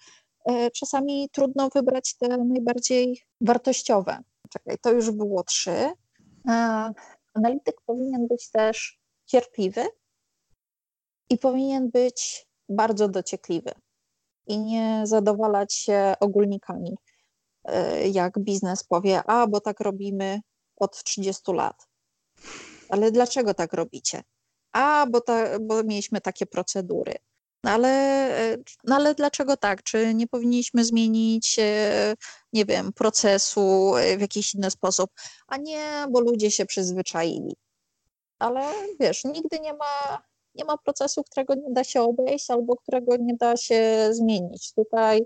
e, 0.46 0.72
czasami 0.72 1.30
trudno 1.30 1.70
wybrać 1.76 2.18
te 2.18 2.28
najbardziej 2.38 3.22
wartościowe. 3.42 4.18
Czekaj, 4.50 4.78
to 4.82 4.92
już 4.92 5.12
było 5.12 5.44
trzy. 5.44 5.92
Analityk 7.34 7.82
powinien 7.86 8.28
być 8.28 8.52
też 8.52 9.00
cierpliwy 9.26 9.86
i 11.30 11.38
powinien 11.38 11.90
być 11.90 12.48
bardzo 12.70 13.10
dociekliwy 13.10 13.72
i 14.48 14.60
nie 14.60 15.02
zadowalać 15.04 15.74
się 15.74 16.14
ogólnikami. 16.20 16.98
Jak 18.12 18.40
biznes 18.40 18.84
powie, 18.84 19.24
a 19.24 19.48
bo 19.48 19.62
tak 19.62 19.80
robimy 19.80 20.40
od 20.78 21.04
30 21.04 21.52
lat 21.52 21.87
ale 22.90 23.12
dlaczego 23.12 23.54
tak 23.54 23.74
robicie? 23.74 24.24
A, 24.72 25.06
bo, 25.10 25.22
ta, 25.22 25.60
bo 25.60 25.84
mieliśmy 25.84 26.22
takie 26.22 26.46
procedury. 26.46 27.14
No 27.64 27.72
ale, 27.72 28.18
no 28.84 28.96
ale 28.96 29.16
dlaczego 29.16 29.58
tak? 29.58 29.84
Czy 29.84 30.14
nie 30.14 30.28
powinniśmy 30.28 30.86
zmienić, 30.86 31.60
e, 31.60 32.16
nie 32.54 32.66
wiem, 32.66 32.94
procesu 32.94 33.94
w 34.18 34.22
jakiś 34.22 34.56
inny 34.56 34.72
sposób? 34.72 35.12
A 35.48 35.58
nie, 35.58 36.06
bo 36.12 36.20
ludzie 36.20 36.52
się 36.52 36.66
przyzwyczaili. 36.66 37.56
Ale 38.40 38.62
wiesz, 39.00 39.24
nigdy 39.24 39.60
nie 39.60 39.74
ma, 39.74 40.22
nie 40.56 40.66
ma 40.66 40.78
procesu, 40.78 41.24
którego 41.24 41.56
nie 41.56 41.72
da 41.72 41.84
się 41.84 42.02
obejść 42.02 42.50
albo 42.50 42.76
którego 42.76 43.18
nie 43.18 43.36
da 43.36 43.58
się 43.58 44.10
zmienić. 44.12 44.74
Tutaj 44.74 45.26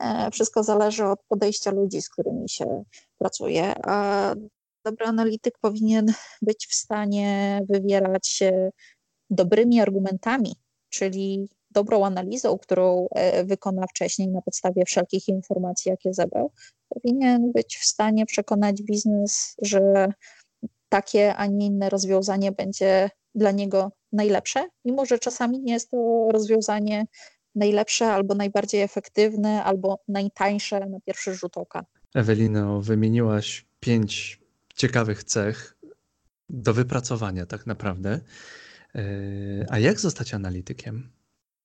e, 0.00 0.30
wszystko 0.30 0.62
zależy 0.62 1.04
od 1.04 1.20
podejścia 1.28 1.70
ludzi, 1.70 2.02
z 2.02 2.08
którymi 2.08 2.48
się 2.48 2.84
pracuje. 3.18 3.74
A 3.84 4.34
dobry 4.84 5.06
analityk 5.06 5.58
powinien 5.60 6.06
być 6.42 6.66
w 6.70 6.74
stanie 6.74 7.60
wywierać 7.68 8.28
się 8.28 8.70
dobrymi 9.30 9.80
argumentami, 9.80 10.52
czyli 10.88 11.48
dobrą 11.70 12.04
analizą, 12.04 12.58
którą 12.58 13.08
e, 13.10 13.44
wykona 13.44 13.86
wcześniej 13.86 14.28
na 14.28 14.42
podstawie 14.42 14.84
wszelkich 14.84 15.28
informacji, 15.28 15.90
jakie 15.90 16.14
zebrał, 16.14 16.52
powinien 16.88 17.52
być 17.52 17.76
w 17.76 17.84
stanie 17.84 18.26
przekonać 18.26 18.82
biznes, 18.82 19.54
że 19.62 20.12
takie, 20.88 21.34
a 21.34 21.46
nie 21.46 21.66
inne 21.66 21.90
rozwiązanie 21.90 22.52
będzie 22.52 23.10
dla 23.34 23.50
niego 23.50 23.92
najlepsze, 24.12 24.68
mimo 24.84 25.06
że 25.06 25.18
czasami 25.18 25.60
nie 25.60 25.72
jest 25.72 25.90
to 25.90 26.28
rozwiązanie 26.32 27.06
najlepsze 27.54 28.06
albo 28.06 28.34
najbardziej 28.34 28.82
efektywne, 28.82 29.64
albo 29.64 29.98
najtańsze 30.08 30.80
na 30.80 31.00
pierwszy 31.00 31.34
rzut 31.34 31.56
oka. 31.56 31.84
Ewelino, 32.14 32.80
wymieniłaś 32.80 33.66
pięć 33.80 34.40
ciekawych 34.78 35.24
cech 35.24 35.76
do 36.48 36.74
wypracowania 36.74 37.46
tak 37.46 37.66
naprawdę. 37.66 38.20
E, 38.94 39.00
a 39.70 39.78
jak 39.78 40.00
zostać 40.00 40.34
analitykiem? 40.34 41.12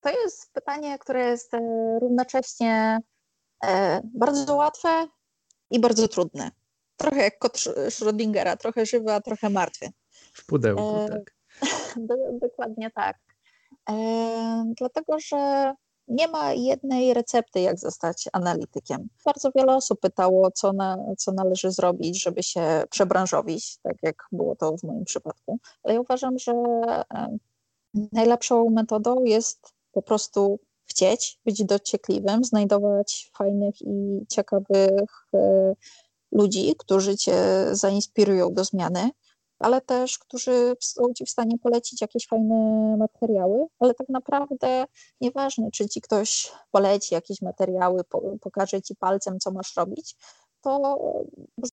To 0.01 0.09
jest 0.09 0.53
pytanie, 0.53 0.99
które 0.99 1.29
jest 1.29 1.53
e, 1.53 1.59
równocześnie 2.01 2.99
e, 3.65 4.01
bardzo 4.13 4.55
łatwe 4.55 5.07
i 5.71 5.79
bardzo 5.79 6.07
trudne. 6.07 6.51
Trochę 6.97 7.23
jak 7.23 7.39
kot 7.39 7.57
Schrödingera, 7.89 8.57
trochę 8.57 8.85
żywy, 8.85 9.13
a 9.13 9.21
trochę 9.21 9.49
martwy. 9.49 9.89
W 10.33 10.45
pudełku, 10.45 11.07
tak. 11.09 11.35
Dokładnie 12.41 12.91
tak. 12.91 13.17
Dlatego, 14.77 15.19
że 15.19 15.73
nie 16.07 16.27
ma 16.27 16.53
jednej 16.53 17.13
recepty, 17.13 17.61
jak 17.61 17.79
zostać 17.79 18.29
analitykiem. 18.33 19.07
Bardzo 19.25 19.51
wiele 19.55 19.75
osób 19.75 19.99
pytało, 19.99 20.51
co, 20.51 20.73
na, 20.73 20.97
co 21.17 21.31
należy 21.31 21.71
zrobić, 21.71 22.23
żeby 22.23 22.43
się 22.43 22.83
przebranżowić, 22.89 23.77
tak 23.77 23.95
jak 24.01 24.27
było 24.31 24.55
to 24.55 24.77
w 24.77 24.83
moim 24.83 25.05
przypadku. 25.05 25.59
Ale 25.83 25.93
ja 25.93 26.01
uważam, 26.01 26.39
że 26.39 26.53
najlepszą 28.11 28.69
metodą 28.69 29.23
jest 29.23 29.73
po 29.91 30.01
prostu 30.01 30.59
chcieć, 30.85 31.39
być 31.45 31.65
dociekliwym, 31.65 32.43
znajdować 32.43 33.31
fajnych 33.37 33.81
i 33.81 34.25
ciekawych 34.29 35.27
e, 35.33 35.73
ludzi, 36.31 36.75
którzy 36.77 37.17
cię 37.17 37.35
zainspirują 37.71 38.53
do 38.53 38.63
zmiany 38.63 39.09
ale 39.63 39.81
też 39.81 40.19
którzy 40.19 40.75
są 40.79 41.13
Ci 41.13 41.25
w 41.25 41.29
stanie 41.29 41.57
polecić 41.57 42.01
jakieś 42.01 42.27
fajne 42.27 42.55
materiały, 42.97 43.65
ale 43.79 43.93
tak 43.93 44.09
naprawdę 44.09 44.85
nieważne, 45.21 45.71
czy 45.71 45.89
Ci 45.89 46.01
ktoś 46.01 46.51
poleci 46.71 47.13
jakieś 47.13 47.41
materiały, 47.41 48.01
pokaże 48.41 48.81
Ci 48.81 48.95
palcem, 48.95 49.39
co 49.39 49.51
masz 49.51 49.75
robić, 49.75 50.15
to 50.61 50.97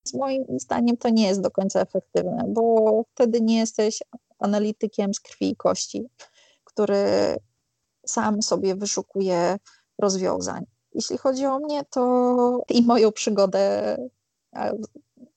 z 0.07 0.15
moim 0.15 0.45
zdaniem 0.49 0.97
to 0.97 1.09
nie 1.09 1.27
jest 1.27 1.41
do 1.41 1.51
końca 1.51 1.81
efektywne, 1.81 2.45
bo 2.49 3.05
wtedy 3.15 3.41
nie 3.41 3.59
jesteś 3.59 4.03
analitykiem 4.39 5.15
z 5.15 5.21
krwi 5.21 5.51
i 5.51 5.57
kości, 5.57 6.09
który 6.65 7.37
sam 8.07 8.43
sobie 8.43 8.75
wyszukuje 8.75 9.57
rozwiązań. 9.99 10.65
Jeśli 10.93 11.19
chodzi 11.19 11.47
o 11.47 11.59
mnie, 11.59 11.83
to 11.91 12.65
i 12.69 12.83
moją 12.83 13.13
przygodę 13.13 13.97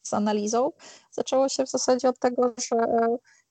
z 0.04 0.14
analizą. 0.14 0.72
Zaczęło 1.12 1.50
się 1.50 1.66
w 1.66 1.70
zasadzie 1.70 2.10
od 2.10 2.20
tego, 2.20 2.54
że 2.70 2.76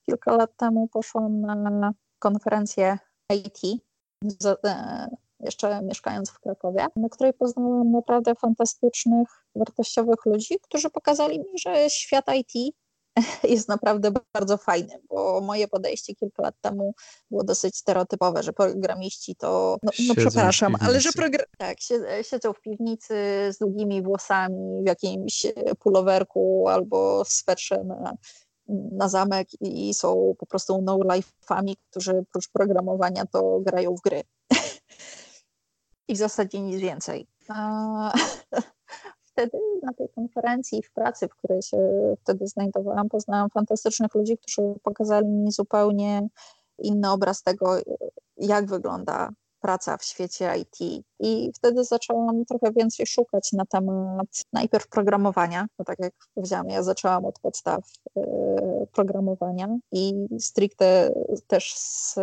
kilka 0.06 0.36
lat 0.36 0.56
temu 0.56 0.88
poszłam 0.88 1.40
na 1.40 1.92
konferencję 2.18 2.98
IT, 3.30 3.82
e, 4.64 5.08
jeszcze 5.40 5.82
mieszkając 5.82 6.30
w 6.30 6.40
Krakowie, 6.40 6.86
na 6.96 7.08
której 7.08 7.32
poznałam 7.32 7.90
naprawdę 7.90 8.34
fantastycznych, 8.34 9.28
wartościowych 9.54 10.26
ludzi, 10.26 10.54
którzy 10.62 10.90
pokazali 10.90 11.38
mi, 11.38 11.58
że 11.66 11.90
świat 11.90 12.24
IT 12.34 12.74
jest 13.54 13.68
naprawdę 13.68 14.12
bardzo 14.34 14.56
fajny, 14.56 15.00
bo 15.08 15.40
moje 15.40 15.68
podejście 15.68 16.14
kilka 16.14 16.42
lat 16.42 16.54
temu 16.60 16.94
było 17.30 17.44
dosyć 17.44 17.76
stereotypowe, 17.76 18.42
że 18.42 18.52
programiści 18.52 19.36
to, 19.36 19.76
no, 19.82 19.90
no 20.08 20.14
przepraszam, 20.14 20.76
ale 20.80 21.00
że 21.00 21.12
program... 21.12 21.46
tak, 21.58 21.76
siedzą 22.22 22.52
w 22.52 22.60
piwnicy 22.60 23.14
z 23.52 23.58
długimi 23.58 24.02
włosami 24.02 24.82
w 24.82 24.86
jakimś 24.86 25.46
pulowerku 25.78 26.68
albo 26.68 27.24
swetrze 27.24 27.84
na, 27.84 28.16
na 28.92 29.08
zamek 29.08 29.48
i 29.60 29.94
są 29.94 30.34
po 30.38 30.46
prostu 30.46 30.82
no-life'ami, 30.82 31.74
którzy 31.90 32.18
oprócz 32.18 32.48
programowania 32.48 33.26
to 33.26 33.60
grają 33.60 33.94
w 33.94 34.00
gry. 34.00 34.22
I 36.08 36.14
w 36.14 36.18
zasadzie 36.18 36.60
nic 36.60 36.80
więcej. 36.80 37.26
Wtedy 39.32 39.58
na 39.82 39.92
tej 39.92 40.08
konferencji 40.08 40.82
w 40.82 40.92
pracy, 40.92 41.28
w 41.28 41.36
której 41.36 41.62
się 41.62 41.78
wtedy 42.22 42.46
znajdowałam, 42.46 43.08
poznałam 43.08 43.50
fantastycznych 43.50 44.14
ludzi, 44.14 44.38
którzy 44.38 44.74
pokazali 44.82 45.28
mi 45.28 45.52
zupełnie 45.52 46.28
inny 46.78 47.10
obraz 47.10 47.42
tego, 47.42 47.76
jak 48.36 48.66
wygląda 48.66 49.30
praca 49.60 49.96
w 49.96 50.04
świecie 50.04 50.52
IT. 50.58 51.04
I 51.20 51.52
wtedy 51.54 51.84
zaczęłam 51.84 52.44
trochę 52.44 52.72
więcej 52.72 53.06
szukać 53.06 53.52
na 53.52 53.66
temat 53.66 54.26
najpierw 54.52 54.88
programowania, 54.88 55.66
bo 55.78 55.84
tak 55.84 55.98
jak 55.98 56.12
powiedziałam, 56.34 56.68
ja 56.68 56.82
zaczęłam 56.82 57.24
od 57.24 57.38
podstaw 57.38 57.84
y, 58.16 58.20
programowania 58.92 59.68
i 59.92 60.14
stricte 60.38 61.12
też 61.46 61.74
z 61.76 62.16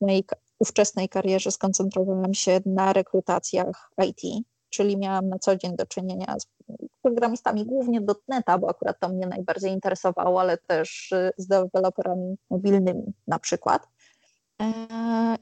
mojej 0.00 0.24
ówczesnej 0.58 1.08
karierze 1.08 1.50
skoncentrowałam 1.50 2.34
się 2.34 2.60
na 2.66 2.92
rekrutacjach 2.92 3.90
IT 4.06 4.44
czyli 4.70 4.96
miałam 4.96 5.28
na 5.28 5.38
co 5.38 5.56
dzień 5.56 5.76
do 5.76 5.86
czynienia 5.86 6.36
z 6.38 6.46
programistami, 7.02 7.66
głównie 7.66 8.00
.NETA, 8.28 8.58
bo 8.58 8.70
akurat 8.70 9.00
to 9.00 9.08
mnie 9.08 9.26
najbardziej 9.26 9.72
interesowało, 9.72 10.40
ale 10.40 10.58
też 10.58 11.12
y, 11.12 11.30
z 11.36 11.46
deweloperami 11.46 12.36
mobilnymi 12.50 13.12
na 13.26 13.38
przykład. 13.38 13.88
E, 14.62 14.66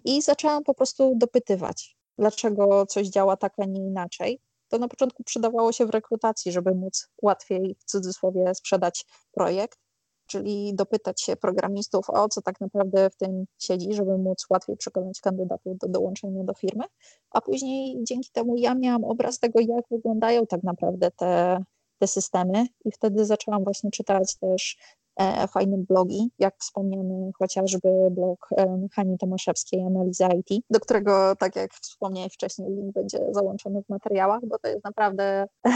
I 0.05 0.23
zaczęłam 0.23 0.65
po 0.65 0.75
prostu 0.75 1.15
dopytywać, 1.17 1.97
dlaczego 2.19 2.87
coś 2.87 3.09
działa 3.09 3.37
tak, 3.37 3.53
a 3.59 3.65
nie 3.65 3.81
inaczej. 3.81 4.41
To 4.69 4.79
na 4.79 4.89
początku 4.89 5.25
przydawało 5.25 5.73
się 5.73 5.87
w 5.87 5.91
rekrutacji, 5.91 6.53
żeby 6.53 6.75
móc 6.75 7.09
łatwiej 7.23 7.77
w 7.79 7.85
cudzysłowie 7.85 8.55
sprzedać 8.55 9.07
projekt, 9.33 9.79
czyli 10.27 10.75
dopytać 10.75 11.23
się 11.23 11.37
programistów 11.37 12.11
o 12.11 12.29
co 12.29 12.43
tak 12.43 12.61
naprawdę 12.61 13.11
w 13.11 13.17
tym 13.17 13.45
siedzi, 13.59 13.95
żeby 13.95 14.19
móc 14.19 14.47
łatwiej 14.51 14.77
przekonać 14.77 15.21
kandydatów 15.21 15.79
do 15.79 15.89
dołączenia 15.89 16.45
do 16.45 16.55
firmy, 16.55 16.85
a 17.31 17.41
później 17.41 17.99
dzięki 18.03 18.31
temu 18.33 18.57
ja 18.57 18.75
miałam 18.75 19.05
obraz 19.05 19.39
tego, 19.39 19.61
jak 19.61 19.85
wyglądają 19.91 20.47
tak 20.47 20.63
naprawdę 20.63 21.11
te, 21.11 21.65
te 21.99 22.07
systemy. 22.07 22.67
I 22.85 22.93
wtedy 22.93 23.25
zaczęłam 23.25 23.65
właśnie 23.65 23.91
czytać 23.91 24.37
też 24.37 24.77
e, 25.17 25.49
fajne 25.49 25.77
blogi, 25.79 26.31
jak 26.39 26.57
wspomniany 26.59 27.31
chociażby 27.39 27.89
blog 28.11 28.49
e, 28.59 28.87
Hani 28.93 29.19
Tomaszewskiej 29.19 29.83
Analiza 29.83 30.29
IT, 30.29 30.65
do 30.71 30.81
którego, 30.81 31.37
tak 31.37 31.57
jak 31.57 31.75
wspomniałeś 31.75 32.33
wcześniej, 32.33 32.69
link 32.71 32.93
będzie 32.93 33.19
załączony 33.31 33.83
w 33.83 33.89
materiałach, 33.89 34.41
bo 34.47 34.59
to 34.59 34.69
jest 34.69 34.85
naprawdę 34.85 35.47
e, 35.67 35.71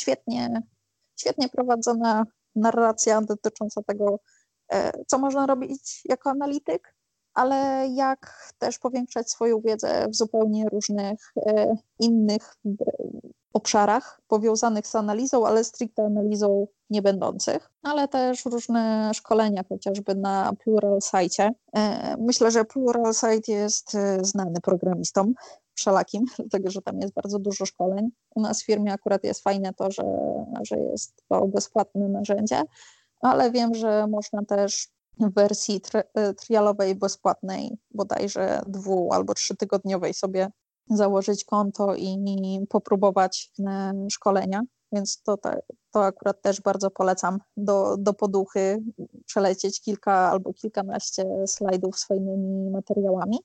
świetnie, 0.00 0.62
świetnie 1.16 1.48
prowadzona 1.48 2.24
narracja 2.56 3.20
dotycząca 3.20 3.82
tego, 3.82 4.18
e, 4.72 5.04
co 5.06 5.18
można 5.18 5.46
robić 5.46 6.02
jako 6.04 6.30
analityk, 6.30 6.94
ale 7.34 7.88
jak 7.94 8.52
też 8.58 8.78
powiększać 8.78 9.30
swoją 9.30 9.60
wiedzę 9.60 10.06
w 10.08 10.16
zupełnie 10.16 10.68
różnych 10.68 11.32
e, 11.46 11.76
innych 12.00 12.54
e, 12.66 12.70
obszarach 13.52 14.20
powiązanych 14.28 14.86
z 14.86 14.94
analizą, 14.94 15.46
ale 15.46 15.64
stricte 15.64 16.02
analizą 16.02 16.66
nie 16.90 17.02
będących, 17.02 17.70
ale 17.82 18.08
też 18.08 18.44
różne 18.44 19.10
szkolenia, 19.14 19.64
chociażby 19.68 20.14
na 20.14 20.52
Plural 20.64 20.98
Site. 21.02 21.50
Myślę, 22.18 22.50
że 22.50 22.64
Plural 22.64 23.14
Site 23.14 23.52
jest 23.52 23.96
znany 24.22 24.60
programistom 24.60 25.34
wszelakim, 25.74 26.24
dlatego 26.38 26.70
że 26.70 26.82
tam 26.82 27.00
jest 27.00 27.14
bardzo 27.14 27.38
dużo 27.38 27.66
szkoleń. 27.66 28.08
U 28.34 28.40
nas 28.40 28.62
w 28.62 28.66
firmie 28.66 28.92
akurat 28.92 29.24
jest 29.24 29.42
fajne 29.42 29.74
to, 29.74 29.90
że, 29.90 30.04
że 30.62 30.78
jest 30.78 31.22
to 31.28 31.46
bezpłatne 31.46 32.08
narzędzie, 32.08 32.62
ale 33.20 33.50
wiem, 33.50 33.74
że 33.74 34.06
można 34.06 34.44
też 34.44 34.88
w 35.18 35.34
wersji 35.34 35.80
tri 35.80 36.00
trialowej 36.36 36.94
bezpłatnej, 36.94 37.78
bodajże 37.90 38.60
dwu 38.66 39.12
albo 39.12 39.34
trzytygodniowej 39.34 40.14
sobie 40.14 40.48
założyć 40.90 41.44
konto 41.44 41.94
i 41.94 42.66
popróbować 42.68 43.52
szkolenia, 44.10 44.62
więc 44.92 45.22
to, 45.22 45.36
to 45.90 46.04
akurat 46.04 46.42
też 46.42 46.60
bardzo 46.60 46.90
polecam 46.90 47.38
do, 47.56 47.96
do 47.98 48.12
poduchy 48.12 48.82
przelecieć 49.26 49.80
kilka 49.80 50.30
albo 50.30 50.52
kilkanaście 50.52 51.24
slajdów 51.46 51.98
swoimi 51.98 52.70
materiałami, 52.70 53.38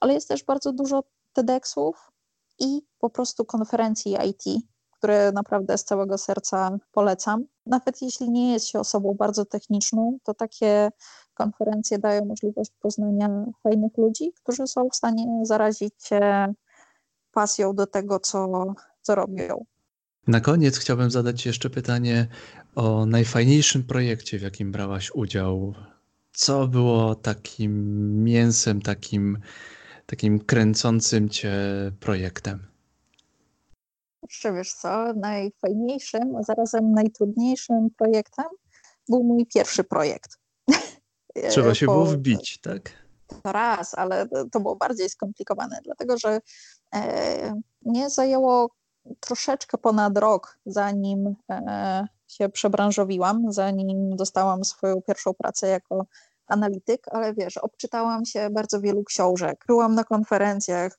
ale 0.00 0.14
jest 0.14 0.28
też 0.28 0.44
bardzo 0.44 0.72
dużo 0.72 1.02
TEDxów 1.32 2.10
i 2.58 2.82
po 2.98 3.10
prostu 3.10 3.44
konferencji 3.44 4.16
IT, 4.28 4.62
które 4.90 5.32
naprawdę 5.32 5.78
z 5.78 5.84
całego 5.84 6.18
serca 6.18 6.78
polecam. 6.92 7.44
Nawet 7.66 8.02
jeśli 8.02 8.30
nie 8.30 8.52
jest 8.52 8.66
się 8.66 8.80
osobą 8.80 9.14
bardzo 9.18 9.44
techniczną, 9.44 10.18
to 10.22 10.34
takie 10.34 10.90
konferencje 11.34 11.98
dają 11.98 12.24
możliwość 12.24 12.70
poznania 12.80 13.44
fajnych 13.62 13.92
ludzi, 13.96 14.32
którzy 14.42 14.66
są 14.66 14.88
w 14.88 14.96
stanie 14.96 15.40
zarazić 15.42 15.94
się 16.04 16.54
pasją 17.32 17.74
do 17.74 17.86
tego, 17.86 18.20
co, 18.20 18.64
co 19.02 19.14
robią. 19.14 19.64
Na 20.26 20.40
koniec 20.40 20.78
chciałbym 20.78 21.10
zadać 21.10 21.46
jeszcze 21.46 21.70
pytanie 21.70 22.28
o 22.74 23.06
najfajniejszym 23.06 23.84
projekcie, 23.84 24.38
w 24.38 24.42
jakim 24.42 24.72
brałaś 24.72 25.10
udział. 25.14 25.74
Co 26.32 26.68
było 26.68 27.14
takim 27.14 28.24
mięsem, 28.24 28.82
takim 28.82 29.38
takim 30.10 30.44
kręcącym 30.44 31.28
cię 31.28 31.52
projektem? 32.00 32.66
Jeszcze 34.22 34.52
wiesz 34.52 34.72
co, 34.72 35.12
najfajniejszym, 35.12 36.36
a 36.36 36.42
zarazem 36.42 36.92
najtrudniejszym 36.92 37.88
projektem 37.98 38.44
był 39.08 39.24
mój 39.24 39.46
pierwszy 39.46 39.84
projekt. 39.84 40.38
Trzeba 41.50 41.74
się 41.74 41.86
było 41.86 42.04
wbić, 42.04 42.58
tak? 42.60 42.90
To 43.42 43.52
raz, 43.52 43.94
ale 43.94 44.28
to 44.52 44.60
było 44.60 44.76
bardziej 44.76 45.08
skomplikowane, 45.08 45.80
dlatego 45.84 46.18
że 46.18 46.40
e, 46.94 47.60
mnie 47.82 48.10
zajęło 48.10 48.70
troszeczkę 49.20 49.78
ponad 49.78 50.18
rok, 50.18 50.58
zanim 50.66 51.34
e, 51.50 52.06
się 52.28 52.48
przebranżowiłam, 52.48 53.52
zanim 53.52 54.16
dostałam 54.16 54.64
swoją 54.64 55.02
pierwszą 55.02 55.34
pracę 55.34 55.68
jako 55.68 56.06
analityk, 56.50 57.06
ale 57.10 57.34
wiesz, 57.34 57.56
obczytałam 57.56 58.24
się 58.24 58.50
bardzo 58.50 58.80
wielu 58.80 59.04
książek, 59.04 59.64
byłam 59.68 59.94
na 59.94 60.04
konferencjach, 60.04 60.98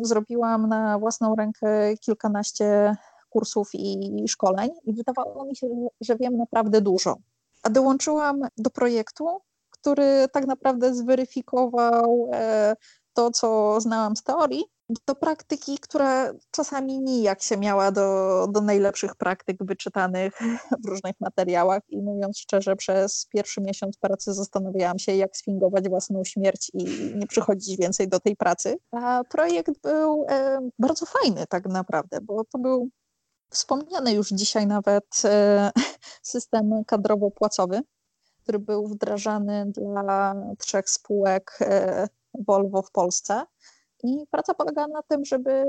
zrobiłam 0.00 0.68
na 0.68 0.98
własną 0.98 1.34
rękę 1.34 1.96
kilkanaście 1.96 2.96
kursów 3.30 3.70
i 3.74 4.24
szkoleń 4.28 4.70
i 4.84 4.92
wydawało 4.92 5.44
mi 5.44 5.56
się, 5.56 5.66
że 6.00 6.16
wiem 6.16 6.36
naprawdę 6.36 6.80
dużo. 6.80 7.16
A 7.62 7.70
dołączyłam 7.70 8.40
do 8.56 8.70
projektu, 8.70 9.40
który 9.70 10.26
tak 10.32 10.46
naprawdę 10.46 10.94
zweryfikował 10.94 12.28
e, 12.32 12.76
to, 13.12 13.30
co 13.30 13.80
znałam 13.80 14.16
z 14.16 14.22
teorii, 14.22 14.64
do 15.06 15.14
praktyki, 15.14 15.78
która 15.78 16.32
czasami 16.50 17.00
nijak 17.00 17.42
się 17.42 17.56
miała 17.56 17.92
do, 17.92 18.46
do 18.52 18.60
najlepszych 18.60 19.16
praktyk 19.16 19.64
wyczytanych 19.64 20.38
w 20.84 20.88
różnych 20.88 21.20
materiałach 21.20 21.82
i 21.88 22.02
mówiąc 22.02 22.38
szczerze, 22.38 22.76
przez 22.76 23.26
pierwszy 23.32 23.60
miesiąc 23.60 23.96
pracy 23.96 24.34
zastanawiałam 24.34 24.98
się, 24.98 25.16
jak 25.16 25.36
sfingować 25.36 25.88
własną 25.88 26.24
śmierć 26.24 26.70
i 26.74 26.84
nie 27.14 27.26
przychodzić 27.26 27.76
więcej 27.78 28.08
do 28.08 28.20
tej 28.20 28.36
pracy. 28.36 28.76
A 28.92 29.22
projekt 29.30 29.72
był 29.82 30.26
e, 30.28 30.60
bardzo 30.78 31.06
fajny 31.06 31.46
tak 31.48 31.66
naprawdę, 31.66 32.20
bo 32.20 32.44
to 32.44 32.58
był 32.58 32.88
wspomniany 33.50 34.12
już 34.12 34.28
dzisiaj 34.28 34.66
nawet 34.66 35.06
e, 35.24 35.70
system 36.22 36.84
kadrowo-płacowy, 36.86 37.80
który 38.42 38.58
był 38.58 38.86
wdrażany 38.86 39.66
dla 39.66 40.34
trzech 40.58 40.90
spółek 40.90 41.58
e, 41.60 42.08
Volvo 42.46 42.82
w 42.82 42.90
Polsce. 42.90 43.44
I 44.02 44.26
praca 44.30 44.54
polega 44.54 44.86
na 44.86 45.02
tym, 45.02 45.24
żeby 45.24 45.64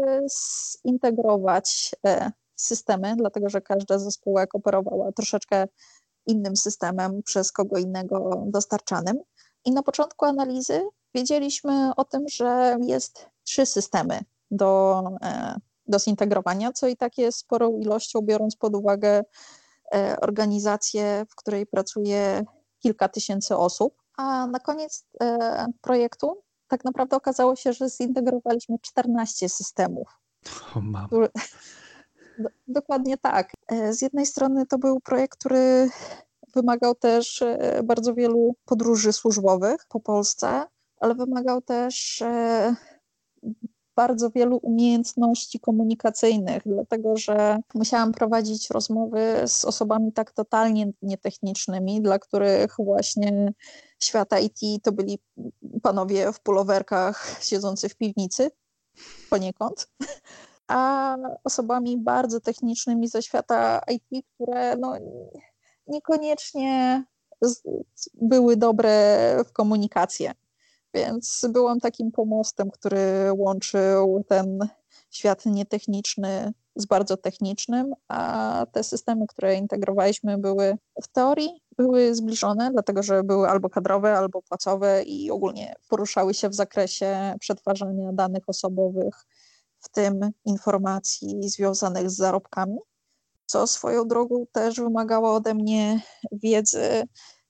zintegrować 0.88 1.96
e, 2.08 2.32
systemy, 2.56 3.16
dlatego 3.16 3.50
że 3.50 3.62
każda 3.62 4.00
ze 4.00 4.12
spółek 4.12 4.56
operowała 4.56 5.12
troszeczkę 5.12 5.68
innym 6.26 6.56
systemem 6.56 7.24
przez 7.24 7.52
kogo 7.52 7.78
innego 7.78 8.44
dostarczanym. 8.46 9.20
I 9.66 9.72
na 9.72 9.84
początku 9.84 10.26
analizy 10.26 10.82
wiedzieliśmy 11.16 11.92
o 11.96 12.06
tym, 12.06 12.24
że 12.28 12.78
jest 12.82 13.30
trzy 13.44 13.66
systemy 13.66 14.20
do, 14.52 15.04
e, 15.24 15.56
do 15.88 16.00
zintegrowania, 16.00 16.72
co 16.72 16.88
i 16.88 16.98
tak 16.98 17.18
jest 17.18 17.38
sporą 17.38 17.78
ilością, 17.78 18.22
biorąc 18.22 18.56
pod 18.56 18.76
uwagę 18.76 19.24
e, 19.94 20.18
organizację, 20.22 21.26
w 21.30 21.36
której 21.36 21.66
pracuje 21.66 22.44
kilka 22.80 23.10
tysięcy 23.10 23.58
osób. 23.58 23.96
A 24.18 24.48
na 24.48 24.60
koniec 24.60 25.06
projektu 25.82 26.42
tak 26.70 26.86
naprawdę 26.86 27.18
okazało 27.18 27.56
się, 27.56 27.74
że 27.74 27.90
zintegrowaliśmy 27.90 28.80
14 28.82 29.50
systemów. 29.50 30.08
O, 30.76 30.82
mam. 30.82 31.08
Dokładnie 32.68 33.18
tak. 33.18 33.52
Z 33.92 34.02
jednej 34.02 34.26
strony 34.26 34.66
to 34.66 34.78
był 34.78 35.00
projekt, 35.00 35.40
który 35.40 35.90
wymagał 36.56 36.96
też 36.96 37.44
bardzo 37.84 38.14
wielu 38.14 38.56
podróży 38.66 39.14
służbowych 39.14 39.86
po 39.90 40.00
Polsce, 40.00 40.66
ale 41.00 41.16
wymagał 41.16 41.62
też 41.62 42.24
bardzo 44.00 44.30
wielu 44.30 44.58
umiejętności 44.58 45.60
komunikacyjnych, 45.60 46.64
dlatego 46.66 47.18
że 47.18 47.60
musiałam 47.74 48.12
prowadzić 48.12 48.70
rozmowy 48.70 49.22
z 49.46 49.66
osobami 49.66 50.14
tak 50.14 50.32
totalnie 50.32 50.92
nietechnicznymi, 51.02 52.02
dla 52.02 52.20
których 52.20 52.76
właśnie 52.80 53.54
świata 54.04 54.40
IT 54.40 54.84
to 54.84 54.92
byli 54.92 55.20
panowie 55.82 56.34
w 56.34 56.40
pulowerkach 56.40 57.40
siedzący 57.42 57.90
w 57.90 57.96
piwnicy 57.96 58.52
poniekąd, 59.30 59.88
a 60.68 61.16
osobami 61.44 61.98
bardzo 61.98 62.40
technicznymi 62.40 63.08
ze 63.08 63.22
świata 63.22 63.82
IT, 63.92 64.26
które 64.36 64.78
no, 64.78 64.94
niekoniecznie 65.88 67.04
były 68.14 68.58
dobre 68.58 68.94
w 69.48 69.52
komunikację. 69.52 70.34
Więc 70.94 71.46
byłam 71.54 71.80
takim 71.80 72.12
pomostem, 72.12 72.72
który 72.72 73.32
łączył 73.34 74.24
ten 74.28 74.68
świat 75.10 75.46
nietechniczny 75.46 76.54
z 76.76 76.86
bardzo 76.86 77.18
technicznym, 77.18 77.94
a 78.08 78.66
te 78.72 78.84
systemy, 78.84 79.28
które 79.28 79.56
integrowaliśmy, 79.56 80.38
były 80.38 80.78
w 81.04 81.08
teorii 81.08 81.64
były 81.78 82.16
zbliżone, 82.16 82.70
dlatego 82.72 83.04
że 83.04 83.24
były 83.24 83.50
albo 83.50 83.70
kadrowe, 83.70 84.18
albo 84.18 84.42
płacowe 84.42 85.04
i 85.04 85.32
ogólnie 85.32 85.76
poruszały 85.90 86.34
się 86.34 86.50
w 86.50 86.56
zakresie 86.56 87.36
przetwarzania 87.40 88.14
danych 88.14 88.44
osobowych, 88.48 89.26
w 89.80 89.90
tym 89.90 90.32
informacji 90.46 91.50
związanych 91.50 92.10
z 92.10 92.16
zarobkami, 92.16 92.78
co 93.46 93.68
swoją 93.68 94.08
drogą 94.08 94.46
też 94.52 94.76
wymagało 94.76 95.34
ode 95.34 95.54
mnie 95.54 96.02
wiedzy, 96.32 97.04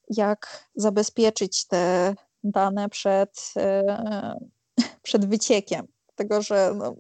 jak 0.10 0.70
zabezpieczyć 0.76 1.68
te 1.68 2.16
dane 2.44 2.90
przed, 2.90 3.54
e, 3.58 4.40
przed 5.04 5.26
wyciekiem. 5.26 5.88
Dlatego, 6.20 6.42
że 6.42 6.74
no, 6.76 6.96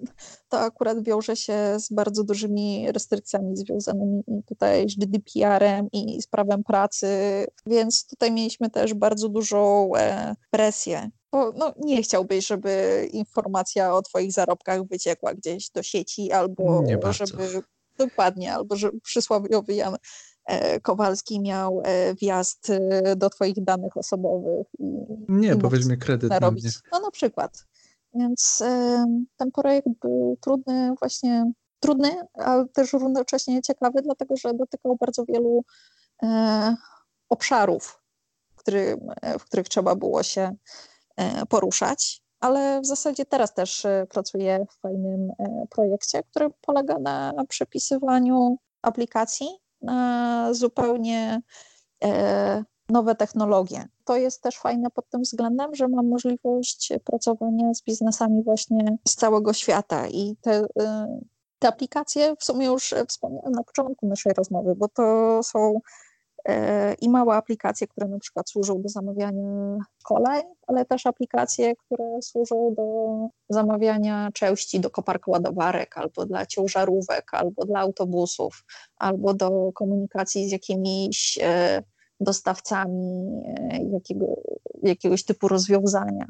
to 0.49 0.60
akurat 0.60 1.03
wiąże 1.03 1.36
się 1.36 1.80
z 1.80 1.94
bardzo 1.94 2.24
dużymi 2.24 2.91
restrykcjami 2.91 3.57
związanymi 3.57 4.24
tutaj 4.48 4.90
z 4.90 4.95
GDPR-em 4.95 5.88
i 5.91 6.22
z 6.22 6.28
prawem 6.28 6.64
pracy, 6.64 7.07
więc 7.66 8.07
tutaj 8.07 8.32
mieliśmy 8.32 8.70
też 8.70 8.94
bardzo 8.94 9.30
dużą 9.30 9.91
e, 9.95 10.36
presję. 10.52 11.10
Bo 11.32 11.52
no, 11.52 11.74
nie 11.78 12.03
chciałbyś, 12.03 12.48
żeby 12.48 13.07
informacja 13.14 13.95
o 13.95 14.02
Twoich 14.02 14.32
zarobkach 14.32 14.84
wyciekła 14.84 15.34
gdzieś 15.34 15.70
do 15.70 15.84
sieci, 15.84 16.32
albo 16.32 16.84
żeby 17.11 17.61
dokładnie, 17.98 18.53
albo 18.53 18.76
że 18.76 18.90
przysłowiowy 19.03 19.74
Jan 19.74 19.95
Kowalski 20.82 21.40
miał 21.42 21.82
e, 21.86 22.16
wjazd 22.16 22.70
e, 22.70 23.16
do 23.16 23.30
Twoich 23.30 23.64
danych 23.64 23.98
osobowych. 23.98 24.68
I, 24.80 25.06
nie, 25.30 25.52
i 25.52 25.56
bo 25.56 25.70
weźmie 25.70 25.98
kredyt 25.98 26.30
narobić. 26.30 26.64
na 26.64 26.70
mnie. 26.70 26.80
No 26.92 27.00
na 27.00 27.12
przykład. 27.12 27.66
Więc 28.14 28.64
ten 29.38 29.52
projekt 29.52 29.88
był 30.02 30.38
trudny 30.42 30.94
właśnie, 31.00 31.52
trudny, 31.80 32.10
ale 32.34 32.68
też 32.68 32.94
równocześnie 32.94 33.62
ciekawy, 33.62 34.02
dlatego 34.02 34.38
że 34.38 34.54
dotykał 34.54 34.98
bardzo 35.00 35.26
wielu 35.26 35.64
obszarów, 37.30 38.02
w 39.40 39.44
których 39.46 39.70
trzeba 39.70 39.96
było 39.96 40.24
się 40.24 40.56
poruszać. 41.50 42.22
Ale 42.40 42.82
w 42.82 42.86
zasadzie 42.86 43.26
teraz 43.26 43.54
też 43.54 43.88
pracuję 44.10 44.66
w 44.70 44.82
fajnym 44.82 45.32
projekcie, 45.70 46.24
który 46.24 46.50
polega 46.62 47.00
na 47.00 47.34
przepisywaniu 47.50 48.58
aplikacji 48.82 49.48
na 49.82 50.54
zupełnie 50.54 51.42
e, 52.04 52.64
nowe 52.90 53.16
technologie. 53.16 53.86
To 54.06 54.18
jest 54.18 54.42
też 54.42 54.58
fajne 54.58 54.90
pod 54.90 55.10
tym 55.10 55.22
względem, 55.22 55.76
że 55.76 55.88
mam 55.88 56.08
możliwość 56.08 56.94
pracowania 57.06 57.74
z 57.74 57.84
biznesami 57.84 58.44
właśnie 58.44 58.98
z 59.08 59.16
całego 59.16 59.54
świata 59.54 60.08
i 60.08 60.36
te, 60.42 60.66
e, 60.80 61.20
te 61.60 61.68
aplikacje 61.68 62.36
w 62.40 62.44
sumie 62.44 62.66
już 62.66 62.94
wspomniałam 63.08 63.52
na 63.52 63.64
początku 63.64 64.08
naszej 64.08 64.34
rozmowy, 64.34 64.76
bo 64.76 64.88
to 64.88 65.40
są 65.44 65.80
E, 65.80 66.09
i 67.02 67.10
małe 67.10 67.36
aplikacje, 67.36 67.88
które 67.88 68.07
na 68.07 68.20
przykład 68.20 68.49
służą 68.49 68.82
do 68.82 68.90
zamawiania 68.90 69.78
kolej, 70.03 70.44
ale 70.68 70.86
też 70.86 71.06
aplikacje, 71.06 71.76
które 71.76 72.22
służą 72.22 72.74
do 72.78 72.84
zamawiania 73.49 74.30
części 74.34 74.80
do 74.80 74.90
koparka 74.90 75.32
ładowarek, 75.32 75.98
albo 75.98 76.26
dla 76.26 76.45
ciężarówek, 76.45 77.34
albo 77.34 77.66
dla 77.66 77.80
autobusów, 77.80 78.64
albo 78.98 79.34
do 79.34 79.72
komunikacji 79.74 80.49
z 80.49 80.52
jakimiś 80.52 81.40
e, 81.41 81.84
dostawcami 82.20 83.28
e, 83.72 83.84
jakiego, 83.94 84.26
jakiegoś 84.84 85.26
typu 85.26 85.48
rozwiązania, 85.48 86.28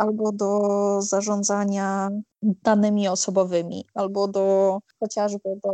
albo 0.00 0.32
do 0.32 0.58
zarządzania 1.02 2.10
danymi 2.42 3.08
osobowymi, 3.08 3.84
albo 3.94 4.28
do 4.28 4.78
chociażby 5.00 5.56
do 5.62 5.72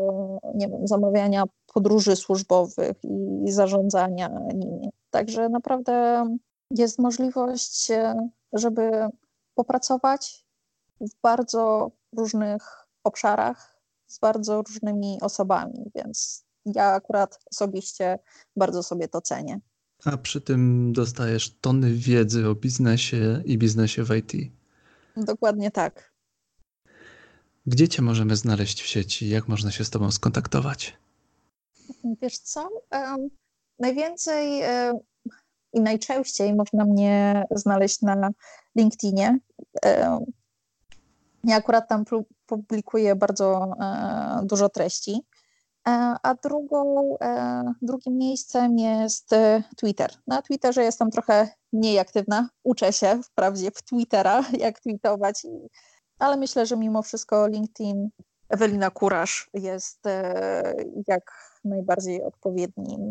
nie 0.55 0.69
wiem, 0.69 0.86
zamawiania 0.89 1.44
podróży 1.74 2.16
służbowych 2.16 2.97
i 3.44 3.53
zarządzania 3.53 4.28
nimi. 4.55 4.90
Także 5.11 5.48
naprawdę 5.48 6.24
jest 6.70 6.98
możliwość, 6.98 7.89
żeby 8.53 8.90
popracować 9.55 10.47
w 11.01 11.20
bardzo 11.23 11.90
różnych 12.16 12.89
obszarach 13.05 13.81
z 14.07 14.19
bardzo 14.19 14.62
różnymi 14.62 15.19
osobami, 15.23 15.90
więc 15.94 16.44
ja 16.65 16.85
akurat 16.85 17.39
osobiście 17.53 18.19
bardzo 18.57 18.82
sobie 18.82 19.09
to 19.09 19.20
cenię. 19.20 19.61
A 20.05 20.16
przy 20.16 20.40
tym 20.40 20.93
dostajesz 20.93 21.55
tony 21.60 21.94
wiedzy 21.94 22.48
o 22.48 22.55
biznesie 22.55 23.43
i 23.44 23.59
biznesie 23.59 24.05
w 24.05 24.16
IT. 24.16 24.32
Dokładnie 25.16 25.70
tak. 25.70 26.12
Gdzie 27.66 27.89
cię 27.89 28.02
możemy 28.02 28.36
znaleźć 28.36 28.82
w 28.82 28.86
sieci? 28.86 29.28
Jak 29.28 29.48
można 29.48 29.70
się 29.70 29.85
z 29.85 29.90
tobą 29.90 30.10
skontaktować? 30.10 30.97
Wiesz 32.23 32.39
co? 32.39 32.68
Um, 32.93 33.28
najwięcej 33.78 34.62
um, 34.62 34.98
i 35.73 35.81
najczęściej 35.81 36.55
można 36.55 36.85
mnie 36.85 37.44
znaleźć 37.51 38.02
na 38.02 38.31
LinkedInie. 38.77 39.39
Um, 39.85 40.24
ja 41.44 41.56
akurat 41.56 41.89
tam 41.89 42.05
publikuję 42.47 43.16
bardzo 43.16 43.73
e, 43.81 44.47
dużo 44.47 44.68
treści. 44.68 45.20
E, 45.88 46.16
a 46.22 46.34
drugą, 46.34 47.16
e, 47.20 47.62
drugim 47.82 48.18
miejscem 48.18 48.78
jest 48.78 49.32
e, 49.32 49.62
Twitter. 49.76 50.10
Na 50.26 50.42
Twitterze 50.42 50.82
jestem 50.82 51.10
trochę 51.10 51.48
mniej 51.72 51.98
aktywna. 51.98 52.48
Uczę 52.64 52.92
się 52.92 53.20
wprawdzie 53.22 53.70
w 53.70 53.82
Twittera, 53.82 54.42
jak 54.58 54.80
tweetować, 54.80 55.46
ale 56.18 56.36
myślę, 56.36 56.66
że 56.66 56.76
mimo 56.76 57.02
wszystko 57.02 57.46
LinkedIn 57.46 58.08
Ewelina 58.48 58.90
Kurasz 58.90 59.50
jest 59.54 60.04
jak 61.08 61.30
najbardziej 61.64 62.22
odpowiednim 62.22 63.10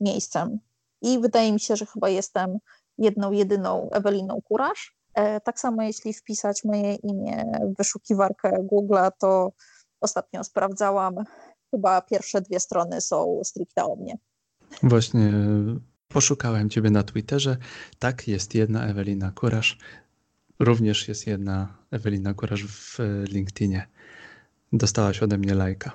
miejscem. 0.00 0.58
I 1.02 1.18
wydaje 1.18 1.52
mi 1.52 1.60
się, 1.60 1.76
że 1.76 1.86
chyba 1.86 2.08
jestem 2.08 2.58
jedną, 2.98 3.32
jedyną 3.32 3.90
Eweliną 3.90 4.40
Kurasz. 4.44 4.96
Tak 5.44 5.60
samo 5.60 5.82
jeśli 5.82 6.14
wpisać 6.14 6.64
moje 6.64 6.94
imię 6.94 7.44
w 7.62 7.76
wyszukiwarkę 7.76 8.50
Google'a, 8.50 9.10
to 9.18 9.52
ostatnio 10.00 10.44
sprawdzałam, 10.44 11.14
chyba 11.72 12.02
pierwsze 12.02 12.40
dwie 12.40 12.60
strony 12.60 13.00
są 13.00 13.40
stricte 13.44 13.84
o 13.84 13.96
mnie. 13.96 14.18
Właśnie 14.82 15.32
poszukałem 16.08 16.70
ciebie 16.70 16.90
na 16.90 17.02
Twitterze. 17.02 17.56
Tak, 17.98 18.28
jest 18.28 18.54
jedna 18.54 18.86
Ewelina 18.86 19.32
Kurasz. 19.34 19.78
Również 20.58 21.08
jest 21.08 21.26
jedna 21.26 21.78
Ewelina 21.90 22.34
Kurasz 22.34 22.64
w 22.64 22.98
LinkedInie. 23.28 23.88
Dostałaś 24.72 25.22
ode 25.22 25.38
mnie 25.38 25.54
lajka. 25.54 25.92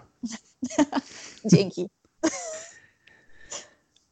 Dzięki. 1.54 1.90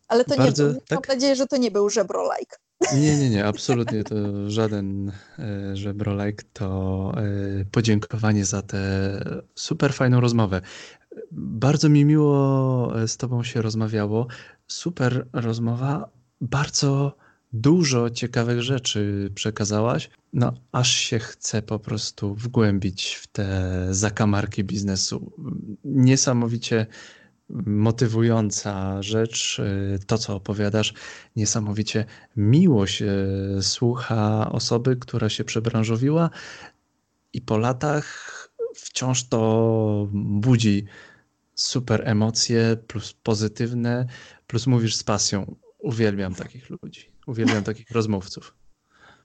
Ale 0.08 0.26
to 0.26 0.36
Bardzo, 0.36 0.68
nie 0.68 0.74
był, 0.74 0.82
tak? 0.82 1.08
mam 1.10 1.16
nadzieję, 1.16 1.36
że 1.36 1.48
to 1.48 1.58
nie 1.58 1.72
był 1.72 1.90
żebro 1.90 2.30
like. 2.40 2.58
Nie, 2.94 3.18
nie, 3.18 3.30
nie, 3.30 3.46
absolutnie 3.46 4.04
to 4.04 4.16
żaden 4.50 5.12
e, 5.40 5.76
żebrolajk, 5.76 6.44
to 6.44 7.12
e, 7.62 7.66
podziękowanie 7.66 8.46
za 8.46 8.62
tę 8.62 8.80
super 9.56 9.94
fajną 9.94 10.22
rozmowę. 10.22 10.62
Bardzo 11.32 11.90
mi 11.90 12.06
miło 12.06 13.02
e, 13.02 13.08
z 13.08 13.18
Tobą 13.18 13.44
się 13.44 13.62
rozmawiało. 13.62 14.28
Super 14.68 15.28
rozmowa. 15.34 16.10
Bardzo 16.42 17.18
dużo 17.54 18.10
ciekawych 18.10 18.62
rzeczy 18.62 19.32
przekazałaś. 19.36 20.10
No, 20.34 20.54
aż 20.72 20.92
się 20.92 21.20
chce 21.20 21.62
po 21.62 21.80
prostu 21.80 22.36
wgłębić 22.36 23.16
w 23.16 23.28
te 23.28 23.48
zakamarki 23.92 24.64
biznesu. 24.64 25.32
Niesamowicie 25.84 26.86
motywująca 27.66 29.02
rzecz, 29.02 29.60
y, 29.60 30.00
to 30.08 30.18
co 30.18 30.36
opowiadasz, 30.36 30.94
niesamowicie 31.36 32.06
miło 32.38 32.88
się 32.88 33.14
słucha 33.62 34.52
osoby, 34.52 34.96
która 34.96 35.30
się 35.30 35.44
przebranżowiła 35.44 36.30
i 37.34 37.42
po 37.42 37.58
latach 37.58 38.36
wciąż 38.76 39.27
to 39.27 40.07
budzi 40.14 40.85
super 41.56 42.10
emocje, 42.10 42.77
plus 42.88 43.14
pozytywne, 43.14 44.06
plus 44.47 44.68
mówisz 44.68 44.95
z 44.95 45.03
pasją. 45.03 45.56
Uwielbiam 45.80 46.35
takich 46.35 46.69
ludzi, 46.69 47.11
uwielbiam 47.27 47.64
takich 47.73 47.91
rozmówców. 47.91 48.56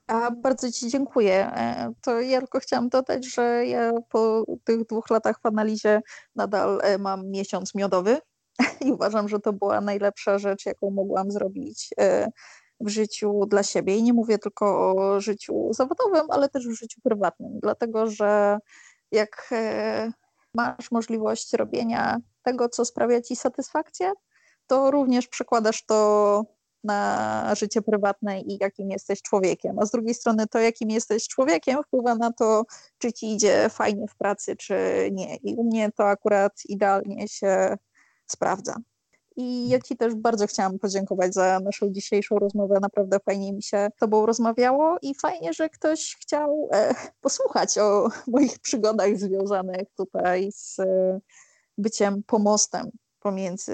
A 0.06 0.30
bardzo 0.30 0.72
Ci 0.72 0.88
dziękuję. 0.88 1.52
E, 1.54 1.92
to 2.02 2.20
ja 2.20 2.38
tylko 2.38 2.60
chciałam 2.60 2.88
dodać, 2.88 3.34
że 3.34 3.66
ja 3.66 3.92
po 4.08 4.44
tych 4.64 4.86
dwóch 4.86 5.10
latach 5.10 5.40
w 5.42 5.46
analizie 5.46 6.00
nadal 6.36 6.80
e, 6.82 6.98
mam 6.98 7.30
miesiąc 7.30 7.74
miodowy 7.74 8.18
i 8.86 8.92
uważam, 8.92 9.28
że 9.28 9.40
to 9.40 9.52
była 9.52 9.80
najlepsza 9.80 10.38
rzecz, 10.38 10.66
jaką 10.66 10.90
mogłam 10.90 11.30
zrobić 11.30 11.88
e, 11.98 12.30
w 12.80 12.88
życiu 12.88 13.46
dla 13.46 13.62
siebie. 13.62 13.96
I 13.96 14.02
nie 14.02 14.12
mówię 14.12 14.38
tylko 14.38 14.94
o 14.94 15.20
życiu 15.20 15.72
zawodowym, 15.72 16.26
ale 16.30 16.48
też 16.48 16.68
w 16.68 16.78
życiu 16.78 17.00
prywatnym, 17.02 17.60
dlatego 17.62 18.10
że 18.10 18.58
jak 19.12 19.50
masz 20.54 20.90
możliwość 20.90 21.52
robienia 21.52 22.16
tego, 22.42 22.68
co 22.68 22.84
sprawia 22.84 23.20
Ci 23.20 23.36
satysfakcję, 23.36 24.12
to 24.66 24.90
również 24.90 25.28
przekładasz 25.28 25.84
to 25.86 26.44
na 26.84 27.54
życie 27.54 27.82
prywatne 27.82 28.40
i 28.40 28.58
jakim 28.60 28.90
jesteś 28.90 29.22
człowiekiem. 29.22 29.78
A 29.78 29.86
z 29.86 29.90
drugiej 29.90 30.14
strony 30.14 30.46
to, 30.46 30.58
jakim 30.58 30.90
jesteś 30.90 31.28
człowiekiem, 31.28 31.82
wpływa 31.82 32.14
na 32.14 32.32
to, 32.32 32.64
czy 32.98 33.12
ci 33.12 33.34
idzie 33.34 33.68
fajnie 33.68 34.06
w 34.08 34.16
pracy, 34.16 34.56
czy 34.56 34.74
nie. 35.12 35.36
I 35.36 35.54
u 35.54 35.64
mnie 35.64 35.90
to 35.92 36.04
akurat 36.04 36.52
idealnie 36.68 37.28
się 37.28 37.76
sprawdza. 38.26 38.74
I 39.40 39.68
ja 39.68 39.80
Ci 39.80 39.96
też 39.96 40.14
bardzo 40.14 40.46
chciałam 40.46 40.78
podziękować 40.78 41.34
za 41.34 41.60
naszą 41.60 41.90
dzisiejszą 41.90 42.38
rozmowę. 42.38 42.78
Naprawdę 42.82 43.18
fajnie 43.24 43.52
mi 43.52 43.62
się 43.62 43.88
Tobą 43.98 44.26
rozmawiało 44.26 44.98
i 45.02 45.14
fajnie, 45.14 45.52
że 45.52 45.68
ktoś 45.68 46.16
chciał 46.20 46.68
e, 46.72 46.94
posłuchać 47.20 47.78
o 47.78 48.08
moich 48.34 48.58
przygodach 48.58 49.18
związanych 49.18 49.88
tutaj 49.96 50.52
z 50.52 50.78
e, 50.80 51.20
byciem 51.78 52.22
pomostem 52.22 52.90
pomiędzy 53.20 53.72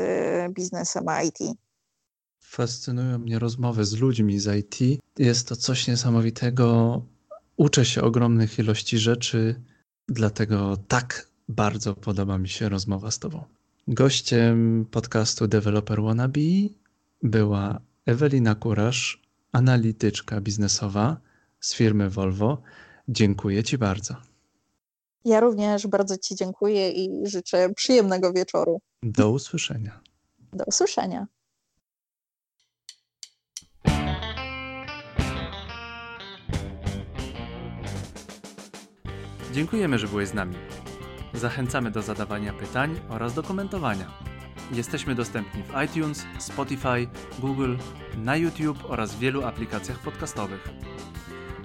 biznesem 0.51 1.09
a 1.09 1.23
IT. 1.23 1.39
Fascynują 2.41 3.19
mnie 3.19 3.39
rozmowy 3.39 3.85
z 3.85 3.95
ludźmi 3.95 4.39
z 4.39 4.57
IT. 4.59 5.01
Jest 5.19 5.49
to 5.49 5.57
coś 5.57 5.89
niesamowitego. 5.89 7.03
Uczę 7.57 7.85
się 7.85 8.03
ogromnych 8.03 8.59
ilości 8.59 8.99
rzeczy, 8.99 9.63
dlatego 10.09 10.77
tak 10.89 11.29
bardzo 11.49 11.95
podoba 11.95 12.39
mi 12.39 12.49
się 12.49 12.69
rozmowa 12.69 13.11
z 13.11 13.19
Tobą. 13.19 13.56
Gościem 13.89 14.87
podcastu 14.91 15.47
Developer 15.47 16.03
Wannabe 16.03 16.41
była 17.23 17.81
Ewelina 18.07 18.55
Kurasz, 18.55 19.23
analityczka 19.53 20.41
biznesowa 20.41 21.17
z 21.61 21.75
firmy 21.75 22.11
Volvo. 22.11 22.63
Dziękuję 23.09 23.65
Ci 23.65 23.79
bardzo. 23.79 24.15
Ja 25.25 25.41
również 25.41 25.87
bardzo 25.87 26.19
Ci 26.19 26.35
dziękuję 26.37 26.91
i 26.91 27.27
życzę 27.27 27.75
przyjemnego 27.75 28.33
wieczoru. 28.33 28.81
Do 29.03 29.31
usłyszenia. 29.31 30.01
Do 30.53 30.65
usłyszenia. 30.65 31.27
Dziękujemy, 39.53 39.99
że 39.99 40.09
byłeś 40.09 40.29
z 40.29 40.35
nami. 40.35 40.55
Zachęcamy 41.37 41.91
do 41.91 42.03
zadawania 42.03 42.53
pytań 42.53 43.01
oraz 43.09 43.35
do 43.35 43.43
komentowania. 43.43 44.07
Jesteśmy 44.73 45.15
dostępni 45.15 45.63
w 45.63 45.73
iTunes, 45.85 46.27
Spotify, 46.39 47.09
Google, 47.39 47.77
na 48.17 48.37
YouTube 48.37 48.85
oraz 48.89 49.15
w 49.15 49.19
wielu 49.19 49.45
aplikacjach 49.45 49.99
podcastowych. 49.99 50.69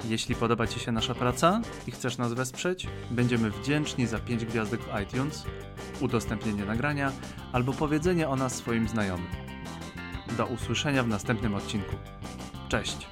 Jeśli 0.05 0.35
podoba 0.35 0.67
Ci 0.67 0.79
się 0.79 0.91
nasza 0.91 1.15
praca 1.15 1.61
i 1.87 1.91
chcesz 1.91 2.17
nas 2.17 2.33
wesprzeć, 2.33 2.87
będziemy 3.11 3.51
wdzięczni 3.51 4.07
za 4.07 4.19
5 4.19 4.45
gwiazdek 4.45 4.81
w 4.81 5.01
iTunes, 5.01 5.45
udostępnienie 6.01 6.65
nagrania 6.65 7.11
albo 7.53 7.73
powiedzenie 7.73 8.29
o 8.29 8.35
nas 8.35 8.55
swoim 8.55 8.87
znajomym. 8.87 9.27
Do 10.37 10.45
usłyszenia 10.45 11.03
w 11.03 11.07
następnym 11.07 11.55
odcinku. 11.55 11.95
Cześć! 12.69 13.07